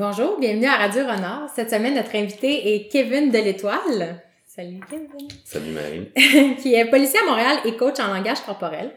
Bonjour, 0.00 0.40
bienvenue 0.40 0.64
à 0.64 0.76
Radio 0.76 1.02
Renard. 1.02 1.50
Cette 1.54 1.68
semaine, 1.68 1.94
notre 1.94 2.16
invité 2.16 2.74
est 2.74 2.88
Kevin 2.88 3.30
de 3.30 3.36
l'Étoile. 3.36 4.22
Salut 4.46 4.80
Kevin. 4.88 5.28
Salut 5.44 5.72
Marie. 5.72 6.56
qui 6.56 6.74
est 6.74 6.86
policier 6.86 7.20
à 7.20 7.28
Montréal 7.28 7.58
et 7.66 7.76
coach 7.76 8.00
en 8.00 8.06
langage 8.06 8.40
corporel. 8.40 8.92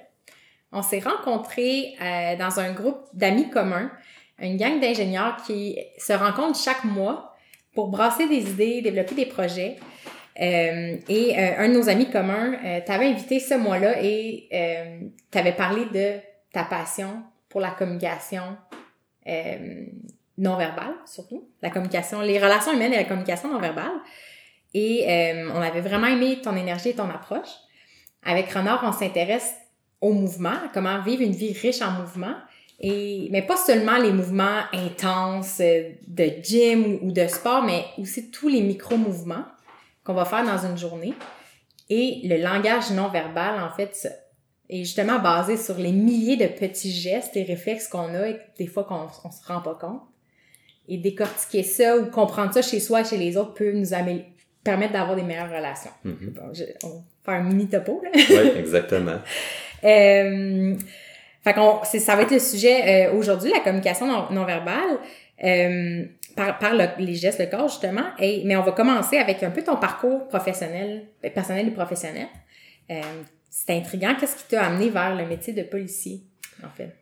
On 0.71 0.81
s'est 0.81 1.02
rencontrés 1.02 1.96
euh, 2.02 2.38
dans 2.38 2.58
un 2.62 2.71
groupe 2.71 3.02
d'amis 3.13 3.50
communs, 3.50 3.92
une 4.39 4.55
gang 4.55 4.79
d'ingénieurs 4.79 5.36
qui 5.46 5.78
se 5.97 6.13
rencontrent 6.13 6.58
chaque 6.58 6.86
mois 6.86 7.36
pour 7.76 7.90
brasser 7.90 8.30
des 8.30 8.50
idées, 8.52 8.82
développer 8.82 9.16
des 9.16 9.26
projets. 9.26 9.76
Euh, 10.40 10.96
et 11.10 11.38
euh, 11.38 11.52
un 11.58 11.68
de 11.68 11.74
nos 11.74 11.90
amis 11.90 12.10
communs 12.10 12.54
t'avait 12.86 13.08
invité 13.08 13.42
ce 13.42 13.56
mois-là 13.56 14.02
et 14.02 14.48
t'avais 15.32 15.52
parlé 15.52 15.84
de 15.94 16.22
ta 16.54 16.64
passion 16.64 17.24
pour 17.50 17.60
la 17.60 17.72
communication 17.72 18.56
non 20.38 20.57
verbale, 20.57 20.95
surtout. 21.05 21.47
La 21.61 21.70
communication, 21.70 22.21
les 22.21 22.39
relations 22.39 22.73
humaines 22.73 22.93
et 22.93 22.97
la 22.97 23.04
communication 23.04 23.51
non 23.51 23.60
verbale. 23.60 23.91
Et 24.74 25.05
euh, 25.07 25.51
on 25.54 25.61
avait 25.61 25.82
vraiment 25.82 26.07
aimé 26.07 26.39
ton 26.41 26.55
énergie 26.55 26.89
et 26.89 26.96
ton 26.96 27.10
approche. 27.10 27.50
Avec 28.24 28.51
Renard, 28.51 28.83
on 28.83 28.91
s'intéresse 28.91 29.54
au 30.01 30.11
mouvement, 30.14 30.55
comment 30.74 31.01
vivre 31.01 31.21
une 31.21 31.33
vie 31.33 31.54
riche 31.54 31.82
en 31.82 31.91
mouvement. 31.91 32.36
Et, 32.80 33.30
mais 33.31 33.44
pas 33.44 33.55
seulement 33.55 33.97
les 33.97 34.11
mouvements 34.11 34.61
intenses 34.73 35.59
euh, 35.61 35.91
de 36.08 36.31
gym 36.41 37.00
ou 37.02 37.11
de 37.11 37.27
sport, 37.27 37.63
mais 37.63 37.86
aussi 37.97 38.31
tous 38.31 38.50
les 38.50 38.61
micro-mouvements 38.61 39.45
qu'on 40.03 40.13
va 40.13 40.25
faire 40.25 40.44
dans 40.44 40.66
une 40.66 40.77
journée. 40.77 41.13
Et 41.89 42.22
le 42.23 42.38
langage 42.41 42.91
non 42.91 43.09
verbal, 43.09 43.61
en 43.61 43.69
fait, 43.69 44.08
est 44.69 44.83
justement 44.83 45.19
basé 45.19 45.55
sur 45.55 45.77
les 45.77 45.91
milliers 45.91 46.38
de 46.38 46.47
petits 46.47 46.91
gestes 46.91 47.38
et 47.38 47.44
réflexes 47.44 47.88
qu'on 47.88 48.13
a 48.16 48.30
et 48.30 48.39
des 48.58 48.67
fois 48.67 48.83
qu'on 48.83 49.08
on 49.23 49.31
se 49.31 49.45
rend 49.45 49.61
pas 49.61 49.75
compte. 49.75 50.02
Et 50.89 50.97
décortiquer 50.97 51.64
ça 51.64 51.97
ou 51.97 52.05
comprendre 52.08 52.53
ça 52.53 52.61
chez 52.61 52.80
soi 52.80 53.02
et 53.02 53.05
chez 53.05 53.17
les 53.17 53.38
autres 53.38 53.53
peut 53.53 53.72
nous 53.72 53.88
permettre 54.64 54.94
d'avoir 54.94 55.16
des 55.16 55.23
meilleures 55.23 55.49
relations. 55.52 55.91
Mhm. 56.03 56.33
Bon, 56.35 56.53
je, 56.53 56.63
on 56.83 56.89
va 56.89 56.95
faire 57.25 57.33
un 57.35 57.44
mini 57.44 57.67
topo, 57.67 58.02
là. 58.03 58.09
Oui, 58.13 58.52
exactement. 58.58 59.19
Euh, 59.83 60.75
fait 61.43 61.55
c'est, 61.83 61.99
ça 61.99 62.16
va 62.16 62.23
être 62.23 62.31
le 62.31 62.39
sujet 62.39 63.08
euh, 63.08 63.13
aujourd'hui, 63.13 63.52
la 63.52 63.59
communication 63.59 64.08
non, 64.08 64.25
non 64.31 64.45
verbale, 64.45 64.97
euh, 65.43 66.05
par, 66.35 66.58
par 66.58 66.73
le- 66.73 67.03
les 67.03 67.15
gestes, 67.15 67.39
le 67.39 67.45
corps, 67.47 67.67
justement. 67.67 68.05
Et, 68.19 68.43
mais 68.45 68.55
on 68.55 68.61
va 68.63 68.71
commencer 68.71 69.17
avec 69.17 69.43
un 69.43 69.52
peu 69.52 69.61
ton 69.61 69.75
parcours 69.77 70.27
professionnel, 70.27 71.03
personnel 71.33 71.67
et 71.67 71.71
professionnel. 71.71 72.27
Euh, 72.91 73.02
c'est 73.49 73.73
intriguant. 73.73 74.15
Qu'est-ce 74.19 74.36
qui 74.38 74.43
t'a 74.49 74.63
amené 74.65 74.89
vers 74.89 75.15
le 75.15 75.25
métier 75.25 75.53
de 75.53 75.63
policier, 75.63 76.21
en 76.63 76.69
fait? 76.69 76.95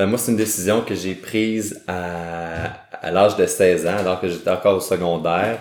Ben 0.00 0.06
moi, 0.06 0.16
c'est 0.16 0.30
une 0.30 0.38
décision 0.38 0.80
que 0.80 0.94
j'ai 0.94 1.14
prise 1.14 1.82
à, 1.86 2.72
à 3.02 3.10
l'âge 3.10 3.36
de 3.36 3.44
16 3.44 3.86
ans, 3.86 3.98
alors 3.98 4.18
que 4.18 4.28
j'étais 4.28 4.48
encore 4.48 4.78
au 4.78 4.80
secondaire. 4.80 5.58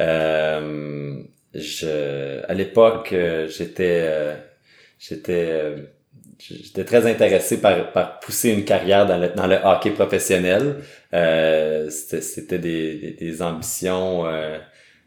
Euh, 0.00 1.18
je, 1.52 2.42
à 2.48 2.54
l'époque, 2.54 3.12
euh, 3.12 3.46
j'étais, 3.46 4.00
euh, 4.06 4.36
j'étais, 4.98 5.48
euh, 5.50 5.76
j'étais 6.38 6.84
très 6.86 7.06
intéressé 7.06 7.60
par, 7.60 7.92
par 7.92 8.20
pousser 8.20 8.52
une 8.52 8.64
carrière 8.64 9.04
dans 9.04 9.18
le, 9.18 9.28
dans 9.36 9.46
le 9.46 9.56
hockey 9.62 9.90
professionnel. 9.90 10.76
Euh, 11.12 11.90
c'était, 11.90 12.22
c'était 12.22 12.58
des, 12.58 12.94
des, 12.94 13.10
des 13.10 13.42
ambitions 13.42 14.26
euh, 14.26 14.56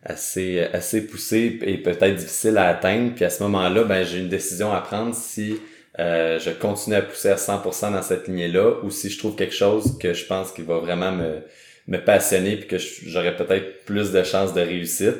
assez, 0.03 0.59
assez 0.71 1.07
poussées 1.07 1.57
et 1.63 1.79
peut-être 1.79 2.13
difficiles 2.13 2.59
à 2.59 2.67
atteindre. 2.67 3.13
Puis 3.15 3.25
à 3.25 3.31
ce 3.31 3.41
moment-là, 3.41 3.85
ben 3.85 4.05
j'ai 4.05 4.19
une 4.19 4.29
décision 4.29 4.71
à 4.71 4.81
prendre 4.81 5.15
si 5.15 5.57
euh, 5.99 6.39
je 6.39 6.51
continue 6.51 6.95
à 6.95 7.01
pousser 7.01 7.29
à 7.29 7.37
100% 7.37 7.91
dans 7.91 8.01
cette 8.01 8.27
lignée-là 8.27 8.75
ou 8.83 8.91
si 8.91 9.09
je 9.09 9.17
trouve 9.17 9.35
quelque 9.35 9.55
chose 9.55 9.97
que 9.99 10.13
je 10.13 10.25
pense 10.25 10.51
qui 10.51 10.61
va 10.61 10.77
vraiment 10.79 11.11
me, 11.11 11.41
me 11.87 11.97
passionner 11.97 12.57
puis 12.57 12.67
que 12.67 12.77
j'aurais 12.77 13.35
peut-être 13.35 13.85
plus 13.85 14.11
de 14.11 14.23
chances 14.23 14.53
de 14.53 14.61
réussite. 14.61 15.15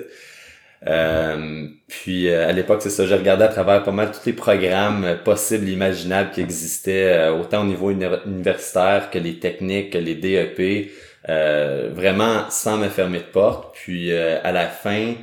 Euh, 0.88 1.68
puis 1.88 2.30
euh, 2.30 2.48
à 2.48 2.52
l'époque, 2.52 2.82
c'est 2.84 2.92
ça, 2.92 3.06
j'ai 3.08 3.16
regardé 3.16 3.44
à 3.44 3.48
travers 3.48 3.84
pas 3.84 3.92
mal 3.92 4.12
tous 4.12 4.26
les 4.28 4.34
programmes 4.34 5.04
euh, 5.06 5.16
possibles, 5.16 5.68
imaginables 5.70 6.32
qui 6.32 6.42
existaient, 6.42 7.14
euh, 7.14 7.34
autant 7.34 7.62
au 7.64 7.66
niveau 7.66 7.90
uni- 7.90 8.06
universitaire 8.28 9.10
que 9.12 9.18
les 9.18 9.40
techniques, 9.40 9.92
que 9.94 9.98
les 9.98 10.14
DEP, 10.16 10.92
euh, 11.30 11.90
vraiment 11.94 12.50
sans 12.52 12.78
me 12.78 12.90
fermer 12.90 13.20
de 13.20 13.24
porte. 13.24 13.76
Puis 13.76 14.12
euh, 14.12 14.38
à 14.44 14.52
la 14.52 14.68
fin, 14.68 15.16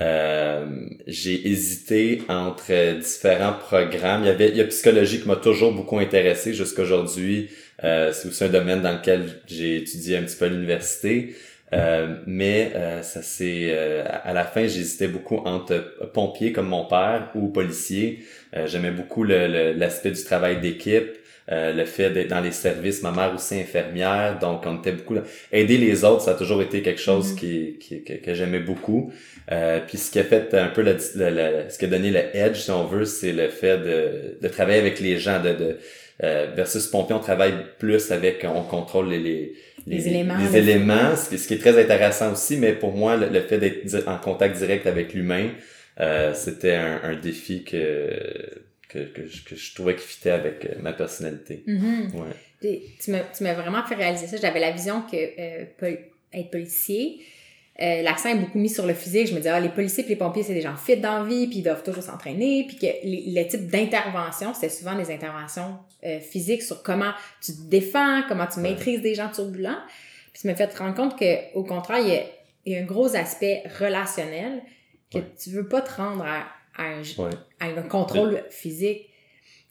euh, 0.00 0.66
j'ai 1.06 1.48
hésité 1.48 2.22
entre 2.28 2.98
différents 3.00 3.52
programmes. 3.54 4.22
Il 4.22 4.26
y 4.26 4.30
avait 4.30 4.48
il 4.50 4.56
y 4.56 4.60
a 4.60 4.64
psychologie 4.64 5.20
qui 5.20 5.28
m'a 5.28 5.36
toujours 5.36 5.72
beaucoup 5.72 5.98
intéressé 5.98 6.54
jusqu'à 6.54 6.82
aujourd'hui. 6.82 7.50
Euh, 7.82 8.12
c'est 8.12 8.28
aussi 8.28 8.44
un 8.44 8.48
domaine 8.48 8.82
dans 8.82 8.92
lequel 8.92 9.40
j'ai 9.46 9.76
étudié 9.78 10.16
un 10.18 10.22
petit 10.22 10.36
peu 10.36 10.44
à 10.46 10.48
l'université. 10.48 11.34
Euh, 11.72 12.16
mais 12.26 12.72
euh, 12.74 13.02
ça 13.02 13.22
c'est 13.22 13.68
euh, 13.70 14.02
à 14.24 14.32
la 14.32 14.42
fin 14.44 14.62
j'hésitais 14.66 15.06
beaucoup 15.06 15.36
entre 15.36 15.76
pompier 16.12 16.52
comme 16.52 16.66
mon 16.68 16.84
père 16.86 17.30
ou 17.34 17.48
policier. 17.48 18.24
J'aimais 18.66 18.90
beaucoup 18.90 19.22
le- 19.22 19.46
le- 19.46 19.72
l'aspect 19.72 20.10
du 20.10 20.24
travail 20.24 20.60
d'équipe, 20.60 21.06
euh, 21.50 21.72
le 21.72 21.84
fait 21.84 22.10
d'être 22.10 22.28
dans 22.28 22.40
les 22.40 22.52
services. 22.52 23.02
Ma 23.02 23.10
mère 23.12 23.32
aussi 23.34 23.58
infirmière, 23.60 24.38
donc 24.38 24.62
on 24.66 24.78
était 24.78 24.92
beaucoup 24.92 25.14
là. 25.14 25.22
aider 25.52 25.78
les 25.78 26.04
autres. 26.04 26.22
Ça 26.22 26.32
a 26.32 26.34
toujours 26.34 26.62
été 26.62 26.82
quelque 26.82 27.00
chose 27.00 27.32
Mhm. 27.32 27.38
qui, 27.38 27.76
qui- 27.80 28.04
que, 28.04 28.12
que 28.14 28.34
j'aimais 28.34 28.60
beaucoup. 28.60 29.12
Euh, 29.52 29.80
puis 29.86 29.98
ce 29.98 30.10
qui 30.12 30.18
a 30.20 30.24
fait 30.24 30.54
un 30.54 30.68
peu 30.68 30.82
le, 30.82 30.96
le- 31.16 31.30
le- 31.30 31.68
ce 31.70 31.76
qui 31.78 31.84
a 31.86 31.88
donné 31.88 32.10
le 32.10 32.20
edge 32.36 32.56
si 32.58 32.70
on 32.70 32.84
veut, 32.86 33.04
c'est 33.04 33.32
le 33.32 33.48
fait 33.48 33.78
de, 33.78 34.38
de 34.40 34.48
travailler 34.48 34.78
avec 34.78 35.00
les 35.00 35.18
gens, 35.18 35.42
de, 35.42 35.52
de 35.52 35.78
euh, 36.22 36.48
versus 36.54 36.86
pompier, 36.86 37.14
on 37.16 37.18
travaille 37.20 37.54
plus 37.78 38.10
avec, 38.12 38.44
on 38.44 38.62
contrôle 38.62 39.08
les, 39.08 39.18
les, 39.18 39.52
Les 39.86 40.08
éléments, 40.08 40.34
les 40.38 40.56
éléments, 40.58 41.16
ce 41.16 41.30
qui, 41.30 41.38
ce 41.38 41.48
qui 41.48 41.54
est 41.54 41.58
très 41.58 41.80
intéressant 41.82 42.32
aussi, 42.32 42.58
mais 42.58 42.72
pour 42.74 42.92
moi, 42.92 43.16
le, 43.16 43.28
le 43.30 43.40
fait 43.40 43.56
d'être 43.58 44.06
en 44.06 44.18
contact 44.18 44.56
direct 44.58 44.86
avec 44.86 45.14
l'humain, 45.14 45.48
euh, 45.98 46.32
c'était 46.34 46.74
un, 46.74 47.00
un 47.04 47.16
défi 47.16 47.64
que, 47.64 48.10
que, 48.92 48.98
que, 49.12 49.26
je, 49.26 49.44
que 49.44 49.54
je 49.56 49.74
trouvais 49.74 49.94
qui 49.96 50.06
fitait 50.06 50.30
avec 50.30 50.64
euh, 50.64 50.74
ma 50.80 50.92
personnalité. 50.92 51.62
Mhm. 51.66 52.10
Ouais. 52.14 52.34
Puis, 52.60 52.82
tu 53.02 53.10
m'as 53.44 53.54
vraiment 53.54 53.82
fait 53.84 53.94
réaliser 53.94 54.26
ça. 54.26 54.36
J'avais 54.36 54.60
la 54.60 54.70
vision 54.72 55.02
que 55.02 55.16
euh, 55.16 55.64
pol- 55.78 55.98
être 56.32 56.50
policier, 56.50 57.20
euh, 57.80 58.02
l'accent 58.02 58.28
est 58.28 58.34
beaucoup 58.34 58.58
mis 58.58 58.68
sur 58.68 58.86
le 58.86 58.92
physique. 58.94 59.28
Je 59.28 59.32
me 59.32 59.38
disais, 59.38 59.48
ah, 59.50 59.60
les 59.60 59.70
policiers 59.70 60.04
et 60.04 60.08
les 60.08 60.16
pompiers, 60.16 60.42
c'est 60.42 60.52
des 60.54 60.60
gens 60.60 60.76
fit 60.76 60.96
dans 60.98 61.20
la 61.22 61.24
vie, 61.24 61.46
puis 61.46 61.58
ils 61.58 61.62
doivent 61.62 61.82
toujours 61.82 62.02
s'entraîner, 62.02 62.66
puis 62.68 62.76
que 62.76 62.86
les, 63.04 63.24
le 63.34 63.48
type 63.48 63.68
d'intervention, 63.68 64.52
c'était 64.52 64.68
souvent 64.68 64.94
des 64.96 65.10
interventions 65.10 65.78
euh, 66.04 66.20
physiques 66.20 66.62
sur 66.62 66.82
comment 66.82 67.12
tu 67.42 67.52
te 67.52 67.62
défends, 67.62 68.22
comment 68.28 68.46
tu 68.46 68.60
maîtrises 68.60 69.00
des 69.00 69.14
gens 69.14 69.30
turbulents. 69.30 69.78
Puis 70.32 70.42
tu 70.42 70.46
m'as 70.48 70.54
fait 70.54 70.68
te 70.68 70.76
rendre 70.78 70.94
compte 70.94 71.18
que 71.18 71.54
au 71.54 71.64
contraire, 71.64 71.98
il 72.00 72.08
y 72.08 72.16
a, 72.16 72.22
il 72.66 72.72
y 72.74 72.76
a 72.76 72.80
un 72.80 72.84
gros 72.84 73.16
aspect 73.16 73.62
relationnel 73.80 74.60
que 75.12 75.18
Ouais. 75.18 75.24
tu 75.42 75.50
veux 75.50 75.66
pas 75.66 75.80
te 75.80 75.90
rendre 75.94 76.24
à, 76.24 76.46
à 76.80 76.84
un, 76.84 77.24
Ouais. 77.24 77.30
à 77.60 77.66
un 77.66 77.82
contrôle 77.82 78.42
physique 78.50 79.06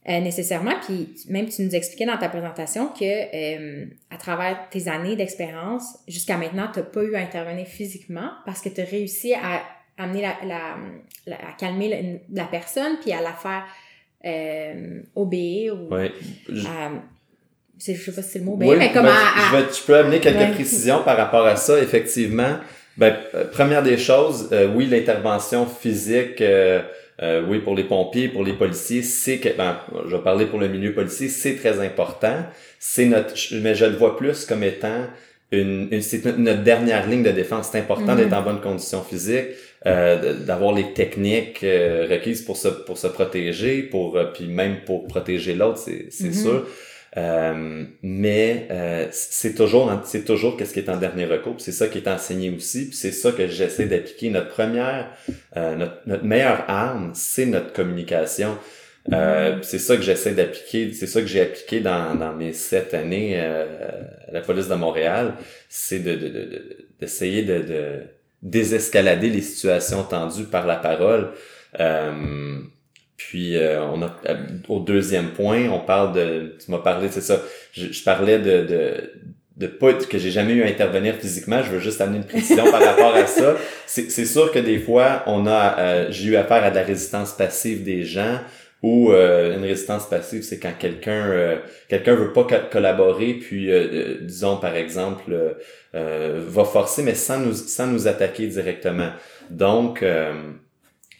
euh, 0.07 0.19
nécessairement. 0.21 0.75
Puis 0.85 1.13
tu- 1.21 1.31
même 1.31 1.49
tu 1.49 1.61
nous 1.63 1.75
expliquais 1.75 2.05
dans 2.05 2.17
ta 2.17 2.29
présentation 2.29 2.87
que 2.89 3.03
euh, 3.03 3.85
à 4.09 4.17
travers 4.17 4.69
tes 4.69 4.87
années 4.87 5.15
d'expérience, 5.15 5.97
jusqu'à 6.07 6.37
maintenant, 6.37 6.67
tu 6.73 6.79
n'as 6.79 6.85
pas 6.85 7.03
eu 7.03 7.15
à 7.15 7.19
intervenir 7.19 7.65
physiquement 7.67 8.29
parce 8.45 8.61
que 8.61 8.69
tu 8.69 8.79
as 8.81 8.85
réussi 8.85 9.33
à 9.33 9.61
amener 9.97 10.21
la, 10.21 10.35
la, 10.45 10.77
la- 11.27 11.35
à 11.49 11.51
calmer 11.57 11.89
la, 11.89 11.97
la 12.43 12.47
personne 12.49 12.97
puis 13.01 13.11
à 13.11 13.21
la 13.21 13.33
faire 13.33 13.65
euh, 14.25 15.01
obéir 15.15 15.75
ou 15.75 15.93
Ouais. 15.93 16.11
Je- 16.47 16.65
à- 16.67 16.91
je 17.77 17.93
sais 17.93 18.11
pas 18.11 18.21
si 18.21 18.29
c'est 18.31 18.39
le 18.39 18.45
mot 18.45 18.53
obéir, 18.53 18.71
Oui, 18.71 18.77
mais 18.77 18.91
comme 18.91 19.03
ben, 19.03 19.11
à, 19.13 19.13
à- 19.13 19.51
je, 19.51 19.55
vais- 19.65 19.73
je 19.73 19.83
peux 19.85 19.95
amener 19.97 20.19
quelques 20.19 20.37
Ouais. 20.37 20.51
précisions 20.53 21.03
par 21.03 21.15
rapport 21.17 21.45
à 21.45 21.55
ça, 21.55 21.81
effectivement. 21.81 22.57
Ben, 22.97 23.15
euh, 23.33 23.45
première 23.45 23.81
des 23.83 23.97
choses, 23.97 24.49
euh, 24.51 24.67
oui, 24.75 24.85
l'intervention 24.87 25.65
physique, 25.65 26.41
euh, 26.41 26.81
euh, 27.21 27.41
oui, 27.47 27.59
pour 27.59 27.75
les 27.75 27.83
pompiers, 27.83 28.27
pour 28.27 28.43
les 28.43 28.53
policiers, 28.53 29.03
c'est 29.03 29.37
que, 29.37 29.49
ben, 29.57 29.77
je 30.07 30.15
vais 30.15 30.21
parler 30.23 30.45
pour 30.45 30.59
le 30.59 30.67
milieu 30.67 30.93
policier, 30.93 31.29
c'est 31.29 31.55
très 31.55 31.79
important. 31.79 32.45
C'est 32.79 33.05
notre, 33.05 33.33
mais 33.61 33.75
je 33.75 33.85
le 33.85 33.95
vois 33.95 34.17
plus 34.17 34.45
comme 34.45 34.63
étant 34.63 35.05
une, 35.51 35.87
une- 35.91 36.01
c'est 36.01 36.23
notre, 36.37 36.61
dernière 36.63 37.07
ligne 37.07 37.23
de 37.23 37.31
défense. 37.31 37.69
C'est 37.71 37.79
important 37.79 38.13
Mhm. 38.13 38.17
d'être 38.17 38.33
en 38.33 38.41
bonne 38.41 38.61
condition 38.61 39.01
physique, 39.01 39.47
euh, 39.85 40.33
d'avoir 40.45 40.73
les 40.73 40.93
techniques 40.93 41.63
euh, 41.63 42.05
requises 42.09 42.41
pour 42.41 42.57
se, 42.57 42.67
pour 42.67 42.97
se 42.97 43.07
protéger, 43.07 43.83
pour, 43.83 44.17
euh, 44.17 44.25
puis 44.33 44.47
même 44.47 44.77
pour 44.85 45.07
protéger 45.07 45.55
l'autre, 45.55 45.77
c'est, 45.79 46.07
c'est 46.11 46.25
Mhm. 46.27 46.33
sûr. 46.33 46.67
Euh, 47.17 47.85
mais 48.03 48.67
euh, 48.69 49.07
c'est 49.11 49.55
toujours 49.55 49.91
c'est 50.05 50.25
toujours 50.25 50.55
qu'est-ce 50.57 50.73
qui 50.73 50.79
est 50.79 50.89
en 50.89 50.97
dernier 50.97 51.25
recours 51.25 51.55
c'est 51.57 51.71
ça 51.71 51.87
qui 51.87 51.97
est 51.97 52.07
enseigné 52.07 52.51
aussi 52.51 52.85
puis 52.89 52.95
c'est 52.95 53.11
ça 53.11 53.31
que 53.31 53.47
j'essaie 53.47 53.87
d'appliquer. 53.87 54.29
Notre 54.29 54.49
première 54.49 55.07
euh, 55.57 55.75
notre, 55.75 55.97
notre 56.05 56.23
meilleure 56.23 56.65
arme 56.69 57.11
c'est 57.15 57.47
notre 57.47 57.73
communication. 57.73 58.57
Euh, 59.11 59.55
puis 59.55 59.63
c'est 59.65 59.79
ça 59.79 59.95
que 59.95 60.03
j'essaie 60.03 60.33
d'appliquer 60.33 60.93
c'est 60.93 61.07
ça 61.07 61.21
que 61.21 61.27
j'ai 61.27 61.41
appliqué 61.41 61.79
dans, 61.79 62.13
dans 62.13 62.33
mes 62.33 62.53
sept 62.53 62.93
années 62.93 63.31
euh, 63.39 63.65
à 64.27 64.31
la 64.31 64.41
police 64.41 64.67
de 64.67 64.75
Montréal. 64.75 65.33
C'est 65.67 65.99
de, 65.99 66.13
de, 66.15 66.27
de, 66.27 66.43
de- 66.45 66.77
d'essayer 66.99 67.41
de, 67.41 67.59
de 67.63 67.83
désescalader 68.43 69.29
les 69.29 69.41
situations 69.41 70.03
tendues 70.03 70.43
par 70.43 70.67
la 70.67 70.75
parole. 70.75 71.29
Euh, 71.79 72.59
puis 73.19 73.57
euh, 73.57 73.83
on 73.83 74.01
a 74.01 74.15
euh, 74.27 74.37
au 74.69 74.79
deuxième 74.79 75.31
point, 75.31 75.69
on 75.69 75.79
parle 75.79 76.13
de 76.13 76.55
tu 76.63 76.71
m'as 76.71 76.79
parlé 76.79 77.09
c'est 77.11 77.21
ça, 77.21 77.39
je, 77.73 77.91
je 77.91 78.03
parlais 78.03 78.39
de, 78.39 78.63
de 78.65 79.11
de 79.59 79.67
pas 79.67 79.93
que 79.93 80.17
j'ai 80.17 80.31
jamais 80.31 80.53
eu 80.53 80.63
à 80.63 80.67
intervenir 80.67 81.15
physiquement, 81.15 81.61
je 81.61 81.69
veux 81.69 81.79
juste 81.79 81.99
amener 81.99 82.19
une 82.19 82.23
précision 82.23 82.71
par 82.71 82.81
rapport 82.81 83.13
à 83.13 83.27
ça. 83.27 83.57
C'est 83.85 84.25
sûr 84.25 84.51
que 84.53 84.59
des 84.59 84.79
fois, 84.79 85.23
on 85.27 85.45
a 85.45 85.77
euh, 85.79 86.07
j'ai 86.11 86.29
eu 86.29 86.35
affaire 86.37 86.63
à 86.63 86.69
de 86.69 86.75
la 86.75 86.83
résistance 86.83 87.33
passive 87.33 87.83
des 87.83 88.05
gens 88.05 88.39
ou 88.81 89.11
euh, 89.11 89.57
une 89.57 89.63
résistance 89.65 90.07
passive, 90.07 90.41
c'est 90.41 90.57
quand 90.57 90.71
quelqu'un 90.79 91.29
euh, 91.29 91.57
quelqu'un 91.89 92.15
veut 92.15 92.31
pas 92.31 92.47
collaborer, 92.71 93.33
puis 93.33 93.69
disons 94.21 94.55
par 94.55 94.73
exemple 94.77 95.57
va 95.93 96.63
forcer, 96.63 97.03
mais 97.03 97.15
sans 97.15 97.39
nous 97.39 97.53
sans 97.53 97.87
nous 97.87 98.07
attaquer 98.07 98.47
directement. 98.47 99.09
Donc 99.49 100.05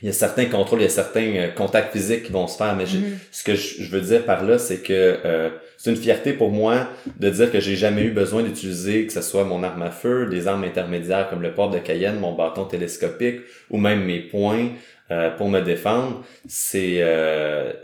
il 0.01 0.05
y 0.05 0.09
a 0.09 0.13
certains 0.13 0.45
contrôles, 0.45 0.79
il 0.79 0.83
y 0.83 0.87
a 0.87 0.89
certains 0.89 1.35
euh, 1.35 1.47
contacts 1.49 1.91
physiques 1.91 2.23
qui 2.23 2.31
vont 2.31 2.47
se 2.47 2.57
faire, 2.57 2.75
mais 2.75 2.85
mm-hmm. 2.85 3.17
ce 3.31 3.43
que 3.43 3.55
je, 3.55 3.89
veux 3.89 4.01
dire 4.01 4.23
par 4.25 4.43
là, 4.45 4.57
c'est 4.57 4.79
que 4.79 5.19
euh, 5.25 5.49
c'est 5.77 5.89
une 5.89 5.97
fierté 5.97 6.31
pour 6.33 6.51
moi 6.51 6.87
de 7.19 7.29
dire 7.29 7.51
que 7.51 7.59
j'ai 7.59 7.75
jamais 7.75 8.03
eu 8.03 8.11
besoin 8.11 8.43
d'utiliser 8.43 9.05
que 9.05 9.13
ce 9.13 9.21
soit 9.21 9.43
mon 9.43 9.61
arme 9.61 9.81
à 9.81 9.91
feu, 9.91 10.27
des 10.27 10.47
armes 10.47 10.63
intermédiaires 10.63 11.29
comme 11.29 11.41
le 11.41 11.53
port 11.53 11.69
de 11.69 11.79
Cayenne, 11.79 12.19
mon 12.19 12.33
bâton 12.33 12.63
télescopique 12.63 13.41
ou 13.69 13.77
même 13.77 14.05
mes 14.05 14.19
poings 14.19 14.69
euh, 15.11 15.31
pour 15.31 15.49
me 15.49 15.59
défendre. 15.59 16.23
C'est, 16.47 16.99
je 16.99 17.75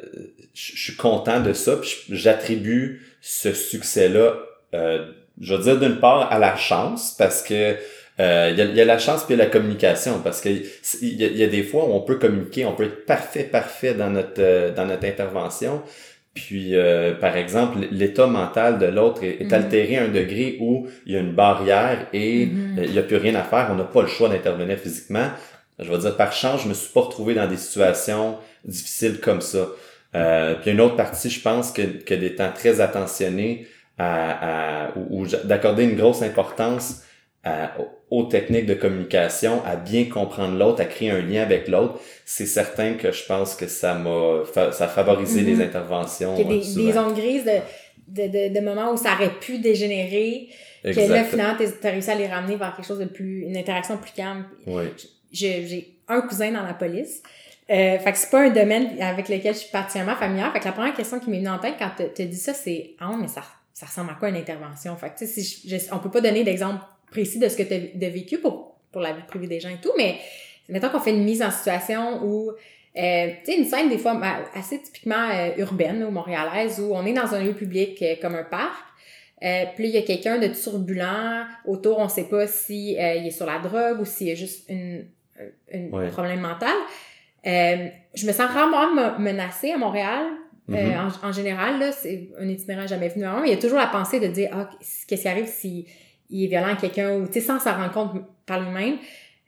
suis 0.54 0.96
content 0.96 1.42
de 1.42 1.52
ça, 1.52 1.80
j'attribue 2.10 3.02
ce 3.20 3.52
succès-là, 3.52 4.36
je 4.74 5.54
veux 5.54 5.64
dire 5.64 5.80
d'une 5.80 6.00
part 6.00 6.32
à 6.32 6.40
la 6.40 6.56
chance 6.56 7.14
parce 7.18 7.42
que 7.42 7.76
euh, 8.20 8.50
il 8.52 8.76
y, 8.76 8.82
a, 8.82 8.86
la 8.86 8.98
chance 8.98 9.26
puis 9.26 9.36
la 9.36 9.48
communication 9.48 10.22
parce 10.24 10.40
que 10.40 10.48
il 11.02 11.22
y, 11.22 11.44
a, 11.44 11.48
des 11.48 11.64
fois 11.64 11.86
où 11.86 11.92
on 11.92 12.00
peut 12.00 12.16
communiquer, 12.16 12.66
on 12.66 12.74
peut 12.74 12.86
être 12.86 13.06
parfait, 13.06 13.44
parfait 13.44 13.94
dans 13.94 14.10
notre 14.10 14.40
euh, 14.40 14.74
dans 14.74 14.86
notre 14.86 15.06
intervention. 15.06 15.82
Puis, 16.36 16.76
euh, 16.76 17.14
par 17.14 17.38
exemple, 17.38 17.78
l'état 17.92 18.28
mental 18.28 18.78
de 18.78 18.86
l'autre 18.86 19.24
est, 19.24 19.42
mhm. 19.42 19.54
altéré 19.54 19.98
à 19.98 20.04
un 20.04 20.10
degré 20.10 20.58
où 20.60 20.86
il 21.06 21.14
y 21.14 21.16
a 21.16 21.22
une 21.22 21.32
barrière 21.32 22.08
et 22.12 22.48
mhm. 22.48 22.84
il 22.84 22.92
n'y 22.92 23.00
a 23.00 23.04
plus 23.04 23.16
rien 23.16 23.36
à 23.36 23.44
faire. 23.44 23.70
On 23.72 23.76
n'a 23.76 23.86
pas 23.86 24.02
le 24.02 24.10
choix 24.10 24.28
d'intervenir 24.28 24.78
physiquement. 24.78 25.30
Je 25.80 25.90
veux 25.90 25.98
dire, 25.98 26.16
par 26.18 26.34
chance, 26.34 26.64
je 26.64 26.68
me 26.68 26.74
suis 26.74 26.92
pas 26.92 27.02
retrouvé 27.02 27.34
dans 27.36 27.48
des 27.48 27.56
situations 27.56 28.36
difficiles 28.66 29.20
comme 29.22 29.40
ça. 29.40 29.70
Euh, 30.14 30.56
puis 30.62 30.72
une 30.72 30.82
autre 30.82 30.98
partie, 30.98 31.30
je 31.30 31.42
pense 31.42 31.72
que, 31.72 31.82
que 31.82 32.14
des 32.14 32.36
temps 32.36 32.52
très 32.54 32.82
attentionnés 32.82 33.68
à, 33.98 34.88
à 34.88 34.98
ou 35.10 35.26
d'accorder 35.46 35.86
une 35.86 35.96
grosse 35.96 36.22
importance 36.22 37.04
aux 38.10 38.24
techniques 38.24 38.66
de 38.66 38.74
communication, 38.74 39.64
à 39.66 39.76
bien 39.76 40.06
comprendre 40.06 40.58
l'autre, 40.58 40.82
à 40.82 40.86
créer 40.86 41.12
un 41.12 41.22
lien 41.22 41.42
avec 41.42 41.68
l'autre, 41.68 42.00
c'est 42.26 42.46
certain 42.46 42.94
que 42.94 43.12
je 43.12 43.26
pense 43.26 43.56
que 43.56 43.68
ça 43.68 43.94
m'a 43.94 44.44
ça 44.54 44.86
a 44.86 44.88
favorisé 44.88 45.42
les 45.42 45.56
mm-hmm. 45.56 45.64
interventions. 45.64 46.36
Il 46.38 46.42
y 46.42 46.46
a 46.46 46.60
des, 46.60 46.86
des 46.86 46.92
zones 46.94 47.14
grises 47.14 47.46
de, 47.46 47.60
de, 48.08 48.28
de, 48.28 48.54
de, 48.54 48.60
moments 48.62 48.92
où 48.94 48.98
ça 48.98 49.14
aurait 49.14 49.34
pu 49.40 49.60
dégénérer, 49.60 50.50
que 50.84 51.10
là, 51.10 51.24
finalement, 51.24 51.58
t'as 51.82 51.92
réussi 51.92 52.12
à 52.12 52.16
les 52.16 52.28
ramener 52.28 52.56
vers 52.56 52.76
quelque 52.76 52.86
chose 52.86 53.00
de 53.00 53.06
plus, 53.06 53.42
une 53.42 53.58
interaction 53.58 53.98
plus 53.98 54.12
calme. 54.12 54.46
Oui. 54.68 54.86
J'ai 55.32 55.98
un 56.08 56.22
cousin 56.22 56.52
dans 56.52 56.64
la 56.64 56.74
police. 56.74 57.22
Euh, 57.70 57.98
fait 57.98 58.12
que 58.12 58.18
c'est 58.18 58.30
pas 58.30 58.42
un 58.42 58.52
domaine 58.52 59.02
avec 59.02 59.28
lequel 59.28 59.54
je 59.54 59.60
suis 59.60 59.72
particulièrement 59.72 60.16
familière. 60.16 60.54
Fait 60.54 60.60
que 60.60 60.66
la 60.66 60.72
première 60.72 60.94
question 60.94 61.20
qui 61.20 61.32
m'est 61.32 61.40
venue 61.40 61.50
en 61.50 61.58
tête 61.58 61.74
quand 61.80 61.90
tu 62.16 62.26
dit 62.26 62.38
ça, 62.38 62.54
c'est 62.54 62.92
«Ah, 63.00 63.16
mais 63.20 63.28
ça, 63.28 63.42
ça 63.74 63.88
ressemble 63.88 64.12
à 64.12 64.14
quoi 64.14 64.30
une 64.30 64.36
intervention?» 64.36 64.96
Fait 64.98 65.10
que, 65.10 65.18
tu 65.18 65.28
sais, 65.28 65.42
si 65.42 65.88
on 65.92 65.98
peut 65.98 66.12
pas 66.12 66.22
donner 66.22 66.44
d'exemple 66.44 66.80
précis 67.12 67.40
de 67.40 67.48
ce 67.48 67.58
que 67.58 67.64
tu 67.64 68.06
as 68.06 68.10
vécu 68.10 68.40
pour, 68.40 68.76
pour 68.92 69.02
la 69.02 69.14
vie 69.14 69.24
privée 69.28 69.48
des 69.48 69.60
gens 69.60 69.70
et 69.70 69.82
tout, 69.82 69.92
mais 69.98 70.18
mettons 70.70 70.90
qu'on 70.90 71.00
fait 71.00 71.12
une 71.12 71.24
mise 71.24 71.44
en 71.44 71.52
situation 71.52 72.24
où, 72.24 72.52
euh, 72.52 73.28
tu 73.44 73.52
sais, 73.52 73.58
une 73.58 73.66
scène 73.66 73.90
des 73.90 73.98
fois 73.98 74.20
assez 74.54 74.82
typiquement 74.82 75.30
euh, 75.30 75.52
urbaine 75.58 76.04
ou 76.04 76.12
montréalaise 76.12 76.80
où 76.80 76.94
on 76.94 77.06
est 77.06 77.14
dans 77.14 77.34
un 77.34 77.44
lieu 77.44 77.54
public 77.54 78.02
euh, 78.02 78.16
comme 78.22 78.36
un 78.36 78.44
parc, 78.44 78.84
euh, 79.44 79.66
puis 79.76 79.90
il 79.90 79.94
y 79.94 79.98
a 79.98 80.02
quelqu'un 80.02 80.40
de 80.40 80.48
turbulent 80.48 81.46
autour, 81.66 82.00
on 82.00 82.08
sait 82.08 82.30
pas 82.30 82.48
si 82.48 82.94
il 82.94 83.28
est 83.28 83.32
sur 83.32 83.46
la 83.46 83.60
drogue 83.60 84.00
ou 84.00 84.06
s'il 84.06 84.28
y 84.28 84.32
a 84.32 84.36
juste 84.36 84.70
une, 84.70 85.06
un 85.74 86.08
problème 86.08 86.40
mental. 86.40 86.74
je 87.44 88.26
me 88.26 88.32
sens 88.32 88.50
rarement 88.50 89.20
menacée 89.20 89.72
à 89.72 89.78
Montréal. 89.78 90.26
Mm-hmm. 90.68 91.26
en, 91.26 91.32
général, 91.32 91.80
là, 91.80 91.92
c'est 91.92 92.30
un 92.40 92.48
itinéraire 92.48 92.88
jamais 92.88 93.10
venu 93.10 93.24
avant. 93.26 93.44
Il 93.44 93.52
y 93.52 93.54
a 93.54 93.58
toujours 93.58 93.78
la 93.78 93.86
pensée 93.86 94.20
de 94.20 94.26
dire, 94.26 94.50
ah, 94.52 94.68
qu'est-ce 95.08 95.22
qui 95.22 95.28
arrive 95.28 95.46
si 95.46 95.86
il 96.30 96.46
est 96.46 96.48
violent 96.48 96.74
à 96.74 96.76
quelqu'un 96.76 97.16
ou, 97.18 97.28
tu 97.28 97.34
sais, 97.34 97.42
sans 97.42 97.60
s'en 97.60 97.76
rendre 97.76 97.92
compte 97.92 98.12
par 98.46 98.60
lui-même, 98.60 98.98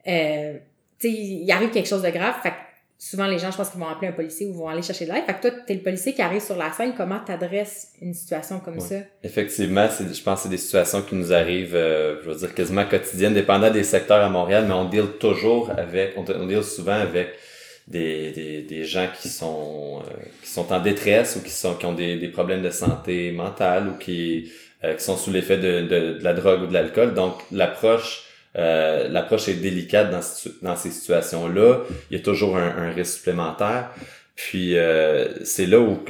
euh, 0.07 0.53
tu 1.00 1.09
sais, 1.09 1.13
il 1.13 1.51
arrive 1.51 1.69
quelque 1.71 1.88
chose 1.88 2.01
de 2.01 2.09
grave. 2.09 2.35
Fait 2.41 2.50
que 2.50 2.56
souvent, 2.97 3.27
les 3.27 3.38
gens, 3.38 3.51
je 3.51 3.57
pense 3.57 3.69
qu'ils 3.69 3.79
vont 3.79 3.88
appeler 3.88 4.07
un 4.07 4.13
policier 4.13 4.47
ou 4.47 4.53
vont 4.53 4.69
aller 4.69 4.81
chercher 4.81 5.06
de 5.06 5.12
l'aide. 5.12 5.25
Fait 5.25 5.33
que 5.35 5.41
toi, 5.41 5.51
t'es 5.65 5.75
le 5.75 5.81
policier 5.81 6.13
qui 6.13 6.21
arrive 6.21 6.41
sur 6.41 6.56
la 6.56 6.71
scène. 6.71 6.94
Comment 6.97 7.19
t'adresses 7.19 7.89
une 8.01 8.13
situation 8.13 8.59
comme 8.59 8.79
ça? 8.79 8.95
Effectivement, 9.24 9.88
c'est, 9.91 10.12
je 10.12 10.24
pense 10.24 10.39
que 10.39 10.44
c'est 10.44 10.50
des 10.50 10.57
situations 10.57 11.01
qui 11.03 11.15
nous 11.15 11.31
arrivent, 11.31 11.75
euh, 11.75 12.21
je 12.24 12.29
veux 12.29 12.35
dire, 12.35 12.56
quasiment 12.56 12.85
quotidiennes, 12.85 13.35
dépendant 13.35 13.69
des 13.69 13.83
secteurs 13.83 14.24
à 14.24 14.29
Montréal, 14.29 14.65
mais 14.68 14.74
on 14.74 14.85
deal 14.85 15.18
toujours 15.19 15.69
avec, 15.77 16.13
on, 16.18 16.25
on 16.27 16.47
deal 16.47 16.63
souvent 16.63 16.94
avec 17.00 17.29
des, 17.88 18.31
des, 18.31 18.62
des 18.63 18.83
gens 18.83 19.07
qui 19.19 19.29
sont, 19.29 20.01
euh, 20.01 20.13
qui 20.41 20.50
sont 20.50 20.74
en 20.74 20.79
détresse 20.79 21.35
ou 21.35 21.44
qui, 21.44 21.51
sont, 21.51 21.75
qui 21.75 21.85
ont 21.85 21.94
des, 21.94 22.18
des 22.18 22.29
problèmes 22.29 22.62
de 22.62 22.69
santé 22.71 23.31
mentale 23.31 23.89
ou 23.89 23.97
qui 23.97 24.51
euh, 24.83 24.94
qui 24.94 25.03
sont 25.03 25.18
sous 25.18 25.31
l'effet 25.31 25.57
de, 25.57 25.81
de, 25.81 26.13
de, 26.19 26.24
la 26.24 26.33
drogue 26.33 26.63
ou 26.63 26.68
de 26.68 26.74
l'alcool. 26.74 27.13
Donc 27.13 27.35
l'approche 27.51 28.24
euh, 28.57 29.07
l'approche 29.07 29.50
est 29.50 29.56
délicate 29.56 30.09
dans, 30.09 30.21
dans 30.63 30.75
ces 30.75 30.89
situations-là. 30.89 31.81
Il 32.09 32.18
y 32.18 32.19
a 32.19 32.24
toujours 32.24 32.57
un, 32.57 32.75
un 32.77 32.91
risque 32.91 33.18
supplémentaire. 33.18 33.91
Puis 34.35 34.77
euh, 34.77 35.44
c'est 35.44 35.65
là 35.65 35.79
où 35.79 36.03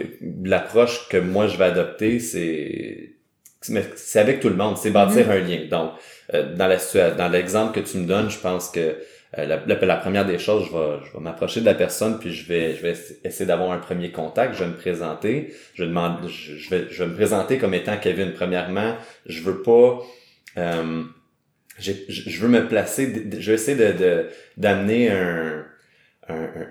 l'approche 0.44 1.08
que 1.10 1.18
moi 1.18 1.48
je 1.48 1.58
vais 1.58 1.66
adopter, 1.66 2.20
c'est 2.20 3.14
c'est 3.62 4.20
avec 4.20 4.40
tout 4.40 4.50
le 4.50 4.56
monde, 4.56 4.78
c'est 4.78 4.92
bâtir 4.92 5.28
mm-hmm. 5.28 5.32
un 5.32 5.40
lien. 5.40 5.60
Donc 5.70 5.92
euh, 6.34 6.54
dans 6.56 6.68
la 6.68 7.12
dans 7.12 7.30
l'exemple 7.30 7.74
que 7.74 7.90
tu 7.90 7.98
me 7.98 8.06
donnes, 8.06 8.30
je 8.30 8.38
pense 8.38 8.70
que 8.70 8.98
euh, 9.38 9.58
la, 9.68 9.96
première 9.98 10.26
des 10.26 10.40
choses, 10.40 10.68
je 10.72 10.78
vais, 10.78 11.06
je 11.06 11.18
vais 11.18 11.24
m'approcher 11.24 11.60
de 11.60 11.66
la 11.66 11.74
personne, 11.74 12.18
puis 12.18 12.34
je 12.34 12.48
vais, 12.48 12.76
je 12.76 12.82
vais 12.82 12.96
essayer 13.26 13.46
d'avoir 13.46 13.72
un 13.72 13.78
premier 13.78 14.12
contact. 14.12 14.54
Je 14.56 14.64
vais 14.64 14.70
me 14.70 14.78
présenter. 14.78 15.54
Je, 15.74 15.84
demande, 15.84 16.28
je, 16.28 16.70
vais, 16.70 16.88
je 16.90 17.04
vais 17.04 17.10
me 17.10 17.16
présenter 17.16 17.58
comme 17.58 17.74
étant 17.74 17.98
Kevin. 17.98 18.32
Premièrement, 18.32 18.96
je 19.26 19.42
veux 19.42 19.62
pas. 19.62 20.02
Euh, 20.58 21.04
je 21.78 22.40
veux 22.40 22.48
me 22.48 22.68
placer. 22.68 23.28
Je 23.38 23.52
vais 23.52 23.56
essayer 23.56 23.78
de 23.78 24.28
d'amener 24.56 25.12
un, 25.12 25.66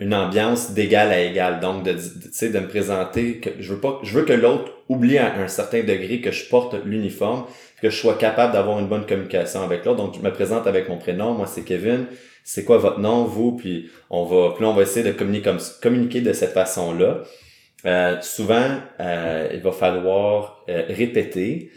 une 0.01 0.15
ambiance 0.15 0.73
d'égal 0.73 1.11
à 1.11 1.21
égal. 1.21 1.61
Donc, 1.61 1.85
de, 1.85 1.93
de, 1.93 2.53
de 2.53 2.59
me 2.59 2.69
présenter. 2.69 3.39
que 3.39 3.51
Je 3.61 3.75
veux 3.75 3.81
pas. 3.81 4.01
Je 4.03 4.19
veux 4.19 4.25
que 4.25 4.33
l'autre 4.33 4.73
oublie 4.89 5.19
à 5.19 5.35
un 5.37 5.49
certain 5.49 5.83
degré 5.83 6.23
que 6.23 6.31
je 6.31 6.49
porte 6.49 6.75
l'uniforme, 6.87 7.45
que 7.83 7.91
je 7.91 7.97
sois 7.97 8.15
capable 8.15 8.55
d'avoir 8.55 8.79
une 8.79 8.89
bonne 8.89 9.07
communication 9.07 9.63
avec 9.63 9.85
l'autre. 9.85 9.99
Donc, 9.99 10.15
je 10.17 10.21
me 10.21 10.33
présente 10.33 10.67
avec 10.67 10.89
mon 10.89 10.97
prénom. 10.97 11.35
Moi, 11.35 11.47
c'est 11.47 11.63
Kevin 11.65 12.07
c'est 12.49 12.65
quoi 12.65 12.79
votre 12.79 13.01
nom, 13.01 13.25
vous, 13.25 13.57
puis 13.57 13.91
on 14.09 14.25
va, 14.25 14.55
puis 14.55 14.65
on 14.65 14.73
va 14.73 14.83
essayer 14.83 15.05
de 15.05 15.11
communiquer, 15.11 15.51
comme, 15.51 15.59
communiquer 15.83 16.21
de 16.21 16.33
cette 16.33 16.53
façon-là. 16.53 17.25
Euh, 17.85 18.21
souvent, 18.23 18.79
euh, 19.01 19.49
il 19.53 19.61
va 19.61 19.73
falloir 19.73 20.65
euh, 20.69 20.85
répéter 20.89 21.73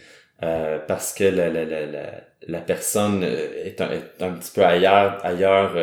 parce 0.87 1.13
que 1.13 1.23
la, 1.25 1.49
la, 1.49 1.65
la, 1.65 2.11
la, 2.47 2.61
personne 2.61 3.23
est 3.23 3.81
un, 3.81 3.89
est 3.89 4.23
un 4.23 4.31
petit 4.33 4.51
peu 4.53 4.63
ailleurs, 4.63 5.17
ailleurs 5.25 5.75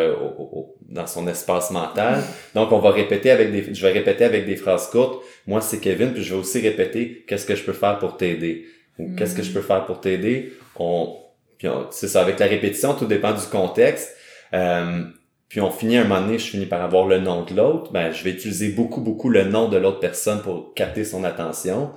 dans 0.88 1.06
son 1.06 1.28
espace 1.28 1.70
mental. 1.72 2.22
Donc, 2.54 2.72
on 2.72 2.78
va 2.78 2.90
répéter 2.90 3.30
avec 3.30 3.52
des, 3.52 3.74
je 3.74 3.82
vais 3.82 3.92
répéter 3.92 4.24
avec 4.24 4.46
des 4.46 4.56
phrases 4.56 4.88
courtes. 4.88 5.22
Moi, 5.46 5.60
c'est 5.60 5.78
Kevin, 5.78 6.14
puis 6.14 6.22
je 6.22 6.32
vais 6.32 6.40
aussi 6.40 6.60
répéter 6.60 7.24
qu'est-ce 7.28 7.44
que 7.44 7.54
je 7.54 7.64
peux 7.64 7.74
faire 7.74 7.98
pour 7.98 8.16
t'aider? 8.16 8.64
Ou 8.98 9.14
qu'est-ce 9.14 9.34
que 9.34 9.42
je 9.42 9.52
peux 9.52 9.60
faire 9.60 9.84
pour 9.84 10.00
t'aider? 10.00 10.54
On, 10.76 11.18
puis 11.58 11.68
c'est 11.90 12.08
ça, 12.08 12.22
avec 12.22 12.38
la 12.38 12.46
répétition, 12.46 12.94
tout 12.94 13.06
dépend 13.06 13.32
du 13.32 13.46
contexte. 13.50 14.15
Euh, 14.54 15.04
puis 15.48 15.60
on 15.60 15.70
finit 15.70 15.96
un 15.96 16.04
moment 16.04 16.20
donné, 16.22 16.38
je 16.38 16.46
finis 16.46 16.66
par 16.66 16.82
avoir 16.82 17.06
le 17.06 17.20
nom 17.20 17.44
de 17.44 17.54
l'autre, 17.54 17.92
ben 17.92 18.12
je 18.12 18.24
vais 18.24 18.30
utiliser 18.30 18.70
beaucoup, 18.70 19.00
beaucoup 19.00 19.28
le 19.28 19.44
nom 19.44 19.68
de 19.68 19.76
l'autre 19.76 20.00
personne 20.00 20.42
pour 20.42 20.74
capter 20.74 21.04
son 21.04 21.22
attention. 21.24 21.92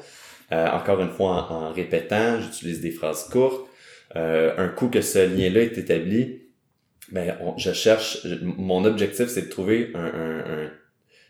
Euh, 0.52 0.68
encore 0.70 1.00
une 1.02 1.10
fois, 1.10 1.52
en, 1.52 1.74
répétant, 1.74 2.40
j'utilise 2.40 2.82
des 2.82 2.92
phrases 2.92 3.26
courtes. 3.26 3.68
Euh, 4.16 4.54
un 4.58 4.70
coup 4.70 4.88
que 4.90 5.02
ce 5.02 5.20
lien-là 5.20 5.62
est 5.62 5.78
établi, 5.78 6.44
ben 7.12 7.38
je 7.58 7.72
cherche, 7.74 8.26
mon 8.42 8.86
objectif 8.86 9.28
c'est 9.28 9.44
de 9.44 9.50
trouver 9.50 9.92
un, 9.96 10.06
un, 10.06 10.72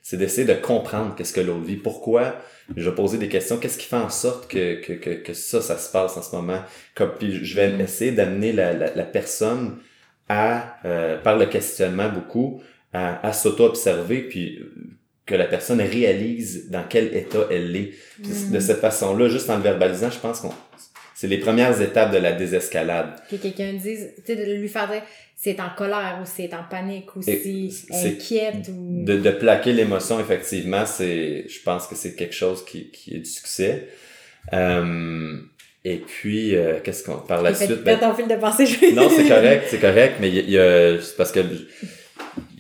c'est 0.02 0.18
d'essayer 0.18 0.48
de 0.48 0.54
comprendre 0.54 1.16
qu'est-ce 1.16 1.34
que 1.34 1.42
l'autre 1.42 1.66
vit, 1.66 1.76
pourquoi. 1.76 2.36
Je 2.76 2.90
vais 2.90 2.96
poser 2.96 3.18
des 3.18 3.28
questions, 3.28 3.58
qu'est-ce 3.58 3.78
qui 3.78 3.86
fait 3.86 3.96
en 3.96 4.10
sorte 4.10 4.50
que, 4.50 4.82
que, 4.82 4.94
que, 4.94 5.10
que 5.10 5.34
ça, 5.34 5.62
ça 5.62 5.78
se 5.78 5.92
passe 5.92 6.18
en 6.18 6.22
ce 6.22 6.36
moment? 6.36 6.62
Comme, 6.96 7.12
puis 7.18 7.44
je 7.44 7.56
vais 7.56 7.72
essayer 7.80 8.12
d'amener 8.12 8.52
la, 8.52 8.74
la, 8.74 8.94
la 8.94 9.04
personne 9.04 9.78
à, 10.30 10.78
euh, 10.86 11.18
par 11.18 11.38
le 11.38 11.48
questionnement 11.48 12.10
beaucoup, 12.10 12.62
à, 12.94 13.26
à 13.28 13.34
s'auto-observer, 13.34 14.22
puis 14.22 14.60
que 15.26 15.36
la 15.36 15.46
personne 15.46 15.82
réalise 15.82 16.70
dans 16.70 16.84
quel 16.88 17.16
état 17.16 17.46
elle 17.52 17.76
est. 17.76 17.92
De 18.20 18.58
mm. 18.58 18.62
cette 18.62 18.80
façon-là, 18.80 19.28
juste 19.28 19.50
en 19.50 19.58
le 19.58 19.64
verbalisant, 19.64 20.10
je 20.10 20.20
pense 20.20 20.40
qu'on 20.40 20.54
c'est 21.20 21.28
les 21.28 21.40
premières 21.40 21.82
étapes 21.82 22.14
de 22.14 22.18
la 22.18 22.32
désescalade. 22.32 23.20
Que 23.30 23.36
quelqu'un 23.36 23.74
dise, 23.74 24.14
tu 24.16 24.22
sais, 24.26 24.36
de 24.38 24.54
lui 24.54 24.70
faire 24.70 24.90
dire 24.90 25.02
c'est 25.36 25.60
en 25.60 25.70
colère 25.76 26.20
ou 26.22 26.26
c'est 26.26 26.54
en 26.54 26.64
panique 26.64 27.14
ou 27.14 27.22
c'est 27.22 27.42
inquiète 27.92 28.70
ou... 28.70 29.04
De, 29.04 29.18
de 29.18 29.32
plaquer 29.32 29.74
l'émotion, 29.74 30.18
effectivement, 30.22 30.86
c'est, 30.86 31.46
je 31.50 31.62
pense 31.62 31.88
que 31.88 31.96
c'est 31.96 32.16
quelque 32.16 32.36
chose 32.36 32.64
qui, 32.64 32.90
qui 32.92 33.16
est 33.16 33.20
du 33.20 33.30
succès. 33.30 33.90
Euh, 34.54 35.42
Et 35.86 35.98
puis, 35.98 36.56
euh, 36.56 36.80
qu'est-ce 36.84 37.04
qu'on 37.06 37.18
par 37.18 37.42
la 37.42 37.54
suite? 37.54 37.84
ben, 37.84 37.98
ton 37.98 38.14
fil 38.14 38.28
de 38.28 38.36
pensée. 38.36 38.66
je- 38.66 38.94
non, 38.94 39.10
c'est 39.10 39.28
correct, 39.28 39.66
c'est 39.70 39.80
correct, 39.80 40.16
mais 40.20 40.30
il 40.30 40.50
y 40.50 40.60
a, 40.60 40.92
y 40.92 41.00
parce 41.18 41.32
que 41.32 41.40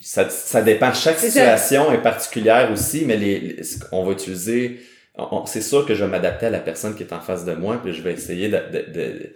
ça, 0.01 0.29
ça 0.29 0.61
dépend. 0.61 0.93
Chaque 0.93 1.19
ça. 1.19 1.27
situation 1.27 1.91
est 1.91 2.01
particulière 2.01 2.69
aussi, 2.71 3.03
mais 3.05 3.17
les, 3.17 3.57
qu'on 3.89 4.03
va 4.05 4.13
utiliser, 4.13 4.79
on- 5.15 5.27
on- 5.41 5.45
c'est 5.45 5.61
sûr 5.61 5.85
que 5.85 5.93
je 5.95 6.03
vais 6.03 6.09
m'adapter 6.09 6.45
à 6.47 6.49
la 6.49 6.59
personne 6.59 6.95
qui 6.95 7.03
est 7.03 7.13
en 7.13 7.19
face 7.19 7.45
de 7.45 7.53
moi, 7.53 7.79
puis 7.83 7.93
je 7.93 8.01
vais 8.01 8.13
essayer 8.13 8.47
de, 8.47 8.57
de, 8.57 8.85
de, 8.93 9.33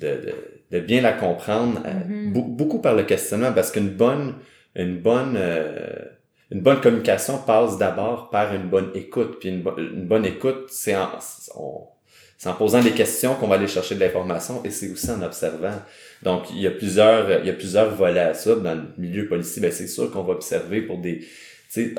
de, 0.00 0.34
de- 0.70 0.80
bien 0.80 1.02
la 1.02 1.12
comprendre, 1.12 1.82
euh, 1.84 1.90
Mhm. 2.08 2.32
beau- 2.32 2.42
beaucoup 2.42 2.80
par 2.80 2.94
le 2.94 3.02
questionnement, 3.02 3.52
parce 3.52 3.70
qu'une 3.72 3.90
bonne, 3.90 4.34
une 4.76 4.98
bonne, 4.98 5.34
euh, 5.36 5.88
une 6.50 6.60
bonne 6.60 6.80
communication 6.80 7.38
passe 7.38 7.78
d'abord 7.78 8.30
par 8.30 8.54
une 8.54 8.68
bonne 8.68 8.90
écoute, 8.94 9.38
puis 9.40 9.48
une, 9.48 9.62
bo- 9.62 9.76
une 9.76 10.06
bonne 10.06 10.24
écoute, 10.24 10.66
c'est 10.68 10.94
en, 10.96 11.08
on- 11.56 11.88
c'est 12.44 12.50
en 12.50 12.54
posant 12.56 12.82
des 12.82 12.90
questions 12.90 13.36
qu'on 13.36 13.46
va 13.48 13.54
aller 13.54 13.66
chercher 13.66 13.94
de 13.94 14.00
l'information, 14.00 14.62
et 14.64 14.70
c'est 14.70 14.90
aussi 14.92 15.10
en 15.10 15.22
observant. 15.22 15.80
Donc, 16.22 16.50
il 16.50 16.60
y 16.60 16.66
a 16.66 16.70
plusieurs, 16.70 17.40
il 17.40 17.46
y 17.46 17.50
a 17.50 17.54
plusieurs 17.54 17.94
volets 17.94 18.20
à 18.20 18.34
ça. 18.34 18.54
Dans 18.56 18.74
le 18.74 18.82
milieu 18.98 19.26
policier, 19.26 19.62
ben, 19.62 19.72
c'est 19.72 19.86
sûr 19.86 20.10
qu'on 20.10 20.24
va 20.24 20.34
observer 20.34 20.82
pour 20.82 20.98
des, 20.98 21.20
tu 21.20 21.26
sais, 21.70 21.94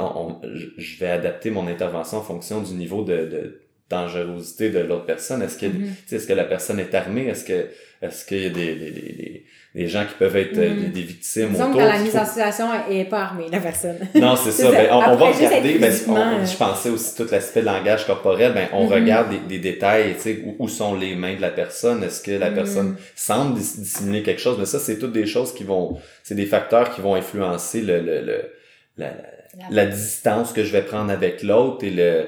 je- 0.78 1.00
vais 1.00 1.10
adapter 1.10 1.50
mon 1.50 1.66
intervention 1.66 2.20
en 2.20 2.22
fonction 2.22 2.62
du 2.62 2.74
niveau 2.76 3.04
de, 3.04 3.26
de 3.26 3.62
dangerosité 3.90 4.70
de 4.70 4.78
l'autre 4.80 5.06
personne. 5.08 5.42
Est-ce 5.42 5.58
que, 5.58 5.66
tu 5.66 5.88
sais, 6.06 6.18
est-ce 6.18 6.28
que 6.28 6.34
la 6.34 6.46
personne 6.46 6.80
est 6.80 6.94
armée? 6.94 7.26
Est-ce 7.28 7.44
que, 7.46 7.68
est-ce 8.04 8.24
qu'il 8.24 8.44
y 8.44 8.46
a 8.46 8.50
des, 8.50 8.76
des, 8.76 8.92
des, 8.92 9.46
des, 9.76 9.88
gens 9.88 10.06
qui 10.06 10.16
peuvent 10.18 10.36
être 10.38 10.58
euh, 10.58 10.74
des, 10.74 10.88
des 10.88 11.02
victimes 11.02 11.50
Disons 11.52 11.66
que 11.66 11.70
autour? 11.72 11.82
dans 11.82 11.88
la 11.88 12.00
mise 12.00 12.12
faut- 12.14 12.18
en 12.20 12.26
situation, 12.26 12.66
elle 12.90 12.98
est 12.98 13.06
pas 13.06 13.22
armée, 13.24 13.46
la 13.52 13.60
personne. 13.60 13.98
non, 14.16 14.36
c'est 14.36 14.52
ça. 14.52 14.72
Ben, 14.72 14.88
on, 14.92 14.96
on 14.96 15.16
va 15.18 15.26
regarder, 15.32 15.78
ben, 15.78 15.94
on- 16.08 16.16
euh, 16.16 16.46
je 16.46 16.58
pensais 16.58 16.90
aussi 16.90 17.16
tout 17.16 17.28
l'aspect 17.32 17.62
langage 17.62 18.06
corporel, 18.08 18.54
ben, 18.54 18.68
on 18.74 18.86
Mhm. 18.86 18.92
regarde 18.94 19.30
des, 19.32 19.38
des 19.40 19.60
détails, 19.60 20.16
tu 20.16 20.22
sais, 20.22 20.44
où, 20.46 20.56
où 20.60 20.68
sont 20.68 20.96
les 20.96 21.16
mains 21.16 21.36
de 21.36 21.42
la 21.42 21.52
personne, 21.52 22.04
est-ce 22.04 22.22
que 22.22 22.32
la 22.32 22.50
Mhm. 22.50 22.56
personne 22.56 22.96
semble 23.16 23.60
dis- 23.60 23.80
dissimuler 23.82 24.24
quelque 24.24 24.42
chose, 24.42 24.58
mais 24.58 24.66
ça, 24.66 24.80
c'est 24.80 24.98
toutes 24.98 25.14
des 25.14 25.26
choses 25.28 25.54
qui 25.54 25.64
vont, 25.64 25.98
c'est 26.24 26.36
des 26.36 26.46
facteurs 26.48 26.94
qui 26.96 27.02
vont 27.02 27.16
influencer 27.16 27.82
le, 27.82 28.00
le, 28.00 28.22
le 28.22 28.52
la, 28.98 29.08
la, 29.08 29.66
la 29.70 29.86
distance 29.88 30.54
que 30.54 30.64
je 30.64 30.72
vais 30.72 30.84
prendre 30.84 31.12
avec 31.12 31.44
l'autre 31.44 31.84
et 31.84 31.90
le, 31.92 32.28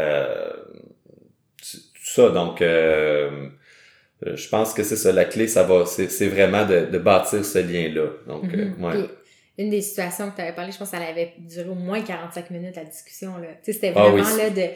euh, 0.00 0.50
tout 1.60 1.78
ça, 2.04 2.30
donc, 2.30 2.62
euh, 2.62 3.30
euh, 4.26 4.36
je 4.36 4.48
pense 4.48 4.74
que 4.74 4.82
c'est 4.82 4.96
ça, 4.96 5.12
la 5.12 5.24
clé, 5.24 5.46
ça 5.48 5.62
va, 5.62 5.84
c'est 5.86 6.26
vraiment 6.28 6.64
de, 6.66 6.86
de 6.86 6.98
bâtir 6.98 7.44
ce 7.44 7.58
lien-là. 7.58 8.06
Donc, 8.26 8.44
euh, 8.54 8.66
Mhm. 8.76 8.84
ouais. 8.84 8.92
Puis, 8.92 9.08
une 9.58 9.70
des 9.70 9.80
situations 9.80 10.30
que 10.30 10.36
tu 10.36 10.42
avais 10.42 10.52
parlé, 10.54 10.70
je 10.72 10.78
pense 10.78 10.90
qu'elle 10.90 11.02
avait 11.02 11.32
duré 11.38 11.68
au 11.68 11.74
moins 11.74 12.00
45 12.00 12.50
minutes, 12.50 12.76
la 12.76 12.84
discussion. 12.84 13.36
Là. 13.38 13.48
Tu 13.64 13.66
sais, 13.66 13.72
c'était 13.72 13.92
Ah 13.96 14.08
vraiment 14.08 14.22
oui, 14.24 14.38
là, 14.38 14.50
de 14.50 14.66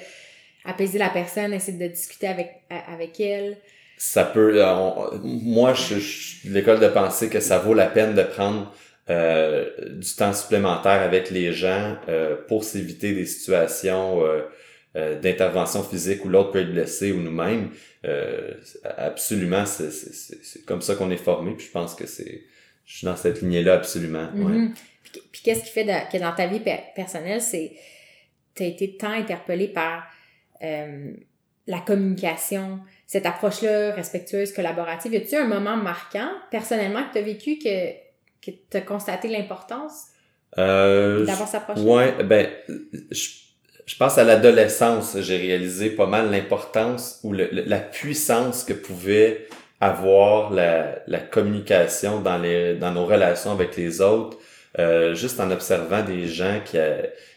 apaiser 0.65 0.99
la 0.99 1.09
personne, 1.09 1.53
essayer 1.53 1.79
de 1.79 1.87
discuter 1.93 2.27
avec, 2.29 2.49
avec 2.89 3.19
elle. 3.21 3.57
ça 3.99 4.25
peut 4.25 4.61
euh, 4.61 4.75
on- 4.75 5.19
moi 5.25 5.75
je, 5.75 5.95
je 5.97 6.01
suis 6.39 6.49
de 6.49 6.55
l'école 6.55 6.81
de 6.81 6.89
penser 6.89 7.29
que 7.29 7.39
ça 7.41 7.59
vaut 7.59 7.75
la 7.75 7.87
peine 7.87 8.15
de 8.15 8.23
prendre 8.23 8.73
euh, 9.11 9.69
du 9.91 10.15
temps 10.17 10.33
supplémentaire 10.33 11.01
avec 11.03 11.31
les 11.31 11.53
gens 11.53 11.97
euh, 12.09 12.37
pour 12.49 12.65
s'éviter 12.65 13.13
des 13.13 13.27
situations 13.27 14.25
euh, 14.25 14.43
euh, 14.97 15.21
d'intervention 15.21 15.83
physique 15.83 16.25
où 16.25 16.29
l'autre 16.29 16.51
peut 16.53 16.61
être 16.61 16.73
blessé 16.73 17.13
ou 17.13 17.21
nous-mêmes 17.21 17.71
euh, 18.05 18.55
absolument 18.97 19.65
c'est 19.67 19.91
c'est- 19.91 20.13
c'est 20.13 20.45
c'est 20.45 20.65
comme 20.65 20.83
ça 20.83 20.95
qu'on 20.97 21.11
est 21.11 21.17
formé 21.17 21.55
puis 21.55 21.67
je 21.67 21.71
pense 21.71 21.95
que 21.95 22.07
c'est 22.07 22.43
je 22.85 22.97
suis 22.99 23.05
dans 23.05 23.17
cette 23.17 23.41
lignée 23.43 23.63
là 23.63 23.75
absolument 23.75 24.29
ouais. 24.35 24.53
Mhm. 24.59 24.75
Puis, 25.05 25.23
puis 25.31 25.43
qu'est-ce 25.43 25.65
qui 25.65 25.71
fait 25.71 25.85
de- 25.85 26.11
que 26.13 26.19
dans 26.19 26.33
ta 26.35 26.47
vie 26.47 26.61
per- 26.61 26.85
personnelle, 26.97 27.41
c'est 27.41 27.73
tu 28.55 28.63
as 28.63 28.67
été 28.67 28.97
tant 28.97 29.11
interpellé 29.13 29.69
par 29.69 30.05
euh, 30.63 31.13
la 31.67 31.79
communication, 31.81 32.81
cette 33.07 33.27
approche-là 33.27 33.93
respectueuse, 33.95 34.53
collaborative. 34.53 35.13
Y 35.13 35.17
a-tu 35.19 35.37
un 35.37 35.47
moment 35.47 35.77
marquant, 35.77 36.31
personnellement, 36.51 37.05
que 37.09 37.13
tu 37.13 37.19
as 37.19 37.23
vécu 37.23 37.59
que, 37.59 37.93
que 38.45 38.51
tu 38.71 38.77
as 38.77 38.81
constaté 38.81 39.29
l'importance 39.29 40.07
Euh, 40.59 41.25
d'avoir 41.25 41.49
cette 41.49 41.63
approche-là? 41.63 41.85
Ouais, 41.85 42.25
ben, 42.25 42.49
je, 43.11 43.29
je 43.87 43.97
pense 43.97 44.19
à 44.19 44.25
l'adolescence, 44.25 45.17
j'ai 45.21 45.37
réalisé 45.37 45.91
pas 45.91 46.07
mal 46.07 46.31
l'importance 46.31 47.21
ou 47.23 47.33
la 47.33 47.79
puissance 47.79 48.65
que 48.65 48.73
pouvait 48.73 49.49
avoir 49.81 50.53
la, 50.53 51.19
communication 51.31 52.21
dans 52.21 52.39
les 52.39 52.75
dans 52.75 52.93
nos 52.93 53.07
relations 53.07 53.51
avec 53.53 53.77
les 53.77 54.01
autres, 54.01 54.39
euh, 54.79 55.15
juste 55.15 55.41
en 55.41 55.51
observant 55.51 56.03
des 56.03 56.29
gens 56.29 56.61
qui, 56.65 56.79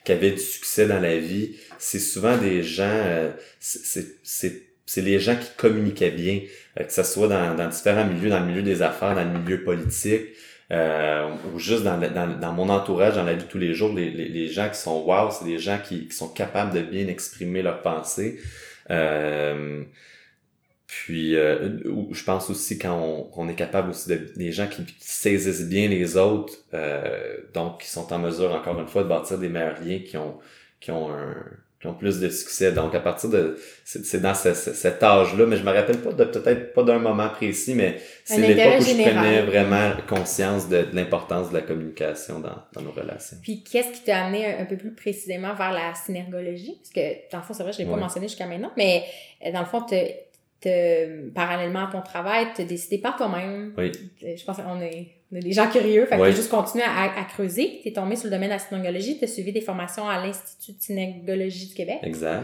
qui 0.03 0.11
avaient 0.11 0.31
du 0.31 0.39
succès 0.39 0.87
dans 0.87 0.99
la 0.99 1.17
vie. 1.17 1.55
C'est 1.79 1.99
souvent 1.99 2.37
des 2.37 2.61
gens, 2.61 2.83
euh, 2.85 3.31
c'est 3.59 4.65
c'est 4.85 5.01
les 5.01 5.19
gens 5.19 5.35
qui 5.35 5.49
communiquaient 5.57 6.11
bien, 6.11 6.41
euh, 6.79 6.83
que 6.83 6.93
ce 6.93 7.03
soit 7.03 7.27
dans, 7.27 7.55
dans 7.55 7.67
différents 7.67 8.05
milieux, 8.05 8.29
dans 8.29 8.39
le 8.39 8.45
milieu 8.45 8.61
des 8.61 8.81
affaires, 8.81 9.15
dans 9.15 9.23
le 9.23 9.39
milieu 9.39 9.63
politique, 9.63 10.27
euh, 10.71 11.29
ou 11.53 11.59
juste 11.59 11.83
dans, 11.83 11.99
dans, 11.99 12.39
dans 12.39 12.51
mon 12.53 12.69
entourage, 12.69 13.15
dans 13.15 13.23
la 13.23 13.33
vie 13.33 13.43
de 13.43 13.49
tous 13.49 13.59
les 13.59 13.73
jours, 13.73 13.93
les, 13.93 14.09
les, 14.09 14.29
les 14.29 14.47
gens 14.47 14.69
qui 14.69 14.79
sont 14.79 15.03
wow, 15.03 15.29
c'est 15.31 15.45
des 15.45 15.59
gens 15.59 15.77
qui, 15.83 16.07
qui 16.07 16.15
sont 16.15 16.29
capables 16.29 16.73
de 16.73 16.81
bien 16.81 17.07
exprimer 17.07 17.61
leurs 17.61 17.81
pensées. 17.81 18.39
Euh, 18.89 19.83
puis, 20.87 21.35
euh, 21.35 21.79
je 22.11 22.23
pense 22.23 22.49
aussi 22.49 22.77
quand 22.77 22.95
on, 22.95 23.29
on 23.35 23.49
est 23.49 23.55
capable 23.55 23.89
aussi 23.89 24.07
de 24.09 24.17
des 24.35 24.51
gens 24.51 24.67
qui, 24.67 24.85
qui 24.85 24.95
saisissent 24.99 25.67
bien 25.67 25.87
les 25.87 26.15
autres, 26.17 26.53
euh, 26.73 27.37
donc 27.53 27.81
qui 27.81 27.89
sont 27.89 28.11
en 28.13 28.19
mesure 28.19 28.53
encore 28.53 28.79
une 28.79 28.87
fois 28.87 29.03
de 29.03 29.09
bâtir 29.09 29.37
des 29.39 29.49
meilleurs 29.49 29.81
liens, 29.81 29.99
qui 29.99 30.17
ont 30.17 30.39
qui 30.79 30.91
ont 30.91 31.11
un 31.11 31.35
qui 31.81 31.87
ont 31.87 31.93
plus 31.93 32.19
de 32.19 32.29
succès. 32.29 32.71
Donc 32.71 32.95
à 32.95 32.99
partir 32.99 33.29
de 33.29 33.57
c'est 33.83 34.21
dans 34.21 34.33
ce- 34.33 34.53
ce- 34.53 34.73
cet 34.73 35.03
âge-là, 35.03 35.45
mais 35.45 35.57
je 35.57 35.63
me 35.63 35.71
rappelle 35.71 35.97
pas 35.99 36.13
de 36.13 36.23
peut-être 36.23 36.73
pas 36.73 36.83
d'un 36.83 36.99
moment 36.99 37.29
précis, 37.29 37.75
mais 37.75 37.97
c'est 38.23 38.37
l'époque 38.47 38.79
où 38.79 38.83
je 38.83 38.97
prenais 39.11 39.41
vraiment 39.43 39.91
conscience 40.07 40.67
de, 40.69 40.83
de 40.83 40.95
l'importance 40.95 41.49
de 41.49 41.55
la 41.55 41.61
communication 41.61 42.39
dans, 42.39 42.55
dans 42.73 42.81
nos 42.81 42.91
relations. 42.91 43.37
Puis 43.43 43.63
qu'est-ce 43.63 43.91
qui 43.91 44.01
t'a 44.03 44.25
amené 44.25 44.45
un, 44.45 44.61
un 44.61 44.65
peu 44.65 44.77
plus 44.77 44.93
précisément 44.93 45.53
vers 45.53 45.73
la 45.73 45.93
synergologie? 45.95 46.79
Parce 46.81 46.91
que, 46.91 47.31
dans 47.31 47.37
le 47.39 47.43
fond, 47.43 47.53
c'est 47.53 47.63
vrai, 47.63 47.73
je 47.73 47.79
l'ai 47.79 47.85
pas 47.85 47.91
mentionné 47.99 48.27
jusqu'à 48.27 48.47
maintenant, 48.47 48.71
mais 48.77 49.03
euh, 49.45 49.51
dans 49.51 49.59
le 49.59 49.65
fond, 49.65 49.85
te, 50.69 51.27
te- 51.27 51.29
parallèlement 51.33 51.87
à 51.87 51.91
ton 51.91 52.01
travail, 52.01 52.47
tu 52.55 52.61
as 52.61 52.65
décidé 52.65 52.97
par 52.97 53.15
toi-même. 53.15 53.73
Oui. 53.77 53.91
Euh, 54.23 54.35
Je 54.37 54.43
pense 54.43 54.57
qu'on 54.57 54.81
est, 54.81 55.07
on 55.31 55.35
est 55.37 55.39
des 55.41 55.51
gens 55.53 55.69
curieux, 55.69 56.05
fait 56.05 56.15
que 56.17 56.21
Oui. 56.21 56.29
t'as 56.29 56.35
juste 56.35 56.49
continué 56.49 56.83
à, 56.83 57.03
à 57.19 57.23
creuser. 57.25 57.79
Tu 57.81 57.89
es 57.89 57.93
tombé 57.93 58.15
sur 58.15 58.25
le 58.25 58.31
domaine 58.31 58.49
de 58.49 58.53
la 58.55 58.59
synergologie, 58.59 59.17
tu 59.17 59.25
as 59.25 59.27
suivi 59.27 59.51
des 59.51 59.61
formations 59.61 60.07
à 60.07 60.25
l'Institut 60.25 60.73
de 60.77 60.81
synergologie 60.81 61.67
du 61.67 61.73
Québec. 61.73 61.97
Exact. 62.03 62.43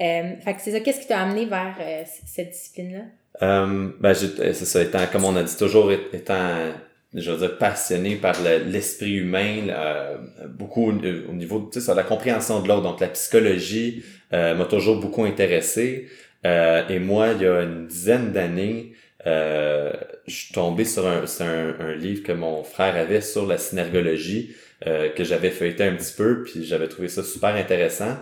Euh, 0.00 0.34
fait 0.44 0.54
que 0.54 0.60
c'est 0.60 0.72
ça, 0.72 0.80
qu'est-ce 0.80 1.00
qui 1.02 1.06
t'a 1.06 1.20
amené 1.20 1.46
vers 1.46 1.76
euh, 1.80 2.02
cette 2.26 2.50
discipline-là? 2.50 3.02
Euh, 3.42 3.90
ben, 4.00 4.12
c'est 4.14 4.54
ça, 4.54 4.82
étant, 4.82 5.06
comme 5.10 5.24
on 5.24 5.36
a 5.36 5.42
dit, 5.42 5.56
toujours 5.56 5.90
étant, 5.92 6.72
je 7.14 7.30
veux 7.30 7.38
dire, 7.38 7.58
passionné 7.58 8.16
par 8.16 8.34
le- 8.42 8.64
l'esprit 8.70 9.14
humain, 9.18 9.68
euh, 9.68 10.16
beaucoup 10.48 10.90
au, 10.90 10.92
au 10.92 11.32
niveau, 11.32 11.68
tu 11.72 11.78
sais, 11.78 11.84
sur 11.84 11.94
la 11.94 12.02
compréhension 12.02 12.60
de 12.60 12.66
l'autre. 12.68 12.82
Donc, 12.82 13.00
la 13.00 13.08
psychologie 13.08 14.02
m'a 14.32 14.64
toujours 14.64 14.98
beaucoup 15.00 15.22
intéressé. 15.24 16.08
Euh, 16.46 16.86
et 16.88 16.98
moi, 16.98 17.28
il 17.34 17.42
y 17.42 17.46
a 17.46 17.62
une 17.62 17.86
dizaine 17.86 18.32
d'années, 18.32 18.92
euh, 19.26 19.92
je 20.26 20.34
suis 20.34 20.52
tombé 20.54 20.84
sur 20.84 21.06
un, 21.06 21.26
sur 21.26 21.44
un, 21.46 21.74
un 21.80 21.94
livre 21.94 22.22
que 22.22 22.32
mon 22.32 22.62
frère 22.64 22.96
avait 22.96 23.20
sur 23.22 23.46
la 23.46 23.56
synergologie, 23.58 24.54
euh, 24.86 25.08
que 25.08 25.24
j'avais 25.24 25.50
feuilleté 25.50 25.84
un 25.84 25.94
petit 25.94 26.12
peu, 26.14 26.42
puis 26.42 26.64
j'avais 26.64 26.88
trouvé 26.88 27.08
ça 27.08 27.22
super 27.22 27.54
intéressant. 27.54 28.18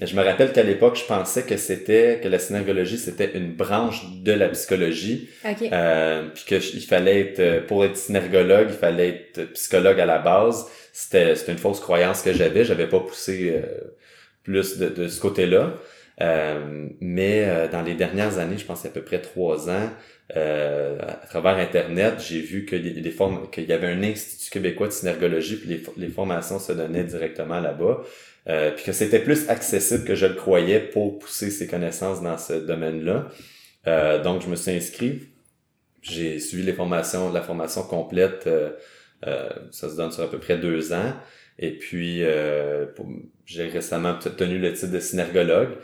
Et 0.00 0.06
Je 0.06 0.16
me 0.16 0.22
rappelle 0.22 0.52
qu'à 0.52 0.62
l'époque, 0.62 0.96
je 0.96 1.04
pensais 1.04 1.42
que 1.44 1.56
c'était 1.56 2.20
que 2.22 2.28
la 2.28 2.38
synergologie 2.38 2.96
c'était 2.98 3.32
une 3.36 3.52
branche 3.54 4.02
de 4.22 4.32
la 4.32 4.48
psychologie, 4.48 5.28
OK. 5.44 5.68
euh, 5.72 6.28
puis 6.34 6.44
que 6.46 6.54
il 6.74 6.80
fallait 6.82 7.20
être 7.20 7.40
euh, 7.40 7.60
pour 7.60 7.84
être 7.84 7.96
synergologue, 7.96 8.68
il 8.70 8.76
fallait 8.76 9.08
être 9.08 9.52
psychologue 9.52 10.00
à 10.00 10.06
la 10.06 10.18
base. 10.18 10.66
C'était 10.92 11.34
c'était 11.36 11.52
une 11.52 11.58
fausse 11.58 11.80
croyance 11.80 12.22
que 12.22 12.32
j'avais. 12.32 12.64
J'avais 12.64 12.88
pas 12.88 13.00
poussé 13.00 13.52
euh, 13.54 13.94
plus 14.42 14.78
de, 14.78 14.88
de 14.88 15.08
ce 15.08 15.20
côté-là. 15.20 15.74
Euh, 16.22 16.88
mais 17.00 17.44
euh, 17.46 17.68
dans 17.68 17.82
les 17.82 17.94
dernières 17.94 18.38
années, 18.38 18.58
je 18.58 18.66
pense 18.66 18.84
à 18.84 18.90
peu 18.90 19.02
près 19.02 19.20
trois 19.22 19.70
ans, 19.70 19.88
euh, 20.36 20.98
à 21.00 21.26
travers 21.26 21.56
Internet, 21.56 22.14
j'ai 22.20 22.40
vu 22.40 22.66
que 22.66 22.76
les, 22.76 23.10
formes, 23.10 23.50
qu'il 23.50 23.64
y 23.64 23.72
avait 23.72 23.86
un 23.86 24.02
institut 24.02 24.50
québécois 24.50 24.88
de 24.88 24.92
synergologie, 24.92 25.56
puis 25.56 25.68
les, 25.68 25.78
fo- 25.78 25.94
les 25.96 26.08
formations 26.08 26.58
se 26.58 26.72
donnaient 26.72 27.04
directement 27.04 27.58
là-bas, 27.60 28.02
euh, 28.48 28.70
puis 28.72 28.84
que 28.84 28.92
c'était 28.92 29.18
plus 29.20 29.48
accessible 29.48 30.04
que 30.04 30.14
je 30.14 30.26
le 30.26 30.34
croyais 30.34 30.80
pour 30.80 31.18
pousser 31.18 31.50
ses 31.50 31.66
connaissances 31.66 32.22
dans 32.22 32.36
ce 32.36 32.52
domaine-là. 32.52 33.28
Euh, 33.86 34.22
donc, 34.22 34.42
je 34.42 34.48
me 34.48 34.56
suis 34.56 34.72
inscrit. 34.72 35.22
J'ai 36.02 36.38
suivi 36.38 36.62
les 36.64 36.74
formations, 36.74 37.32
la 37.32 37.42
formation 37.42 37.82
complète. 37.82 38.48
ça 39.22 39.88
se 39.90 39.96
donne 39.96 40.12
sur 40.12 40.22
à 40.24 40.30
peu 40.30 40.38
près 40.38 40.58
deux 40.58 40.92
ans. 40.92 41.12
Et 41.58 41.72
puis, 41.72 42.22
j'ai 43.44 43.66
récemment 43.66 44.16
obtenu 44.24 44.58
le 44.58 44.72
titre 44.72 44.92
de 44.92 45.00
synergologue 45.00 45.76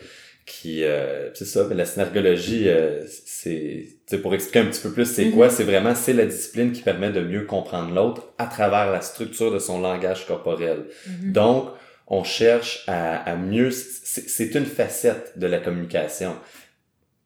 qui 0.47 0.85
euh, 0.85 1.35
c'est 1.35 1.45
ça 1.45 1.67
la 1.75 1.85
synergologie 1.85 2.69
euh, 2.69 3.03
c'est 3.09 4.19
pour 4.23 4.35
expliquer 4.35 4.61
un 4.61 4.67
petit 4.67 4.81
peu 4.81 4.93
plus 4.93 5.05
c'est 5.05 5.25
Mhm. 5.27 5.33
quoi 5.33 5.51
c'est 5.51 5.65
vraiment 5.65 5.95
c'est 5.95 6.13
la 6.13 6.25
discipline 6.27 6.71
qui 6.73 6.83
permet 6.83 7.11
de 7.11 7.21
mieux 7.21 7.45
comprendre 7.45 7.93
l'autre 7.93 8.33
à 8.39 8.47
travers 8.47 8.91
la 8.93 9.01
structure 9.01 9.53
de 9.53 9.59
son 9.59 9.81
langage 9.81 10.27
corporel 10.27 10.85
Mhm. 11.09 11.33
donc 11.33 11.69
on 12.07 12.23
cherche 12.23 12.85
à, 12.87 13.17
à 13.17 13.37
mieux 13.37 13.71
c'est 13.73 14.29
c'est 14.29 14.55
une 14.55 14.67
facette 14.67 15.37
de 15.37 15.47
la 15.49 15.59
communication 15.59 16.37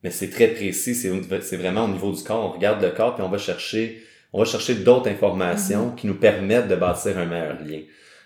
mais 0.03 0.09
c'est 0.09 0.31
très 0.31 0.47
précis, 0.47 0.95
c'est, 0.95 1.11
c'est 1.41 1.57
vraiment 1.57 1.85
au 1.85 1.87
niveau 1.87 2.11
du 2.11 2.23
corps. 2.23 2.43
On 2.43 2.51
regarde 2.57 2.81
le 2.81 2.89
corps 2.89 3.13
puis 3.13 3.23
on 3.23 3.29
va 3.29 3.37
chercher, 3.37 4.01
on 4.33 4.39
va 4.39 4.45
chercher 4.45 4.73
d'autres 4.73 5.07
informations 5.07 5.91
qui 5.91 6.07
nous 6.07 6.15
permettent 6.15 6.67
de 6.67 6.75
bâtir 6.75 7.19
un 7.19 7.25
meilleur 7.27 7.59
lien. 7.63 7.81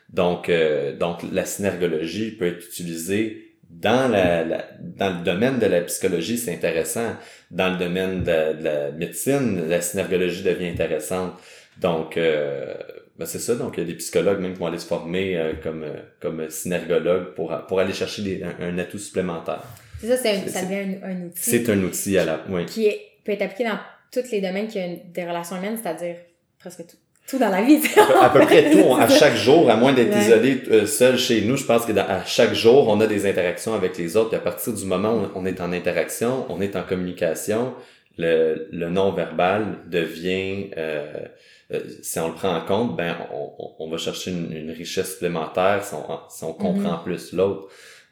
Donc, 0.08 0.48
euh, 0.48 0.96
donc 0.96 1.20
la 1.34 1.44
synergologie 1.44 2.32
peut 2.32 2.46
être 2.48 2.64
utilisée 2.66 3.45
dans, 3.70 4.12
la, 4.12 4.44
dans 4.80 5.18
le 5.18 5.24
domaine 5.24 5.60
de 5.60 5.66
la 5.66 5.82
psychologie, 5.82 6.38
c'est 6.38 6.54
intéressant. 6.54 7.16
Dans 7.52 7.72
le 7.72 7.78
domaine 7.78 8.24
de, 8.24 8.64
la 8.64 8.92
médecine, 8.92 9.68
la 9.68 9.82
synergologie 9.82 10.44
devient 10.44 10.68
intéressante. 10.68 11.34
Donc, 11.80 12.18
euh, 12.18 12.74
ben 13.18 13.26
c'est 13.26 13.40
ça. 13.40 13.56
Donc, 13.56 13.76
il 13.78 13.82
y 13.82 13.84
a 13.84 13.88
des 13.88 13.96
psychologues 13.96 14.40
même 14.40 14.54
qui 14.54 14.60
vont 14.60 14.68
aller 14.68 14.80
se 14.80 14.88
former 14.88 15.38
euh, 15.38 15.54
comme, 15.62 15.86
comme 16.22 16.50
synergologue 16.50 17.34
pour, 17.34 17.56
pour 17.68 17.80
aller 17.80 17.94
chercher 17.94 18.22
des, 18.22 18.44
un, 18.44 18.78
atout 18.78 19.00
supplémentaire. 19.00 19.64
C'est 20.00 20.08
ça, 20.08 20.18
c'est, 20.18 20.50
ça 20.50 20.64
devient 20.64 20.98
un, 21.04 21.26
outil. 21.26 21.42
C'est 21.42 21.70
un 21.70 21.82
outil 21.84 22.18
à 22.18 22.26
la, 22.26 22.44
oui. 22.50 22.66
Qui 22.66 22.88
est, 22.88 23.02
peut 23.24 23.32
être 23.32 23.42
appliqué 23.42 23.66
dans 23.66 23.80
tous 24.12 24.32
les 24.32 24.42
domaines 24.42 24.68
qui 24.68 24.80
ont 24.80 25.00
des 25.14 25.24
relations 25.24 25.58
humaines, 25.58 25.78
c'est-à-dire 25.82 26.18
presque 26.60 26.86
tout 26.88 26.98
tout 27.28 27.40
dans 27.40 27.50
la 27.50 27.62
vie. 27.62 27.80
À 28.22 28.30
peu, 28.30 28.40
près 28.42 28.70
tout, 28.72 28.96
à 28.96 29.08
chaque 29.08 29.36
jour, 29.36 29.70
à 29.70 29.76
moins 29.76 29.94
d'être 29.94 30.16
isolé 30.18 30.62
euh, 30.70 30.86
seul 30.86 31.18
chez 31.18 31.42
nous, 31.42 31.58
je 31.58 31.66
pense 31.66 31.86
que 31.86 31.98
à 31.98 32.24
chaque 32.26 32.54
jour, 32.54 32.88
on 32.88 33.00
a 33.02 33.08
des 33.08 33.26
interactions 33.26 33.74
avec 33.74 33.98
les 33.98 34.16
autres. 34.16 34.30
Puis 34.30 34.38
à 34.38 34.42
partir 34.42 34.74
du 34.74 34.86
moment 34.86 35.16
où 35.16 35.28
on 35.36 35.46
est 35.46 35.60
en 35.62 35.72
interaction, 35.74 36.46
on 36.50 36.62
est 36.62 36.76
en 36.76 36.84
communication, 36.84 37.74
le, 38.18 38.68
le 38.72 38.90
non-verbal 38.90 39.80
devient, 39.88 40.72
euh, 40.78 41.26
euh, 41.74 41.80
si 42.02 42.20
on 42.20 42.28
le 42.28 42.34
prend 42.34 42.56
en 42.56 42.62
compte, 42.62 42.96
ben 42.96 43.16
on, 43.34 43.74
on 43.80 43.90
va 43.90 43.98
chercher 43.98 44.32
une, 44.32 44.52
une, 44.56 44.72
richesse 44.72 45.14
supplémentaire 45.14 45.84
si 45.84 45.96
on, 45.96 46.20
si 46.30 46.44
on 46.44 46.54
comprend 46.54 46.98
mm-hmm. 46.98 47.04
plus 47.04 47.34
l'autre. 47.34 47.68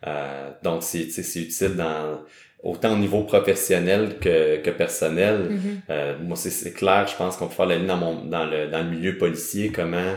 Euh, 0.06 0.50
donc 0.64 0.84
c'est 0.84 1.06
utile 1.06 1.76
dans 1.76 2.22
autant 2.64 2.94
au 2.94 2.98
niveau 2.98 3.24
professionnel 3.24 4.18
que, 4.20 4.58
que 4.58 4.70
personnel. 4.70 5.50
Mm-hmm. 5.50 5.92
euh, 5.92 6.18
moi, 6.20 6.38
c'est 6.38 6.74
clair, 6.74 7.06
je 7.08 7.16
pense 7.16 7.36
qu'on 7.38 7.48
peut 7.48 7.56
faire 7.56 7.66
la 7.66 7.76
ligne 7.76 7.88
dans, 7.88 7.98
mon, 7.98 8.26
dans, 8.26 8.46
le, 8.46 8.68
dans 8.68 8.84
le 8.84 8.90
milieu 8.90 9.18
policier, 9.18 9.70
comment 9.70 10.14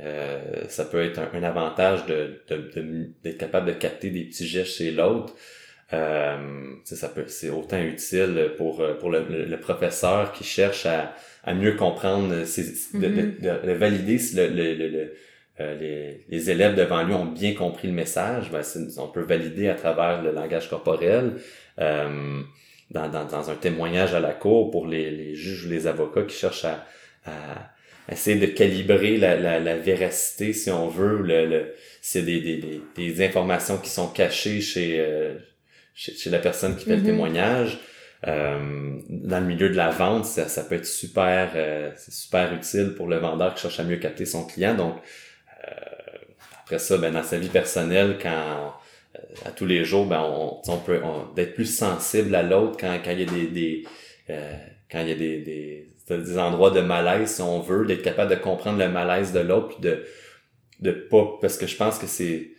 euh, 0.00 0.64
ça 0.68 0.84
peut 0.84 1.02
être 1.02 1.20
un, 1.32 1.42
avantage 1.44 2.04
de, 2.06 2.42
de, 2.48 3.08
d'être 3.22 3.38
capable 3.38 3.68
de 3.68 3.72
capter 3.72 4.10
des 4.10 4.24
petits 4.24 4.46
gestes 4.46 4.76
chez 4.76 4.90
l'autre. 4.90 5.34
Euh, 5.92 6.36
ça 6.82 7.08
peut 7.08 7.26
c'est 7.28 7.50
autant 7.50 7.78
utile 7.78 8.52
pour 8.56 8.82
pour 8.98 9.10
le, 9.10 9.24
le, 9.28 9.60
professeur 9.60 10.32
qui 10.32 10.42
cherche 10.42 10.86
à, 10.86 11.14
à 11.44 11.54
mieux 11.54 11.76
comprendre 11.76 12.34
mm-hmm. 12.34 13.40
de, 13.40 13.66
de, 13.66 13.72
valider 13.72 14.18
si 14.18 14.34
le, 14.34 14.48
le, 14.48 15.14
euh, 15.60 15.74
les, 15.76 16.24
les, 16.28 16.50
élèves 16.50 16.74
devant 16.74 17.04
lui 17.04 17.14
ont 17.14 17.26
bien 17.26 17.54
compris 17.54 17.86
le 17.86 17.94
message, 17.94 18.50
ben, 18.50 18.62
on 18.98 19.08
peut 19.08 19.22
valider 19.22 19.68
à 19.68 19.74
travers 19.74 20.22
le 20.22 20.32
langage 20.32 20.68
corporel. 20.68 21.34
Euh, 21.78 22.40
dans, 22.90 23.08
dans, 23.08 23.24
dans, 23.24 23.50
un 23.50 23.54
témoignage 23.54 24.14
à 24.14 24.20
la 24.20 24.32
cour 24.32 24.70
pour 24.70 24.86
les, 24.86 25.10
les 25.10 25.34
juges 25.34 25.66
ou 25.66 25.70
les 25.70 25.86
avocats 25.86 26.22
qui 26.22 26.36
cherchent 26.36 26.66
à, 26.66 26.84
à 27.24 28.12
essayer 28.12 28.38
de 28.38 28.46
calibrer 28.46 29.16
la, 29.16 29.36
la, 29.36 29.58
la, 29.58 29.76
véracité, 29.76 30.52
si 30.52 30.70
on 30.70 30.88
veut, 30.88 31.22
le, 31.22 31.46
le 31.46 31.74
c'est 32.02 32.22
des, 32.22 32.40
des, 32.40 32.82
des, 32.94 33.24
informations 33.24 33.78
qui 33.78 33.88
sont 33.88 34.08
cachées 34.08 34.60
chez, 34.60 35.00
euh, 35.00 35.34
chez, 35.94 36.14
chez, 36.14 36.30
la 36.30 36.38
personne 36.38 36.76
qui 36.76 36.84
fait 36.84 36.96
le 36.96 37.02
mm-hmm. 37.02 37.06
témoignage. 37.06 37.78
Euh, 38.26 38.98
dans 39.08 39.40
le 39.40 39.46
milieu 39.46 39.68
de 39.68 39.76
la 39.76 39.90
vente, 39.90 40.24
ça, 40.24 40.48
ça 40.48 40.64
peut 40.64 40.76
être 40.76 40.86
super, 40.86 41.52
euh, 41.54 41.90
c'est 41.96 42.12
super 42.12 42.54
utile 42.54 42.94
pour 42.96 43.06
le 43.06 43.16
vendeur 43.16 43.54
qui 43.54 43.62
cherche 43.62 43.80
à 43.80 43.84
mieux 43.84 43.96
capter 43.96 44.24
son 44.24 44.46
client. 44.46 44.74
Donc, 44.74 44.96
après 46.62 46.78
ça, 46.78 46.96
ben, 46.98 47.12
dans 47.12 47.22
sa 47.22 47.38
vie 47.38 47.48
personnelle, 47.48 48.18
quand 48.20 48.74
à 49.44 49.50
tous 49.50 49.66
les 49.66 49.84
jours, 49.84 50.06
ben 50.06 50.20
on, 50.20 50.60
on 50.66 50.78
peut 50.78 51.00
d'être 51.36 51.54
plus 51.54 51.66
sensible 51.66 52.34
à 52.34 52.42
l'autre 52.42 52.76
quand, 52.78 52.98
quand 53.04 53.10
il 53.12 53.20
y 53.20 53.22
a 53.22 53.26
des, 53.26 53.46
des 53.46 53.84
euh, 54.30 54.56
quand 54.90 55.00
il 55.00 55.08
y 55.08 55.12
a 55.12 55.16
des, 55.16 55.38
des, 55.38 55.92
des 56.08 56.38
endroits 56.38 56.70
de 56.70 56.80
malaise, 56.80 57.36
si 57.36 57.42
on 57.42 57.60
veut, 57.60 57.86
d'être 57.86 58.02
capable 58.02 58.30
de 58.30 58.36
comprendre 58.36 58.78
le 58.78 58.88
malaise 58.88 59.32
de 59.32 59.40
l'autre, 59.40 59.68
puis 59.68 59.80
de 59.80 60.04
de 60.80 60.90
pas 60.90 61.38
parce 61.40 61.56
que 61.56 61.66
je 61.66 61.76
pense 61.76 61.98
que 61.98 62.06
c'est 62.06 62.50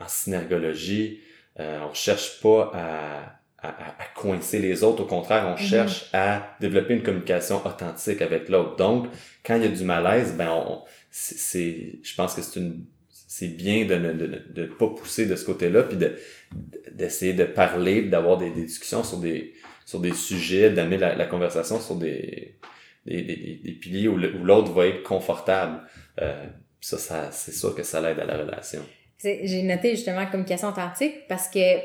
en 0.00 0.08
synergologie, 0.08 1.20
euh, 1.60 1.80
on 1.88 1.94
cherche 1.94 2.40
pas 2.40 2.70
à, 2.74 3.68
à, 3.68 3.68
à, 3.68 4.04
coincer 4.14 4.58
les 4.58 4.82
autres, 4.82 5.02
au 5.02 5.06
contraire, 5.06 5.46
on 5.46 5.54
mm-hmm. 5.54 5.68
cherche 5.68 6.10
à 6.12 6.56
développer 6.60 6.94
une 6.94 7.02
communication 7.02 7.64
authentique 7.64 8.22
avec 8.22 8.48
l'autre. 8.48 8.76
Donc, 8.76 9.06
quand 9.44 9.56
il 9.56 9.62
y 9.62 9.66
a 9.66 9.68
du 9.68 9.84
malaise, 9.84 10.34
ben 10.36 10.48
on, 10.50 10.82
c'est, 11.16 12.00
je 12.02 12.14
pense 12.16 12.34
que 12.34 12.42
c'est 12.42 12.58
une 12.58 12.86
c'est 13.06 13.48
bien 13.48 13.84
de 13.84 13.94
ne 13.94 14.12
de, 14.12 14.42
de, 14.52 14.66
pas 14.66 14.88
pousser 14.88 15.26
de 15.26 15.36
ce 15.36 15.44
côté-là, 15.44 15.84
puis 15.84 15.96
de 15.96 16.16
d'essayer 16.92 17.32
de 17.32 17.44
parler, 17.44 18.02
d'avoir 18.02 18.36
des, 18.36 18.50
des, 18.50 18.64
discussions 18.64 19.04
sur 19.04 19.18
des 19.18 19.54
sur 19.86 20.00
des 20.00 20.12
sujets, 20.12 20.70
d'amener 20.70 20.98
la, 20.98 21.26
conversation 21.26 21.78
sur 21.80 21.96
des 21.96 22.56
des, 23.06 23.22
des, 23.22 23.72
piliers 23.72 24.08
où 24.08 24.16
l'autre 24.16 24.72
va 24.72 24.86
être 24.88 25.04
confortable. 25.04 25.82
Euh, 26.20 26.46
ça, 26.80 26.98
ça 26.98 27.30
c'est 27.30 27.52
sûr 27.52 27.76
que 27.76 27.84
ça 27.84 28.00
l'aide 28.00 28.18
à 28.18 28.24
la 28.24 28.38
relation. 28.38 28.82
J'ai 29.22 29.62
noté 29.62 29.90
justement 29.92 30.26
communication 30.26 30.68
authentique 30.68 31.28
parce 31.28 31.48
que 31.48 31.78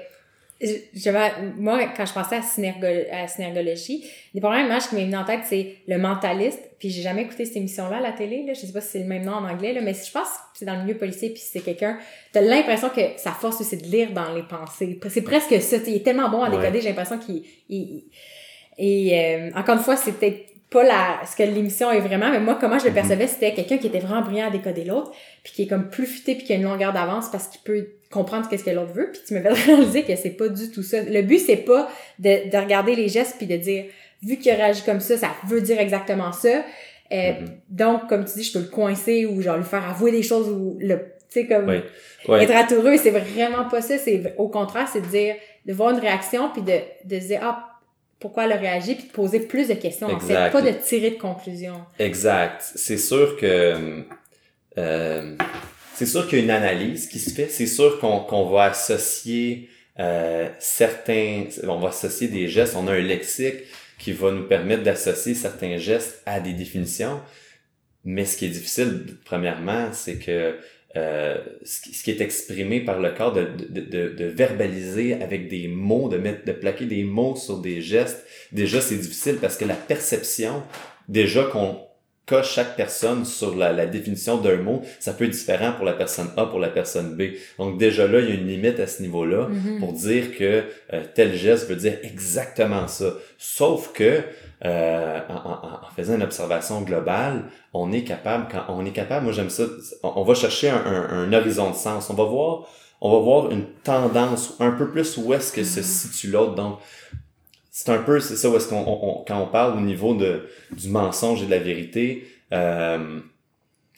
moi, 1.57 1.79
quand 1.95 2.05
je 2.05 2.13
pensais 2.13 2.35
à, 2.35 2.41
synergologie, 2.41 3.09
à 3.11 3.27
synergologie, 3.27 4.05
les 4.33 4.41
premières 4.41 4.65
images 4.65 4.89
qui 4.89 4.95
m'est 4.95 5.05
venue 5.05 5.15
en 5.15 5.23
tête, 5.23 5.41
c'est 5.45 5.77
le 5.87 5.97
mentaliste. 5.97 6.59
Puis 6.79 6.89
j'ai 6.89 7.01
jamais 7.01 7.23
écouté 7.23 7.45
cette 7.45 7.55
émission-là 7.55 7.97
à 7.97 8.01
la 8.01 8.11
télé. 8.11 8.43
Là. 8.45 8.53
Je 8.53 8.61
sais 8.61 8.73
pas 8.73 8.81
si 8.81 8.89
c'est 8.89 8.99
le 8.99 9.05
même 9.05 9.23
nom 9.23 9.33
en 9.33 9.49
anglais, 9.49 9.73
là, 9.73 9.81
mais 9.81 9.93
je 9.93 10.11
pense 10.11 10.27
que 10.27 10.59
c'est 10.59 10.65
dans 10.65 10.75
le 10.75 10.83
milieu 10.83 10.97
policier, 10.97 11.29
puis 11.29 11.41
c'est 11.41 11.61
quelqu'un. 11.61 11.97
T'as 12.33 12.41
l'impression 12.41 12.89
que 12.89 13.01
sa 13.17 13.31
force, 13.31 13.61
c'est 13.63 13.81
de 13.81 13.87
lire 13.87 14.11
dans 14.11 14.33
les 14.33 14.43
pensées. 14.43 14.99
C'est 15.09 15.21
presque 15.21 15.61
ça. 15.61 15.77
Il 15.87 15.95
est 15.95 16.03
tellement 16.03 16.29
bon 16.29 16.43
à 16.43 16.49
décoder, 16.49 16.81
j'ai 16.81 16.89
l'impression 16.89 17.17
qu'il. 17.17 17.43
Et 18.77 19.09
euh, 19.13 19.51
encore 19.55 19.75
une 19.75 19.83
fois, 19.83 19.95
peut-être 19.95 20.45
pas 20.69 20.83
la, 20.83 21.21
ce 21.25 21.35
que 21.35 21.43
l'émission 21.43 21.89
est 21.91 21.99
vraiment, 21.99 22.29
mais 22.29 22.39
moi, 22.39 22.57
comment 22.59 22.77
je 22.77 22.85
le 22.85 22.91
mm-hmm. 22.91 22.93
percevais, 22.93 23.27
c'était 23.27 23.53
quelqu'un 23.53 23.77
qui 23.77 23.87
était 23.87 23.99
vraiment 23.99 24.21
brillant 24.21 24.47
à 24.47 24.51
décoder 24.51 24.83
l'autre, 24.83 25.11
puis 25.43 25.53
qui 25.53 25.63
est 25.63 25.67
comme 25.67 25.89
plus 25.89 26.05
futé, 26.05 26.35
puis 26.35 26.45
qui 26.45 26.53
a 26.53 26.57
une 26.57 26.63
longueur 26.63 26.93
d'avance 26.93 27.29
parce 27.29 27.47
qu'il 27.47 27.61
peut 27.61 27.87
comprendre 28.11 28.49
qu'est-ce 28.49 28.63
que 28.63 28.71
l'autre 28.71 28.93
veut, 28.93 29.09
puis 29.11 29.21
tu 29.25 29.33
me 29.33 29.41
fais 29.41 29.49
réaliser 29.53 30.03
que 30.03 30.15
c'est 30.15 30.31
pas 30.31 30.49
du 30.49 30.71
tout 30.71 30.83
ça. 30.83 31.01
Le 31.01 31.21
but, 31.21 31.39
c'est 31.39 31.57
pas 31.57 31.89
de, 32.17 32.49
de 32.49 32.57
regarder 32.57 32.95
les 32.95 33.07
gestes 33.07 33.35
puis 33.37 33.45
de 33.45 33.57
dire, 33.57 33.85
vu 34.23 34.37
qu'il 34.37 34.51
réagit 34.53 34.83
comme 34.83 34.99
ça, 34.99 35.17
ça 35.17 35.29
veut 35.47 35.61
dire 35.61 35.79
exactement 35.79 36.31
ça. 36.31 36.63
Euh, 37.11 37.15
mm-hmm. 37.15 37.47
Donc, 37.69 38.07
comme 38.07 38.25
tu 38.25 38.33
dis, 38.33 38.43
je 38.43 38.53
peux 38.53 38.59
le 38.59 38.65
coincer 38.65 39.25
ou 39.25 39.41
genre 39.41 39.57
lui 39.57 39.63
faire 39.63 39.87
avouer 39.87 40.11
des 40.11 40.23
choses 40.23 40.49
ou 40.49 40.77
le, 40.79 40.97
tu 41.31 41.41
sais, 41.41 41.47
comme 41.47 41.69
être 41.69 42.55
atoureux, 42.55 42.97
c'est 42.97 43.11
vraiment 43.11 43.65
pas 43.69 43.81
ça. 43.81 43.97
C'est 43.97 44.33
au 44.37 44.47
contraire, 44.47 44.87
c'est 44.91 45.01
de 45.01 45.07
dire, 45.07 45.35
de 45.65 45.73
voir 45.73 45.91
une 45.91 45.99
réaction 45.99 46.49
puis 46.51 46.61
de, 46.61 46.79
de 47.05 47.19
se 47.19 47.27
dire, 47.27 47.39
ah, 47.43 47.65
pourquoi 48.19 48.45
elle 48.45 48.51
a 48.51 48.57
réagi, 48.57 48.95
puis 48.95 49.05
de 49.05 49.11
poser 49.11 49.39
plus 49.39 49.69
de 49.69 49.75
questions. 49.75 50.07
En 50.07 50.19
fait, 50.19 50.51
pas 50.51 50.61
de 50.61 50.71
tirer 50.71 51.11
de 51.11 51.17
conclusion. 51.17 51.75
Exact. 51.99 52.61
C'est 52.75 52.97
sûr 52.97 53.37
que 53.37 54.03
euh, 54.77 55.35
c'est 55.99 56.05
sûr 56.05 56.29
qu'il 56.29 56.37
y 56.37 56.41
a 56.41 56.43
une 56.45 56.49
analyse 56.49 57.07
qui 57.09 57.19
se 57.19 57.31
fait. 57.31 57.49
C'est 57.49 57.67
sûr 57.67 57.99
qu'on 57.99 58.21
qu'on 58.21 58.49
va 58.49 58.63
associer 58.63 59.67
euh, 59.99 60.47
certains, 60.57 61.43
on 61.67 61.77
va 61.77 61.89
associer 61.89 62.29
des 62.29 62.47
gestes. 62.47 62.77
On 62.77 62.87
a 62.87 62.93
un 62.93 63.01
lexique 63.01 63.65
qui 63.97 64.13
va 64.13 64.31
nous 64.31 64.47
permettre 64.47 64.83
d'associer 64.83 65.33
certains 65.33 65.75
gestes 65.75 66.21
à 66.25 66.39
des 66.39 66.53
définitions. 66.53 67.19
Mais 68.05 68.23
ce 68.23 68.37
qui 68.37 68.45
est 68.45 68.49
difficile, 68.59 69.17
premièrement, 69.25 69.89
c'est 69.91 70.19
que 70.19 70.55
euh, 70.95 71.37
ce, 71.63 71.81
qui, 71.81 72.11
est 72.11 72.21
exprimé 72.21 72.79
par 72.79 73.01
le 73.01 73.09
corps, 73.09 73.33
de, 73.33 73.43
de, 73.43 73.81
de, 73.81 74.07
de, 74.07 74.25
verbaliser 74.25 75.15
avec 75.21 75.49
des 75.49 75.67
mots, 75.67 76.07
de 76.07 76.15
mettre, 76.15 76.45
de 76.45 76.53
plaquer 76.53 76.85
des 76.85 77.03
mots 77.03 77.35
sur 77.35 77.57
des 77.59 77.81
gestes. 77.81 78.25
Déjà, 78.53 78.79
c'est 78.79 78.95
difficile 78.95 79.35
parce 79.41 79.57
que 79.57 79.65
la 79.65 79.75
perception, 79.75 80.63
déjà 81.09 81.43
qu'on 81.43 81.88
chaque 82.43 82.75
personne 82.75 83.25
sur 83.25 83.55
la, 83.55 83.71
la 83.73 83.85
définition 83.85 84.37
d'un 84.37 84.57
mot, 84.57 84.81
ça 84.99 85.13
peut 85.13 85.25
être 85.25 85.31
différent 85.31 85.73
pour 85.73 85.85
la 85.85 85.93
personne 85.93 86.29
A, 86.37 86.45
pour 86.45 86.59
la 86.59 86.69
personne 86.69 87.15
B. 87.15 87.33
Donc 87.57 87.77
déjà 87.77 88.07
là, 88.07 88.19
il 88.19 88.29
y 88.29 88.31
a 88.31 88.35
une 88.35 88.47
limite 88.47 88.79
à 88.79 88.87
ce 88.87 89.01
niveau-là 89.01 89.47
mm-hmm. 89.47 89.79
pour 89.79 89.93
dire 89.93 90.37
que 90.37 90.63
euh, 90.93 91.03
tel 91.13 91.35
geste 91.35 91.69
veut 91.69 91.75
dire 91.75 91.97
exactement 92.03 92.87
ça. 92.87 93.13
Sauf 93.37 93.91
que 93.93 94.23
euh, 94.65 95.19
en, 95.29 95.85
en, 95.85 95.95
faisant 95.95 96.15
une 96.15 96.23
observation 96.23 96.81
globale, 96.81 97.45
on 97.73 97.91
est 97.91 98.03
capable, 98.03 98.47
quand 98.51 98.65
on 98.69 98.85
est 98.85 98.91
capable, 98.91 99.25
moi 99.25 99.33
j'aime 99.33 99.49
ça, 99.49 99.63
on, 100.03 100.23
va 100.23 100.33
chercher 100.33 100.69
un, 100.69 101.07
un, 101.09 101.33
horizon 101.33 101.69
de 101.69 101.75
sens. 101.75 102.09
On 102.09 102.13
va 102.13 102.25
voir, 102.25 102.67
on 102.99 103.11
va 103.11 103.19
voir 103.19 103.51
une 103.51 103.65
tendance 103.83 104.55
un 104.59 104.71
peu 104.71 104.89
plus 104.89 105.17
où 105.17 105.33
est-ce 105.33 105.53
que 105.53 105.63
se 105.63 105.81
situe 105.81 106.27
l'autre. 106.27 106.55
Donc, 106.55 106.79
c'est 107.81 107.91
un 107.91 107.99
peu, 107.99 108.19
c'est 108.19 108.35
ça 108.35 108.49
où 108.49 108.57
est-ce 108.57 108.67
qu'on, 108.67 109.23
quand 109.25 109.41
on 109.41 109.47
parle 109.47 109.77
au 109.77 109.79
niveau 109.79 110.13
de, 110.13 110.49
du 110.73 110.89
mensonge 110.89 111.43
et 111.43 111.45
de 111.45 111.51
la 111.51 111.59
vérité, 111.59 112.27
euh, 112.51 113.19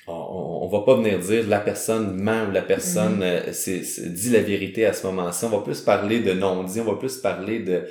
on, 0.05 0.13
on, 0.61 0.67
va 0.67 0.81
pas 0.81 0.97
venir 0.97 1.17
dire 1.17 1.47
la 1.47 1.59
personne 1.59 2.15
ment 2.15 2.45
ou 2.47 2.51
la 2.51 2.61
personne 2.61 3.21
mm-hmm. 3.21 3.49
euh, 3.49 3.53
c'est, 3.53 4.13
dit 4.13 4.29
la 4.29 4.41
vérité 4.41 4.85
à 4.85 4.93
ce 4.93 5.07
moment-ci. 5.07 5.45
On 5.45 5.49
va 5.49 5.61
plus 5.61 5.81
parler 5.81 6.19
de 6.19 6.31
non-dit, 6.31 6.79
on 6.79 6.91
va 6.91 6.99
plus 6.99 7.17
parler 7.17 7.57
de 7.57 7.85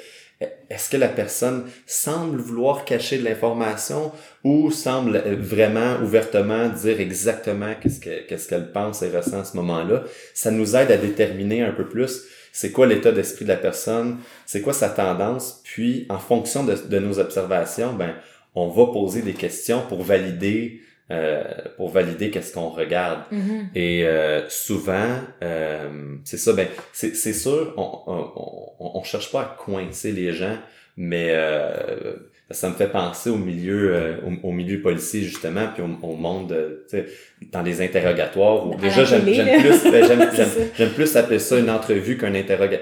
est-ce 0.70 0.90
que 0.90 0.96
la 0.96 1.08
personne 1.08 1.64
semble 1.86 2.38
vouloir 2.38 2.84
cacher 2.84 3.18
de 3.18 3.24
l'information 3.24 4.12
ou 4.44 4.70
semble 4.70 5.18
vraiment 5.40 5.96
ouvertement 6.04 6.68
dire 6.68 7.00
exactement 7.00 7.74
qu'est-ce 7.82 7.98
qu'elle 8.00 8.26
qu'est-ce 8.26 8.48
qu'elle 8.48 8.70
pense 8.70 9.02
et 9.02 9.10
ressent 9.10 9.40
à 9.40 9.44
ce 9.44 9.56
moment-là? 9.56 10.04
Ça 10.34 10.52
nous 10.52 10.76
aide 10.76 10.92
à 10.92 10.96
déterminer 10.96 11.62
un 11.62 11.72
peu 11.72 11.88
plus 11.88 12.26
c'est 12.52 12.72
quoi 12.72 12.86
l'état 12.86 13.12
d'esprit 13.12 13.44
de 13.44 13.50
la 13.50 13.56
personne, 13.56 14.18
c'est 14.46 14.60
quoi 14.60 14.72
sa 14.72 14.88
tendance, 14.88 15.60
puis 15.64 16.06
en 16.08 16.18
fonction 16.18 16.64
de, 16.64 16.98
nos 16.98 17.18
observations, 17.18 17.92
ben 17.92 18.14
on 18.54 18.68
va 18.68 18.86
poser 18.86 19.22
des 19.22 19.34
questions 19.34 19.82
pour 19.88 20.02
valider 20.02 20.82
euh, 21.10 21.42
pour 21.76 21.88
valider 21.90 22.30
qu'est-ce 22.30 22.52
qu'on 22.54 22.68
regarde. 22.70 23.20
Mhm. 23.32 23.68
Et 23.74 24.04
euh, 24.06 24.48
souvent, 24.48 25.08
euh, 25.42 25.88
c'est 26.24 26.36
ça, 26.38 26.52
ben, 26.52 26.68
c'est, 26.92 27.16
c'est 27.16 27.32
sûr, 27.32 27.74
on, 27.76 27.90
on, 28.06 28.98
on, 28.98 29.02
cherche 29.02 29.32
pas 29.32 29.40
à 29.40 29.56
coincer 29.58 30.12
les 30.12 30.32
gens, 30.32 30.56
mais 30.96 31.28
euh, 31.30 32.12
ça 32.52 32.68
me 32.68 32.74
fait 32.74 32.88
penser 32.88 33.30
au 33.30 33.36
milieu 33.36 33.94
euh, 33.94 34.14
au, 34.42 34.48
au 34.48 34.52
milieu 34.52 34.80
policier 34.82 35.22
justement 35.22 35.68
puis 35.72 35.82
au, 35.82 36.06
au 36.06 36.14
monde 36.16 36.52
euh, 36.52 36.84
tu 36.90 36.98
sais, 36.98 37.06
dans 37.52 37.62
les 37.62 37.80
interrogatoires 37.80 38.66
où 38.66 38.74
À 38.74 38.76
déjà 38.76 39.02
la 39.02 39.04
j'aime, 39.04 39.22
plus 39.22 39.90
ben, 39.90 40.04
j'aime, 40.76 40.90
plus 40.90 41.16
appeler 41.16 41.38
ça 41.38 41.58
une 41.58 41.70
entrevue 41.70 42.18
qu'un 42.18 42.34
interroga- 42.34 42.80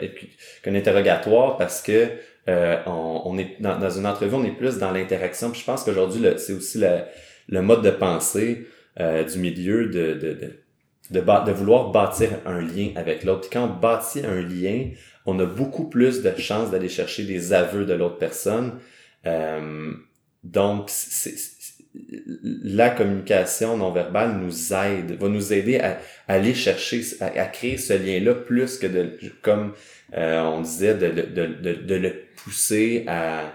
qu'un 0.62 0.74
interrogatoire 0.74 1.56
parce 1.58 1.82
que 1.82 2.06
euh, 2.48 2.76
on, 2.86 3.22
on 3.26 3.38
est 3.38 3.56
dans, 3.60 3.78
dans 3.78 3.90
une 3.90 4.06
entrevue 4.06 4.34
on 4.34 4.44
est 4.44 4.56
plus 4.56 4.78
dans 4.78 4.90
l'interaction 4.90 5.52
je 5.52 5.62
pense 5.64 5.84
qu'aujourd'hui 5.84 6.22
le- 6.22 6.38
c'est 6.38 6.54
aussi 6.54 6.78
le, 6.78 6.88
le 7.48 7.62
mode 7.62 7.82
de 7.82 7.90
pensée 7.90 8.66
euh, 9.00 9.24
du 9.24 9.38
milieu 9.38 9.86
de 9.86 10.14
de, 10.14 10.32
de 10.34 10.52
de, 11.10 11.20
de 11.20 11.52
vouloir 11.52 11.90
bâtir 11.90 12.30
un 12.44 12.60
lien 12.60 12.90
avec 12.96 13.24
l'autre. 13.24 13.48
Quand 13.50 13.64
on 13.64 13.80
bâtit 13.80 14.24
un 14.24 14.42
lien, 14.42 14.90
on 15.26 15.38
a 15.38 15.46
beaucoup 15.46 15.88
plus 15.88 16.22
de 16.22 16.32
chances 16.36 16.70
d'aller 16.70 16.88
chercher 16.88 17.24
des 17.24 17.52
aveux 17.52 17.84
de 17.84 17.94
l'autre 17.94 18.18
personne. 18.18 18.78
Euh, 19.26 19.92
donc, 20.44 20.84
c'est, 20.88 21.34
la 22.44 22.90
communication 22.90 23.76
non 23.76 23.90
verbale 23.90 24.36
nous 24.38 24.72
aide, 24.72 25.12
va 25.18 25.28
nous 25.28 25.52
aider 25.52 25.80
à, 25.80 25.98
aller 26.28 26.54
chercher, 26.54 27.02
à, 27.20 27.46
créer 27.46 27.76
ce 27.76 27.94
lien-là 27.94 28.34
plus 28.34 28.78
que 28.78 28.86
de, 28.86 29.18
comme 29.42 29.72
euh, 30.16 30.42
on 30.42 30.60
disait, 30.60 30.94
de, 30.94 31.08
de, 31.08 31.46
de, 31.46 31.74
de, 31.74 31.94
le 31.94 32.12
pousser 32.36 33.04
à, 33.06 33.52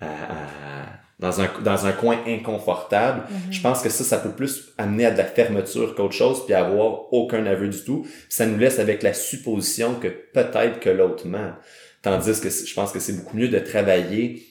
à- 0.00 1.03
dans 1.24 1.40
un 1.40 1.48
dans 1.62 1.86
un 1.86 1.92
coin 1.92 2.18
inconfortable. 2.26 3.22
Mhm. 3.28 3.52
Je 3.52 3.60
pense 3.60 3.82
que 3.82 3.88
ça, 3.88 4.04
ça 4.04 4.18
peut 4.18 4.30
plus 4.30 4.72
amener 4.78 5.06
à 5.06 5.10
de 5.10 5.18
la 5.18 5.24
fermeture 5.24 5.94
qu'autre 5.94 6.14
chose, 6.14 6.44
puis 6.44 6.54
avoir 6.54 7.12
aucun 7.12 7.44
aveu 7.46 7.68
du 7.68 7.82
tout. 7.82 8.06
Ça 8.28 8.46
nous 8.46 8.58
laisse 8.58 8.78
avec 8.78 9.02
la 9.02 9.14
supposition 9.14 9.94
que 9.94 10.08
peut-être 10.08 10.80
que 10.80 10.90
l'autre 10.90 11.26
ment. 11.26 11.52
Tandis 12.02 12.40
que 12.40 12.50
je 12.50 12.74
pense 12.74 12.92
que 12.92 13.00
c'est 13.00 13.14
beaucoup 13.14 13.36
mieux 13.36 13.48
de 13.48 13.58
travailler 13.58 14.42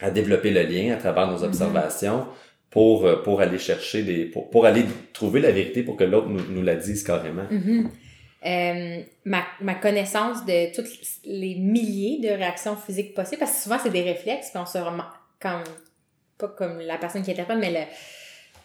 à 0.00 0.10
développer 0.10 0.50
le 0.50 0.62
lien 0.62 0.94
à 0.94 0.96
travers 0.96 1.26
nos 1.30 1.38
Mhm. 1.38 1.44
observations 1.44 2.26
pour, 2.70 3.06
euh, 3.06 3.22
pour 3.22 3.40
aller 3.40 3.58
chercher 3.58 4.02
des, 4.02 4.24
pour, 4.26 4.50
pour 4.50 4.66
aller 4.66 4.84
trouver 5.12 5.40
la 5.40 5.50
vérité 5.50 5.82
pour 5.82 5.96
que 5.96 6.04
l'autre 6.04 6.28
nous, 6.28 6.42
nous 6.50 6.62
la 6.62 6.76
dise 6.76 7.02
carrément. 7.02 7.46
Mhm. 7.50 7.90
Euh, 8.46 9.02
ma, 9.24 9.42
ma 9.60 9.74
connaissance 9.74 10.46
de 10.46 10.72
toutes 10.74 10.86
les 11.24 11.56
milliers 11.56 12.20
de 12.22 12.28
réactions 12.28 12.76
physiques 12.76 13.12
possibles, 13.14 13.40
parce 13.40 13.52
que 13.52 13.62
souvent 13.62 13.78
c'est 13.82 13.90
des 13.90 14.02
réflexes, 14.02 14.50
puis 14.50 14.60
on 14.62 14.66
se 14.66 14.78
comme, 15.40 15.64
pas 16.38 16.48
comme 16.48 16.80
la 16.80 16.96
personne 16.98 17.22
qui 17.22 17.30
interprète, 17.32 17.58
mais 17.58 17.70
le, 17.70 17.80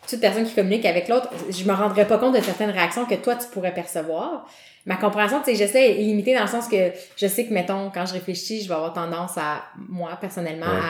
toute 0.08 0.20
personne 0.20 0.46
qui 0.46 0.54
communique 0.54 0.86
avec 0.86 1.08
l'autre, 1.08 1.30
je 1.50 1.64
me 1.64 1.74
rendrais 1.74 2.06
pas 2.08 2.18
compte 2.18 2.36
de 2.36 2.42
certaines 2.42 2.70
réactions 2.72 3.06
que 3.06 3.16
toi 3.16 3.36
tu 3.36 3.48
pourrais 3.48 3.74
percevoir. 3.74 4.46
Ma 4.86 4.98
compréhension, 4.98 5.40
tu 5.40 5.46
sais, 5.46 5.56
j'essaie 5.56 5.92
est 5.92 6.04
limitée 6.04 6.36
dans 6.36 6.42
le 6.42 6.48
sens 6.48 6.68
que 6.68 6.92
je 7.16 7.28
sais 7.28 7.46
que, 7.46 7.54
mettons, 7.54 7.90
quand 7.94 8.06
je 8.06 8.14
réfléchis, 8.14 8.62
je 8.64 8.68
vais 8.68 8.76
avoir 8.76 8.92
tendance 8.94 9.38
à, 9.38 9.64
moi, 9.90 10.18
personnellement, 10.20 10.66
Ouais. 10.66 10.82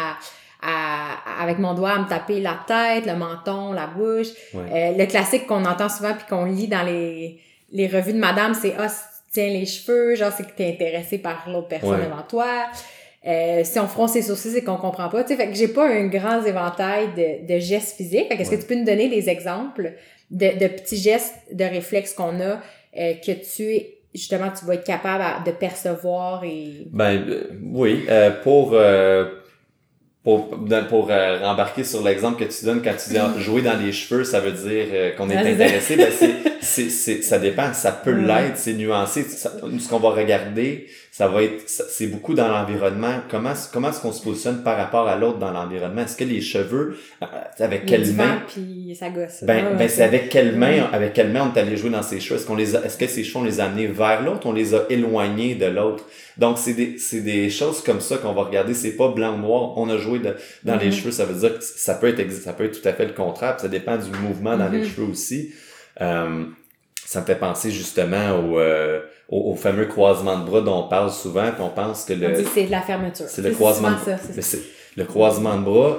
à, 0.64 1.10
à, 1.38 1.44
avec 1.44 1.60
mon 1.60 1.74
doigt, 1.76 1.92
à 1.92 2.00
me 2.00 2.08
taper 2.08 2.40
la 2.40 2.58
tête, 2.66 3.06
le 3.06 3.16
menton, 3.16 3.72
la 3.74 3.86
bouche. 3.86 4.28
Ouais. 4.54 4.94
Euh, 4.94 4.98
le 4.98 5.06
classique 5.06 5.46
qu'on 5.46 5.64
entend 5.66 5.90
souvent 5.90 6.14
puis 6.14 6.26
qu'on 6.28 6.46
lit 6.46 6.68
dans 6.68 6.82
les, 6.84 7.40
les 7.72 7.88
revues 7.88 8.14
de 8.14 8.18
madame, 8.20 8.56
c'est 8.56 8.74
ah, 8.80 8.88
tu 8.88 8.94
tiens 9.32 9.48
les 9.50 9.66
cheveux, 9.68 10.16
genre 10.16 10.32
c'est 10.36 10.46
que 10.48 10.54
t'es 10.58 10.70
intéressé 10.70 11.20
par 11.20 11.48
l'autre 11.50 11.68
personne 11.68 11.92
Ouais. 12.00 12.06
devant 12.06 12.24
toi. 12.28 12.48
Euh, 13.26 13.62
si 13.64 13.80
on 13.80 13.88
fronce 13.88 14.12
ses 14.14 14.22
sourcils, 14.22 14.52
c'est 14.52 14.64
qu'on 14.64 14.76
comprend 14.78 15.08
pas. 15.10 15.24
Tu 15.24 15.30
sais, 15.30 15.38
fait 15.38 15.48
que 15.50 15.56
j'ai 15.56 15.70
pas 15.70 15.88
un 15.88 16.08
grand 16.08 16.44
éventail 16.44 17.08
de, 17.16 17.54
de 17.54 17.60
gestes 17.60 17.96
physiques. 17.96 18.28
Fait 18.28 18.36
qu'est-ce 18.38 18.50
Ouais. 18.52 18.58
que 18.58 18.62
tu 18.62 18.68
peux 18.68 18.76
nous 18.76 18.84
donner 18.86 19.08
des 19.10 19.30
exemples 19.30 19.94
de, 20.30 20.48
de 20.60 20.68
petits 20.68 20.98
gestes, 20.98 21.34
de 21.52 21.64
réflexes 21.64 22.14
qu'on 22.14 22.40
a 22.42 22.60
euh, 23.00 23.14
que 23.26 23.32
tu 23.32 23.82
justement 24.14 24.50
tu 24.58 24.66
vas 24.66 24.76
être 24.76 24.84
capable 24.84 25.24
à- 25.24 25.42
de 25.46 25.52
percevoir 25.52 26.44
et 26.44 26.86
Ben 26.92 27.24
euh, 27.30 27.44
oui, 27.72 28.04
euh, 28.10 28.30
pour 28.44 28.72
euh, 28.74 29.26
pour 30.24 30.50
pour 30.90 31.10
euh, 31.12 31.40
rembarquer 31.40 31.84
sur 31.84 32.04
l'exemple 32.04 32.44
que 32.46 32.52
tu 32.52 32.66
donnes 32.66 32.82
quand 32.84 32.94
tu 33.02 33.10
dis 33.12 33.18
ah, 33.18 33.34
jouer 33.40 33.62
dans 33.62 33.78
les 33.78 33.92
cheveux, 33.92 34.24
ça 34.24 34.40
veut 34.40 34.52
dire 34.52 34.86
euh, 34.92 35.12
qu'on 35.16 35.30
est 35.30 35.34
ça. 35.34 35.40
intéressé. 35.50 35.96
Ben 35.96 36.12
c'est 36.12 36.30
c'est 36.64 36.90
c'est 36.90 37.22
ça 37.22 37.38
dépend, 37.40 37.74
ça 37.74 37.92
peut 37.92 38.14
Ouais. 38.14 38.22
l'être, 38.26 38.58
c'est 38.58 38.74
nuancé. 38.74 39.24
Ça- 39.24 39.52
ce 39.80 39.88
qu'on 39.90 40.00
va 40.00 40.10
regarder, 40.10 40.88
ça 41.12 41.28
va 41.28 41.44
être 41.44 41.64
c'est 41.68 42.08
beaucoup 42.08 42.34
dans 42.34 42.48
l'environnement. 42.48 43.16
Comment 43.30 43.54
comment 43.72 43.90
est-ce 43.90 44.00
qu'on 44.02 44.12
se 44.12 44.24
positionne 44.24 44.64
par 44.64 44.78
rapport 44.78 45.08
à 45.08 45.16
l'autre 45.16 45.38
dans 45.38 45.52
l'environnement? 45.52 46.02
Est-ce 46.02 46.16
que 46.18 46.24
les 46.24 46.42
cheveux 46.42 46.98
euh, 47.22 47.26
avec 47.60 47.86
quelle 47.86 48.12
main? 48.14 48.42
puis 48.48 48.96
ça 49.00 49.10
gosse. 49.10 49.44
Ben, 49.44 49.78
ben 49.78 49.88
c'est 49.88 50.04
avec 50.04 50.30
quelle 50.30 50.56
main, 50.56 50.90
avec 50.92 51.14
quelle 51.14 51.32
main 51.32 51.50
on 51.52 51.56
est 51.56 51.60
allé 51.62 51.78
jouer 51.78 51.90
dans 51.92 52.02
ses 52.04 52.20
cheveux? 52.20 52.40
Est-ce 52.40 52.46
qu'on 52.48 52.56
les 52.56 52.76
a, 52.76 52.84
est-ce 52.84 52.98
que 52.98 53.08
ces 53.08 53.24
cheveux 53.24 53.40
on 53.40 53.44
les 53.44 53.60
a 53.60 53.66
amenés 53.66 53.88
vers 53.88 54.22
l'autre, 54.24 54.46
on 54.48 54.54
les 54.54 54.74
a 54.74 54.84
éloignés 54.90 55.56
de 55.56 55.66
l'autre? 55.66 56.06
Donc 56.38 56.58
c'est 56.58 56.74
des, 56.74 56.98
c'est 56.98 57.22
des 57.22 57.50
choses 57.52 57.82
comme 57.84 58.02
ça 58.02 58.18
qu'on 58.18 58.34
va 58.34 58.44
regarder. 58.44 58.74
C'est 58.74 58.94
pas 58.98 59.10
blanc 59.10 59.36
ou 59.36 59.42
noir. 59.42 59.78
On 59.78 59.88
a 59.90 59.98
joué 59.98 60.20
de- 60.20 60.36
dans 60.64 60.78
les 60.78 60.88
Mhm. 60.88 60.92
cheveux, 60.94 61.12
ça 61.12 61.26
veut 61.26 61.36
dire 61.40 61.60
que 61.60 61.64
ça 61.64 61.94
peut 61.94 62.08
être, 62.08 62.32
ça 62.32 62.54
peut 62.54 62.66
être 62.66 62.82
tout 62.82 62.88
à 62.88 62.94
fait 62.94 63.06
le 63.06 63.14
contraire. 63.14 63.56
puis 63.58 63.62
ça 63.64 63.68
dépend 63.68 63.98
du 63.98 64.10
mouvement 64.20 64.58
dans 64.58 64.70
les 64.70 64.80
Mhm. 64.80 64.86
cheveux 64.86 65.08
aussi. 65.08 65.52
Euh, 66.02 66.46
ça 67.06 67.22
me 67.22 67.26
fait 67.26 67.36
penser 67.36 67.70
justement 67.70 68.40
au, 68.40 68.60
euh, 68.60 69.02
au, 69.30 69.52
au 69.52 69.56
fameux 69.56 69.86
croisement 69.86 70.40
de 70.40 70.46
bras 70.46 70.62
dont 70.62 70.86
on 70.86 70.88
parle 70.88 71.12
souvent, 71.12 71.52
puis 71.52 71.62
on 71.62 71.70
pense 71.70 72.06
que 72.06 72.14
On 72.14 72.18
le, 72.30 72.32
dit 72.38 72.44
que 72.44 72.50
c'est 72.50 72.64
de 72.66 72.72
la 72.72 72.82
fermeture. 72.82 73.26
c'est 73.28 73.42
le 73.42 73.52
croisement 73.52 73.92
de 73.92 74.42
c'est- 74.42 74.62
le 74.96 75.04
croisement 75.06 75.58
de 75.58 75.64
bras, 75.64 75.98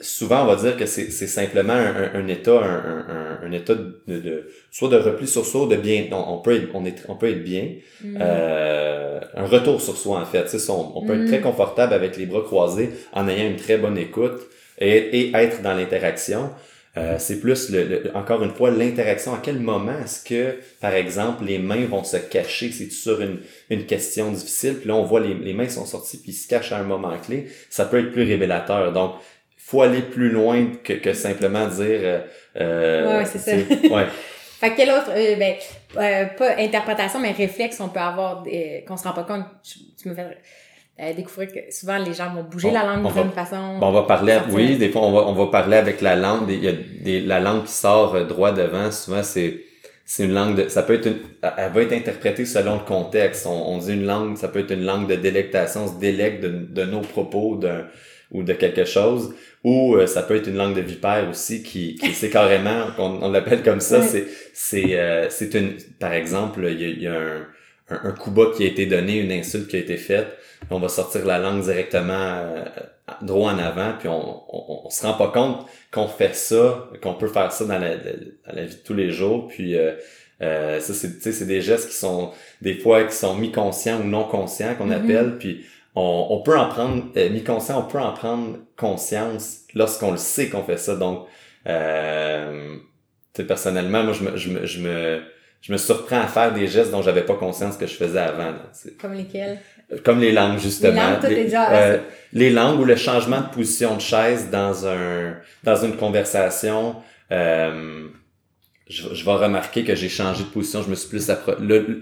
souvent 0.00 0.42
on 0.44 0.46
va 0.46 0.56
dire 0.56 0.76
que 0.76 0.86
c'est 0.86 1.10
c'est 1.10 1.26
simplement 1.26 1.72
un, 1.74 1.94
un, 1.94 2.10
un 2.14 2.28
état, 2.28 2.52
un, 2.58 3.04
un, 3.42 3.46
un- 3.46 3.52
état 3.52 3.74
de, 3.74 3.98
de- 4.06 4.48
soit 4.70 4.88
de 4.88 4.96
repli 4.96 5.26
sur 5.26 5.44
soi, 5.44 5.64
ou 5.64 5.68
de 5.68 5.76
bien, 5.76 6.06
on, 6.12 6.34
on 6.34 6.38
peut 6.38 6.54
être, 6.56 6.68
on, 6.74 6.84
est, 6.86 7.04
on 7.08 7.16
peut 7.16 7.28
être 7.30 7.42
bien, 7.44 7.68
Mm. 8.02 8.18
euh, 8.20 9.20
un 9.34 9.46
retour 9.46 9.80
sur 9.80 9.96
soi 9.96 10.20
en 10.20 10.24
fait. 10.24 10.44
Tu 10.44 10.58
sais, 10.58 10.70
on, 10.70 10.96
on 10.98 11.06
peut 11.06 11.14
Mm. 11.14 11.22
être 11.22 11.28
très 11.28 11.40
confortable 11.40 11.92
avec 11.92 12.16
les 12.16 12.26
bras 12.26 12.42
croisés 12.42 12.90
en 13.12 13.28
ayant 13.28 13.48
une 13.50 13.56
très 13.56 13.78
bonne 13.78 13.98
écoute 13.98 14.40
et, 14.78 15.20
et 15.20 15.36
être 15.36 15.60
dans 15.62 15.74
l'interaction. 15.74 16.50
Euh, 16.96 17.16
c'est 17.18 17.40
plus, 17.40 17.70
le, 17.70 17.84
le- 17.84 18.16
encore 18.16 18.44
une 18.44 18.52
fois, 18.54 18.70
l'interaction. 18.70 19.34
À 19.34 19.40
quel 19.42 19.58
moment 19.58 19.98
est-ce 20.04 20.22
que, 20.22 20.60
par 20.80 20.94
exemple, 20.94 21.44
les 21.44 21.58
mains 21.58 21.86
vont 21.86 22.04
se 22.04 22.16
cacher? 22.16 22.70
C'est 22.70 22.90
sur 22.92 23.20
une, 23.20 23.40
une 23.68 23.84
question 23.86 24.30
difficile. 24.30 24.76
Puis 24.78 24.88
là, 24.88 24.94
on 24.94 25.02
voit 25.04 25.18
les, 25.20 25.34
les 25.34 25.54
mains 25.54 25.68
sont 25.68 25.86
sorties 25.86 26.18
puis 26.18 26.30
ils 26.30 26.34
se 26.34 26.46
cachent 26.46 26.70
à 26.72 26.78
un 26.78 26.84
moment 26.84 27.16
clé. 27.18 27.46
Ça 27.68 27.84
peut 27.86 27.98
être 27.98 28.12
plus 28.12 28.22
révélateur. 28.22 28.92
Donc, 28.92 29.14
faut 29.58 29.82
aller 29.82 30.02
plus 30.02 30.30
loin 30.30 30.66
que, 30.84 30.92
que 30.92 31.14
simplement 31.14 31.66
dire... 31.66 32.00
Euh, 32.02 32.20
euh, 32.60 33.18
Ouais, 33.18 33.24
c'est 33.24 33.38
ça. 33.38 33.52
ouais. 33.94 34.06
Fait 34.60 34.70
que 34.70 34.76
quel 34.76 34.90
autre, 34.90 35.10
euh, 35.10 35.34
ben, 35.36 35.54
euh, 35.96 36.26
pas 36.38 36.56
interprétation, 36.58 37.18
mais 37.18 37.32
réflexe 37.32 37.80
on 37.80 37.88
peut 37.88 37.98
avoir, 38.00 38.42
des- 38.44 38.84
qu'on 38.86 38.96
se 38.96 39.02
rend 39.02 39.12
pas 39.14 39.24
compte. 39.24 39.44
Tu, 39.64 39.80
tu 40.00 40.08
me 40.08 40.14
fais 40.14 40.26
euh, 41.00 41.12
découvrir 41.12 41.52
que 41.52 41.58
souvent 41.72 41.98
les 41.98 42.14
gens 42.14 42.32
vont 42.34 42.44
bouger 42.44 42.68
On- 42.68 42.72
la 42.72 42.84
langue 42.84 43.12
d'une 43.12 43.30
façon. 43.32 43.78
On 43.80 43.90
va 43.92 44.02
parler, 44.02 44.34
sortir. 44.34 44.54
oui, 44.54 44.76
des 44.76 44.90
fois, 44.90 45.02
on 45.02 45.12
va, 45.12 45.20
on 45.26 45.32
va 45.34 45.46
parler 45.50 45.76
avec 45.76 46.00
la 46.00 46.14
langue. 46.16 46.48
Il 46.50 46.62
y 46.64 46.68
a 46.68 46.72
des, 46.72 47.20
la 47.20 47.40
langue 47.40 47.64
qui 47.64 47.72
sort 47.72 48.14
euh, 48.14 48.24
droit 48.24 48.52
devant. 48.52 48.90
Souvent, 48.92 49.22
c'est, 49.22 49.60
c'est 50.04 50.24
une 50.24 50.34
langue 50.34 50.54
de, 50.56 50.68
ça 50.68 50.82
peut 50.82 50.94
être 50.94 51.06
une, 51.06 51.18
elle 51.56 51.72
va 51.72 51.82
être 51.82 51.92
interprétée 51.92 52.44
selon 52.44 52.74
le 52.74 52.84
contexte. 52.84 53.46
On, 53.46 53.74
on 53.74 53.78
dit 53.78 53.92
une 53.92 54.06
langue, 54.06 54.36
ça 54.36 54.48
peut 54.48 54.60
être 54.60 54.72
une 54.72 54.84
langue 54.84 55.08
de 55.08 55.16
délectation, 55.16 55.84
on 55.84 55.88
se 55.88 55.98
délecte 55.98 56.42
de, 56.44 56.48
de 56.50 56.84
nos 56.84 57.00
propos, 57.00 57.56
d'un, 57.56 57.86
ou 58.30 58.42
de 58.42 58.52
quelque 58.52 58.84
chose. 58.84 59.34
Ou 59.64 59.96
euh, 59.96 60.06
ça 60.06 60.22
peut 60.22 60.36
être 60.36 60.46
une 60.48 60.56
langue 60.56 60.76
de 60.76 60.80
vipère 60.82 61.26
aussi 61.30 61.62
qui, 61.62 61.94
qui 61.96 62.12
c'est 62.12 62.28
carrément, 62.30 62.86
on, 62.98 63.18
on 63.22 63.30
l'appelle 63.32 63.62
comme 63.62 63.80
ça, 63.80 64.02
c'est, 64.02 64.26
c'est, 64.52 64.98
euh, 64.98 65.26
c'est 65.30 65.54
une, 65.54 65.72
par 65.98 66.12
exemple, 66.12 66.66
il 66.70 66.80
y 66.80 66.84
a, 66.84 66.88
il 66.88 67.02
y 67.02 67.06
a 67.08 67.14
un, 67.14 67.46
un, 67.88 68.00
un 68.08 68.12
coup 68.12 68.30
bas 68.30 68.46
qui 68.54 68.62
a 68.64 68.66
été 68.66 68.84
donné, 68.86 69.18
une 69.18 69.32
insulte 69.32 69.68
qui 69.68 69.76
a 69.76 69.78
été 69.78 69.96
faite, 69.96 70.26
on 70.70 70.78
va 70.80 70.88
sortir 70.88 71.24
la 71.26 71.38
langue 71.38 71.62
directement 71.62 72.12
euh, 72.14 72.64
droit 73.22 73.52
en 73.52 73.58
avant, 73.58 73.92
puis 73.98 74.08
on, 74.08 74.42
on, 74.48 74.86
on 74.86 74.90
se 74.90 75.06
rend 75.06 75.14
pas 75.14 75.28
compte 75.28 75.66
qu'on 75.92 76.08
fait 76.08 76.34
ça, 76.34 76.88
qu'on 77.02 77.14
peut 77.14 77.28
faire 77.28 77.52
ça 77.52 77.64
dans 77.64 77.78
la, 77.78 77.96
dans 77.96 78.54
la 78.54 78.64
vie 78.64 78.74
de 78.76 78.80
tous 78.82 78.94
les 78.94 79.10
jours, 79.10 79.48
puis 79.48 79.76
euh, 79.76 79.92
euh, 80.42 80.80
ça 80.80 80.94
c'est 80.94 81.14
tu 81.16 81.20
sais, 81.22 81.32
c'est 81.32 81.46
des 81.46 81.60
gestes 81.60 81.88
qui 81.90 81.96
sont 81.96 82.32
des 82.60 82.74
fois 82.74 83.04
qui 83.04 83.14
sont 83.14 83.34
mi-conscients 83.36 84.00
ou 84.00 84.04
non 84.04 84.24
conscients 84.24 84.74
qu'on 84.74 84.86
Mhm. 84.86 84.92
appelle, 84.92 85.38
puis 85.38 85.64
on, 85.94 86.26
on 86.30 86.42
peut 86.42 86.58
en 86.58 86.68
prendre 86.68 87.04
euh, 87.16 87.30
mi-conscient, 87.30 87.78
on 87.78 87.88
peut 87.90 88.00
en 88.00 88.12
prendre 88.12 88.58
conscience 88.76 89.60
lorsqu'on 89.74 90.10
le 90.10 90.16
sait 90.16 90.48
qu'on 90.48 90.64
fait 90.64 90.76
ça. 90.78 90.96
Donc, 90.96 91.26
euh, 91.68 92.76
tu 93.32 93.42
sais, 93.42 93.46
personnellement, 93.46 94.02
moi 94.04 94.12
je 94.12 94.22
me, 94.24 94.36
je 94.36 94.50
me, 94.50 94.66
je 94.66 94.80
me 94.80 95.22
je 95.60 95.72
me 95.72 95.78
surprends 95.78 96.20
à 96.20 96.26
faire 96.26 96.52
des 96.52 96.66
gestes 96.66 96.90
dont 96.90 97.00
j'avais 97.00 97.24
pas 97.24 97.36
conscience 97.36 97.78
que 97.78 97.86
je 97.86 97.94
faisais 97.94 98.18
avant. 98.18 98.50
là. 98.50 98.70
Comme 99.00 99.14
lesquels? 99.14 99.58
Comme 100.04 100.20
les 100.20 100.32
langues, 100.32 100.58
justement. 100.58 100.92
Les 100.94 101.00
langues, 101.28 101.44
déjà- 101.44 101.72
euh, 101.72 101.98
les 102.32 102.50
langues 102.50 102.80
ou 102.80 102.84
le 102.84 102.96
changement 102.96 103.40
de 103.42 103.48
position 103.54 103.94
de 103.96 104.00
chaise 104.00 104.48
dans 104.50 104.86
un 104.86 105.34
dans 105.62 105.76
une 105.76 105.96
conversation. 105.96 106.96
Euh, 107.32 108.06
je, 108.88 109.14
je 109.14 109.24
vais 109.24 109.32
remarquer 109.32 109.84
que 109.84 109.94
j'ai 109.94 110.08
changé 110.08 110.42
de 110.44 110.48
position. 110.48 110.82
Je 110.82 110.90
me 110.90 110.94
suis 110.94 111.08
plus 111.08 111.28
appro- 111.28 111.58
le- 111.60 112.00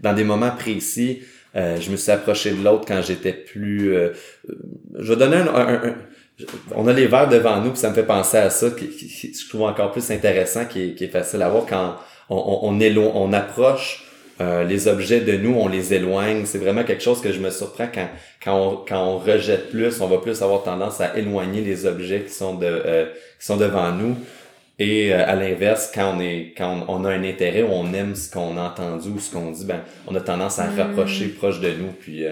dans 0.00 0.12
des 0.12 0.24
moments 0.24 0.50
précis, 0.50 1.22
euh, 1.56 1.76
je 1.80 1.90
me 1.90 1.96
suis 1.96 2.10
approché 2.12 2.50
de 2.52 2.62
l'autre 2.62 2.84
quand 2.86 3.02
j'étais 3.02 3.32
plus... 3.32 3.94
Euh, 3.94 4.10
je 4.98 5.12
vais 5.12 5.16
donner 5.18 5.36
un, 5.36 5.46
un, 5.74 5.94
On 6.74 6.86
a 6.88 6.92
les 6.92 7.06
verres 7.06 7.28
devant 7.28 7.60
nous, 7.60 7.70
puis 7.70 7.78
ça 7.80 7.90
me 7.90 7.94
fait 7.94 8.02
penser 8.06 8.36
à 8.38 8.50
ça, 8.50 8.70
qui, 8.70 8.88
qui, 8.88 9.32
je 9.34 9.48
trouve 9.48 9.62
encore 9.62 9.92
plus 9.92 10.10
intéressant, 10.10 10.64
qui 10.64 10.82
est, 10.90 10.94
qui 10.94 11.04
est 11.04 11.08
facile 11.08 11.42
à 11.42 11.48
voir 11.48 11.66
quand 11.68 11.96
on, 12.30 12.36
on, 12.36 12.80
on, 12.80 13.12
on 13.14 13.32
approche 13.32 14.04
euh, 14.40 14.64
les 14.64 14.88
objets 14.88 15.20
de 15.20 15.36
nous, 15.36 15.54
on 15.54 15.68
les 15.68 15.94
éloigne. 15.94 16.44
C'est 16.46 16.58
vraiment 16.58 16.84
quelque 16.84 17.02
chose 17.02 17.20
que 17.20 17.32
je 17.32 17.40
me 17.40 17.50
surprends 17.50 17.88
quand, 17.92 18.08
quand, 18.42 18.56
on, 18.56 18.76
quand 18.88 19.04
on 19.04 19.18
rejette 19.18 19.70
plus, 19.70 20.00
on 20.00 20.06
va 20.06 20.18
plus 20.18 20.42
avoir 20.42 20.62
tendance 20.62 21.00
à 21.00 21.16
éloigner 21.16 21.60
les 21.60 21.86
objets 21.86 22.22
qui 22.22 22.32
sont, 22.32 22.54
de, 22.54 22.66
euh, 22.66 23.06
qui 23.38 23.46
sont 23.46 23.56
devant 23.56 23.92
nous. 23.92 24.16
Et 24.78 25.12
euh, 25.12 25.28
à 25.28 25.34
l'inverse, 25.34 25.92
quand 25.94 26.14
on 26.16 26.20
est 26.20 26.54
quand 26.56 26.84
on, 26.88 27.04
a 27.04 27.10
un 27.10 27.24
intérêt 27.24 27.62
ou 27.62 27.70
on 27.70 27.92
aime 27.92 28.14
ce 28.14 28.30
qu'on 28.30 28.56
a 28.56 28.62
entendu 28.62 29.10
ou 29.10 29.20
ce 29.20 29.30
qu'on 29.30 29.50
dit, 29.50 29.64
ben 29.64 29.80
on 30.06 30.14
a 30.14 30.20
tendance 30.20 30.58
à 30.58 30.66
mm. 30.66 30.78
rapprocher 30.78 31.28
proche 31.28 31.60
de 31.60 31.70
nous. 31.70 31.92
Puis 31.92 32.24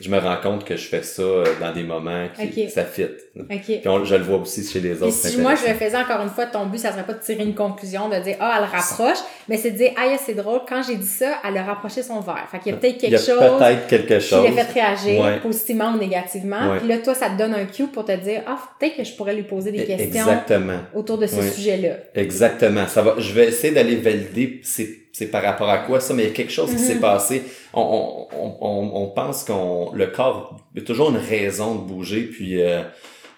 je 0.00 0.08
me 0.08 0.18
rends 0.18 0.38
compte 0.42 0.64
que 0.64 0.74
je 0.76 0.86
fais 0.88 1.02
ça 1.02 1.22
euh, 1.22 1.44
dans 1.60 1.72
des 1.72 1.82
moments 1.82 2.26
qui 2.34 2.70
ça 2.70 2.84
fit. 2.84 3.06
Puis 3.34 3.80
je 3.84 4.14
le 4.14 4.22
vois 4.22 4.38
aussi 4.38 4.66
chez 4.66 4.80
les 4.80 5.02
autres. 5.02 5.12
si 5.12 5.36
moi 5.38 5.54
je 5.54 5.68
le 5.68 5.74
faisais 5.74 5.96
encore 5.96 6.22
une 6.22 6.30
fois, 6.30 6.46
ton 6.46 6.66
but 6.66 6.78
ça 6.78 6.92
serait 6.92 7.04
pas 7.04 7.12
de 7.12 7.20
tirer 7.20 7.44
une 7.44 7.54
conclusion 7.54 8.08
de 8.08 8.16
dire 8.16 8.36
ah 8.40 8.58
elle 8.58 8.64
rapproche, 8.64 9.18
mais 9.48 9.58
c'est 9.58 9.72
de 9.72 9.76
dire 9.76 9.92
ah 9.96 10.16
c'est 10.24 10.34
drôle 10.34 10.60
quand 10.66 10.82
j'ai 10.82 10.96
dit 10.96 11.06
ça, 11.06 11.34
elle 11.46 11.58
a 11.58 11.62
rapproché 11.62 12.02
son 12.02 12.20
verre. 12.20 12.48
Fait 12.50 12.58
qu'il 12.58 12.72
y 12.72 12.74
a 12.74 12.78
peut-être 12.78 12.98
quelque 12.98 13.18
chose. 13.18 13.38
Peut-être 13.38 13.86
quelque 13.86 14.18
chose. 14.18 14.46
Qui 14.46 14.54
l'a 14.54 14.64
fait 14.64 14.80
réagir 14.80 15.40
positivement 15.42 15.92
ou 15.92 15.98
négativement. 15.98 16.78
Puis 16.78 16.88
là 16.88 16.98
toi 16.98 17.14
ça 17.14 17.28
te 17.28 17.36
donne 17.36 17.54
un 17.54 17.66
cue 17.66 17.86
pour 17.86 18.06
te 18.06 18.16
dire 18.16 18.42
ah 18.46 18.58
peut-être 18.80 18.96
que 18.96 19.04
je 19.04 19.12
pourrais 19.14 19.34
lui 19.34 19.44
poser 19.44 19.72
des 19.72 19.82
e-, 19.82 19.86
questions. 19.86 20.06
Exactement. 20.06 20.78
Autour 20.94 21.18
de 21.18 21.26
ce 21.26 21.42
sujet-là. 21.42 21.96
Exactement. 22.14 22.88
Ça 22.88 23.02
va. 23.02 23.16
Je 23.18 23.32
vais 23.34 23.48
essayer 23.48 23.74
d'aller 23.74 23.96
valider 23.96 24.60
ces 24.62 25.01
c'est 25.12 25.30
par 25.30 25.42
rapport 25.42 25.68
à 25.68 25.78
quoi 25.78 26.00
ça, 26.00 26.14
mais 26.14 26.24
il 26.24 26.28
y 26.28 26.32
a 26.32 26.34
quelque 26.34 26.52
chose 26.52 26.70
qui 26.72 26.78
s'est 26.78 26.94
mm-hmm. 26.94 27.00
passé. 27.00 27.44
On, 27.74 28.26
on, 28.32 28.56
on, 28.60 29.02
on 29.02 29.06
pense 29.08 29.44
qu'on 29.44 29.92
le 29.92 30.06
corps 30.06 30.58
il 30.74 30.80
y 30.80 30.82
a 30.82 30.86
toujours 30.86 31.10
une 31.10 31.18
raison 31.18 31.74
de 31.74 31.80
bouger, 31.82 32.22
puis 32.22 32.62
euh, 32.62 32.82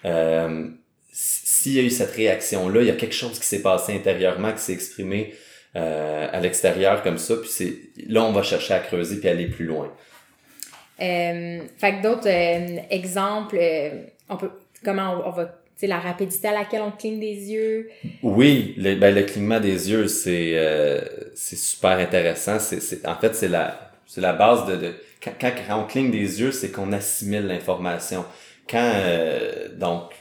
euh, 0.05 0.67
s'il 1.11 1.73
y 1.73 1.79
a 1.79 1.81
eu 1.81 1.89
cette 1.89 2.11
réaction-là, 2.11 2.81
il 2.81 2.87
y 2.87 2.91
a 2.91 2.95
quelque 2.95 3.15
chose 3.15 3.37
qui 3.39 3.45
s'est 3.45 3.61
passé 3.61 3.93
intérieurement, 3.93 4.51
qui 4.53 4.59
s'est 4.59 4.73
exprimé 4.73 5.33
euh, 5.75 6.27
à 6.31 6.39
l'extérieur 6.39 7.03
comme 7.03 7.17
ça, 7.17 7.35
puis 7.35 7.49
c'est 7.49 7.73
là 8.07 8.23
on 8.23 8.31
va 8.31 8.43
chercher 8.43 8.73
à 8.73 8.79
creuser 8.79 9.17
puis 9.17 9.27
aller 9.27 9.47
plus 9.47 9.65
loin. 9.65 9.91
Euh, 11.01 11.59
fait 11.77 11.95
que 11.95 12.01
d'autres 12.01 12.29
euh, 12.29 12.79
exemples, 12.89 13.59
on 14.29 14.37
peut 14.37 14.51
comment 14.83 15.21
on 15.25 15.31
va 15.31 15.51
c'est 15.75 15.87
la 15.87 15.99
rapidité 15.99 16.47
à 16.47 16.53
laquelle 16.53 16.81
on 16.81 16.91
cligne 16.91 17.19
des 17.19 17.51
yeux. 17.51 17.89
Oui, 18.23 18.73
le, 18.77 18.95
ben, 18.95 19.13
le 19.13 19.23
clignement 19.23 19.59
des 19.59 19.91
yeux, 19.91 20.07
c'est 20.07 20.57
euh, 20.57 21.01
super 21.35 21.97
intéressant. 21.99 22.59
C'est, 22.59 23.05
en 23.07 23.15
fait, 23.15 23.35
c'est 23.35 23.49
la, 23.49 23.91
la 24.17 24.33
base 24.33 24.65
de... 24.65 24.75
de 24.75 24.93
quand, 25.21 25.31
quand, 25.39 25.81
on 25.81 25.85
cligne 25.85 26.11
des 26.11 26.39
yeux, 26.41 26.51
c'est 26.51 26.71
qu'on 26.71 26.91
assimile 26.93 27.47
l'information. 27.47 28.25
Quand, 28.69 28.91
euh, 28.95 29.69
donc, 29.75 30.11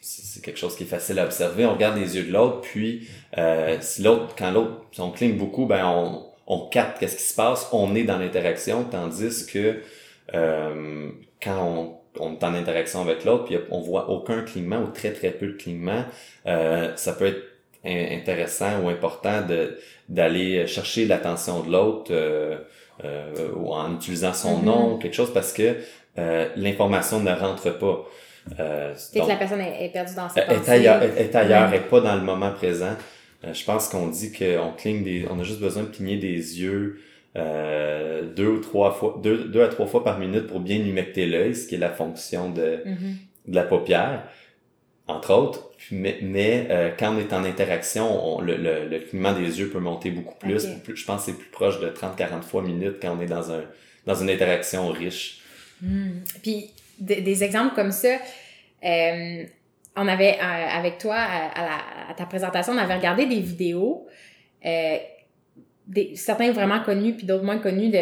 c'est 0.00 0.42
quelque 0.42 0.58
chose 0.58 0.76
qui 0.76 0.82
est 0.82 0.86
facile 0.86 1.18
à 1.18 1.24
observer, 1.24 1.64
on 1.64 1.74
regarde 1.74 1.98
les 1.98 2.16
yeux 2.16 2.24
de 2.24 2.32
l'autre, 2.32 2.60
puis 2.60 3.08
euh, 3.38 3.76
si 3.80 4.02
l'autre, 4.02 4.34
quand 4.36 4.50
l'autre, 4.50 4.84
si 4.92 5.00
on 5.00 5.10
cligne 5.10 5.36
beaucoup, 5.36 5.64
ben 5.66 5.86
on, 5.86 6.26
on 6.46 6.68
capte 6.68 6.98
qu'est-ce 6.98 7.16
qui 7.16 7.22
se 7.22 7.34
passe, 7.34 7.68
on 7.72 7.94
est 7.94 8.04
dans 8.04 8.18
l'interaction, 8.18 8.84
tandis 8.84 9.46
que 9.46 9.80
euh, 10.34 11.10
quand 11.42 11.66
on 11.66 12.03
on 12.18 12.32
est 12.34 12.44
en 12.44 12.54
interaction 12.54 13.00
avec 13.00 13.24
l'autre, 13.24 13.44
puis 13.44 13.56
on 13.70 13.80
voit 13.80 14.10
aucun 14.10 14.42
clignement 14.42 14.78
ou 14.78 14.88
très 14.88 15.12
très 15.12 15.30
peu 15.30 15.48
de 15.48 15.52
clignement, 15.52 16.04
euh, 16.46 16.92
ça 16.96 17.12
peut 17.12 17.26
être 17.26 17.42
intéressant 17.84 18.82
ou 18.82 18.88
important 18.88 19.42
de 19.42 19.78
d'aller 20.08 20.66
chercher 20.66 21.06
l'attention 21.06 21.62
de 21.62 21.72
l'autre 21.72 22.10
euh, 22.10 22.58
euh, 23.02 23.48
ou 23.56 23.72
en 23.72 23.96
utilisant 23.96 24.32
son 24.32 24.60
mm-hmm. 24.60 24.64
nom 24.64 24.94
ou 24.94 24.98
quelque 24.98 25.14
chose 25.14 25.32
parce 25.32 25.52
que 25.52 25.76
euh, 26.16 26.48
l'information 26.54 27.18
ne 27.18 27.32
rentre 27.32 27.76
pas. 27.76 28.04
Euh, 28.60 28.94
que 29.12 29.18
la 29.26 29.34
personne 29.34 29.60
est, 29.60 29.88
perdue 29.88 30.14
dans 30.14 30.28
sa 30.28 30.42
pensée. 30.42 30.70
Est 30.70 30.72
ailleurs, 30.72 31.02
est, 31.02 31.34
ailleurs, 31.34 31.74
est 31.74 31.88
pas 31.88 32.00
dans 32.00 32.14
le 32.14 32.20
moment 32.20 32.52
présent. 32.52 32.92
je 33.42 33.64
pense 33.64 33.88
qu'on 33.88 34.06
dit 34.06 34.32
qu'on 34.32 34.72
cligne 34.76 35.02
des, 35.02 35.26
on 35.28 35.40
a 35.40 35.42
juste 35.42 35.58
besoin 35.58 35.82
de 35.82 35.88
cligner 35.88 36.18
des 36.18 36.60
yeux 36.60 37.00
euh, 37.36 38.22
deux 38.22 38.46
ou 38.46 38.60
trois 38.60 38.92
fois, 38.92 39.18
deux, 39.22 39.44
deux 39.44 39.62
à 39.62 39.68
trois 39.68 39.86
fois 39.86 40.04
par 40.04 40.18
minute 40.18 40.46
pour 40.46 40.60
bien 40.60 40.78
humecter 40.78 41.26
l'œil, 41.26 41.54
ce 41.54 41.66
qui 41.66 41.74
est 41.74 41.78
la 41.78 41.90
fonction 41.90 42.50
de, 42.50 42.82
mm-hmm. 42.86 43.48
de 43.48 43.54
la 43.54 43.64
paupière, 43.64 44.28
entre 45.08 45.34
autres. 45.34 45.70
Mais, 45.90 46.18
mais 46.22 46.68
euh, 46.70 46.90
quand 46.96 47.14
on 47.14 47.18
est 47.18 47.32
en 47.32 47.44
interaction, 47.44 48.40
le, 48.40 48.56
le, 48.56 48.88
le, 48.88 48.98
clignement 49.00 49.32
des 49.32 49.58
yeux 49.58 49.68
peut 49.68 49.80
monter 49.80 50.10
beaucoup 50.10 50.36
plus. 50.36 50.66
je 50.94 51.04
pense 51.04 51.24
que 51.24 51.32
c'est 51.32 51.38
plus 51.38 51.50
proche 51.50 51.80
de 51.80 51.88
30-40 51.88 52.42
fois 52.42 52.62
minute 52.62 52.96
quand 53.02 53.16
on 53.16 53.20
est 53.20 53.26
dans, 53.26 53.52
un, 53.52 53.64
dans 54.06 54.14
une 54.14 54.30
interaction 54.30 54.88
riche. 54.88 55.42
Mm. 55.82 56.20
Puis 56.42 56.70
des, 56.98 57.44
exemples 57.44 57.74
comme 57.74 57.90
ça, 57.90 58.16
euh, 58.84 59.44
on 59.96 60.08
avait, 60.08 60.38
avec 60.38 60.98
toi, 60.98 61.16
à, 61.16 61.62
la, 61.62 62.10
à, 62.10 62.14
ta 62.14 62.26
présentation, 62.26 62.72
on 62.72 62.78
avait 62.78 62.94
regardé 62.94 63.26
des 63.26 63.40
vidéos 63.40 64.06
euh, 64.64 64.96
des, 65.86 66.16
certains 66.16 66.52
vraiment 66.52 66.80
connus 66.80 67.14
puis 67.14 67.26
d'autres 67.26 67.44
moins 67.44 67.58
connus 67.58 67.90
de 67.90 67.98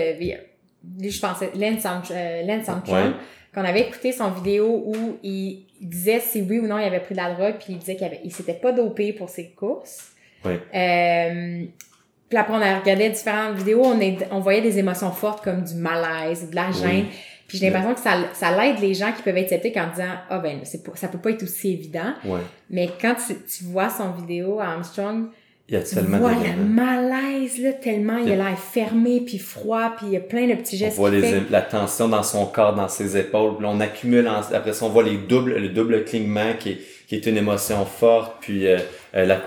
je 1.01 1.21
pensais 1.21 1.51
Lance 1.55 1.85
Armstrong 1.85 3.15
qu'on 3.55 3.65
avait 3.65 3.83
écouté 3.83 4.13
son 4.13 4.31
vidéo 4.31 4.83
où 4.87 5.19
il, 5.23 5.67
disait 5.81 6.21
si 6.21 6.43
oui 6.43 6.61
ou 6.61 6.67
non 6.67 6.79
il 6.79 6.85
avait 6.85 7.01
pris 7.01 7.15
de 7.15 7.21
la 7.21 7.35
drogue 7.35 7.55
puis 7.59 7.73
il 7.73 7.79
disait 7.79 7.97
qu'il 7.97 8.07
avait 8.07 8.21
il 8.25 8.33
s'était 8.33 8.55
pas 8.55 8.73
dopé 8.73 9.13
pour 9.13 9.29
ses 9.29 9.51
courses. 9.51 10.13
Ouais. 10.45 10.61
euh, 10.75 11.65
puis 12.29 12.39
après 12.39 12.55
on 12.55 12.61
a 12.61 12.81
regardé 12.81 13.11
différentes 13.11 13.57
vidéos 13.57 13.83
on 13.85 14.01
est, 14.01 14.27
on 14.31 14.41
voyait 14.41 14.63
des 14.63 14.79
émotions 14.79 15.13
fortes 15.13 15.43
comme 15.45 15.63
du 15.63 15.75
malaise 15.75 16.51
de 16.51 16.55
la 16.55 16.71
gêne. 16.71 17.07
Puis 17.49 17.59
j'ai 17.59 17.69
l'impression 17.69 17.95
que 17.95 18.01
ça, 18.01 18.33
ça 18.33 18.57
l'aide 18.57 18.81
les 18.81 18.95
gens 18.95 19.13
qui 19.13 19.23
peuvent 19.23 19.37
être 19.37 19.51
sceptiques 19.51 19.77
en 19.77 19.91
disant 19.91 20.15
ah 20.31 20.39
ben 20.39 20.61
c'est 20.65 20.83
ça 20.97 21.09
peut 21.09 21.19
pas 21.19 21.31
être 21.31 21.43
aussi 21.43 21.73
évident. 21.73 22.15
Ouais. 22.25 22.41
mais 22.71 22.89
quand 23.01 23.15
tu, 23.15 23.35
tu 23.45 23.65
vois 23.65 23.91
son 23.91 24.13
vidéo 24.13 24.59
à 24.59 24.69
Armstrong 24.69 25.27
il 25.69 25.75
y 25.75 25.79
a 25.79 25.83
tellement 25.83 26.17
tu 26.19 26.23
vois 26.23 26.33
le 26.33 26.65
malaise, 26.65 27.59
là, 27.61 27.73
tellement 27.73 28.19
il 28.19 28.33
a 28.33 28.37
l'air 28.37 28.59
fermé, 28.59 29.23
puis 29.25 29.39
froid, 29.39 29.95
puis 29.97 30.07
il 30.09 30.13
y 30.13 30.17
a 30.17 30.21
plein 30.21 30.49
de 30.49 30.55
petits 30.55 30.77
gestes. 30.77 30.99
On 30.99 31.03
voit 31.03 31.11
les, 31.11 31.43
la 31.51 31.63
tension 31.63 32.09
dans 32.09 32.23
son 32.23 32.47
corps, 32.47 32.75
dans 32.75 32.89
ses 32.89 33.17
épaules, 33.17 33.57
puis 33.57 33.67
on 33.67 33.81
accumule, 33.81 34.29
après 34.53 34.73
ça, 34.73 34.85
on 34.85 34.89
voit 34.89 35.05
les 35.05 35.17
doubles, 35.17 35.55
le 35.55 35.69
double 35.69 36.05
clignement 36.05 36.53
qui 36.59 36.71
est, 36.71 36.79
qui 37.07 37.15
est 37.15 37.27
une 37.27 37.37
émotion 37.37 37.85
forte, 37.87 38.37
puis 38.41 38.67
euh, 38.67 38.79
euh, 39.15 39.25
la, 39.25 39.41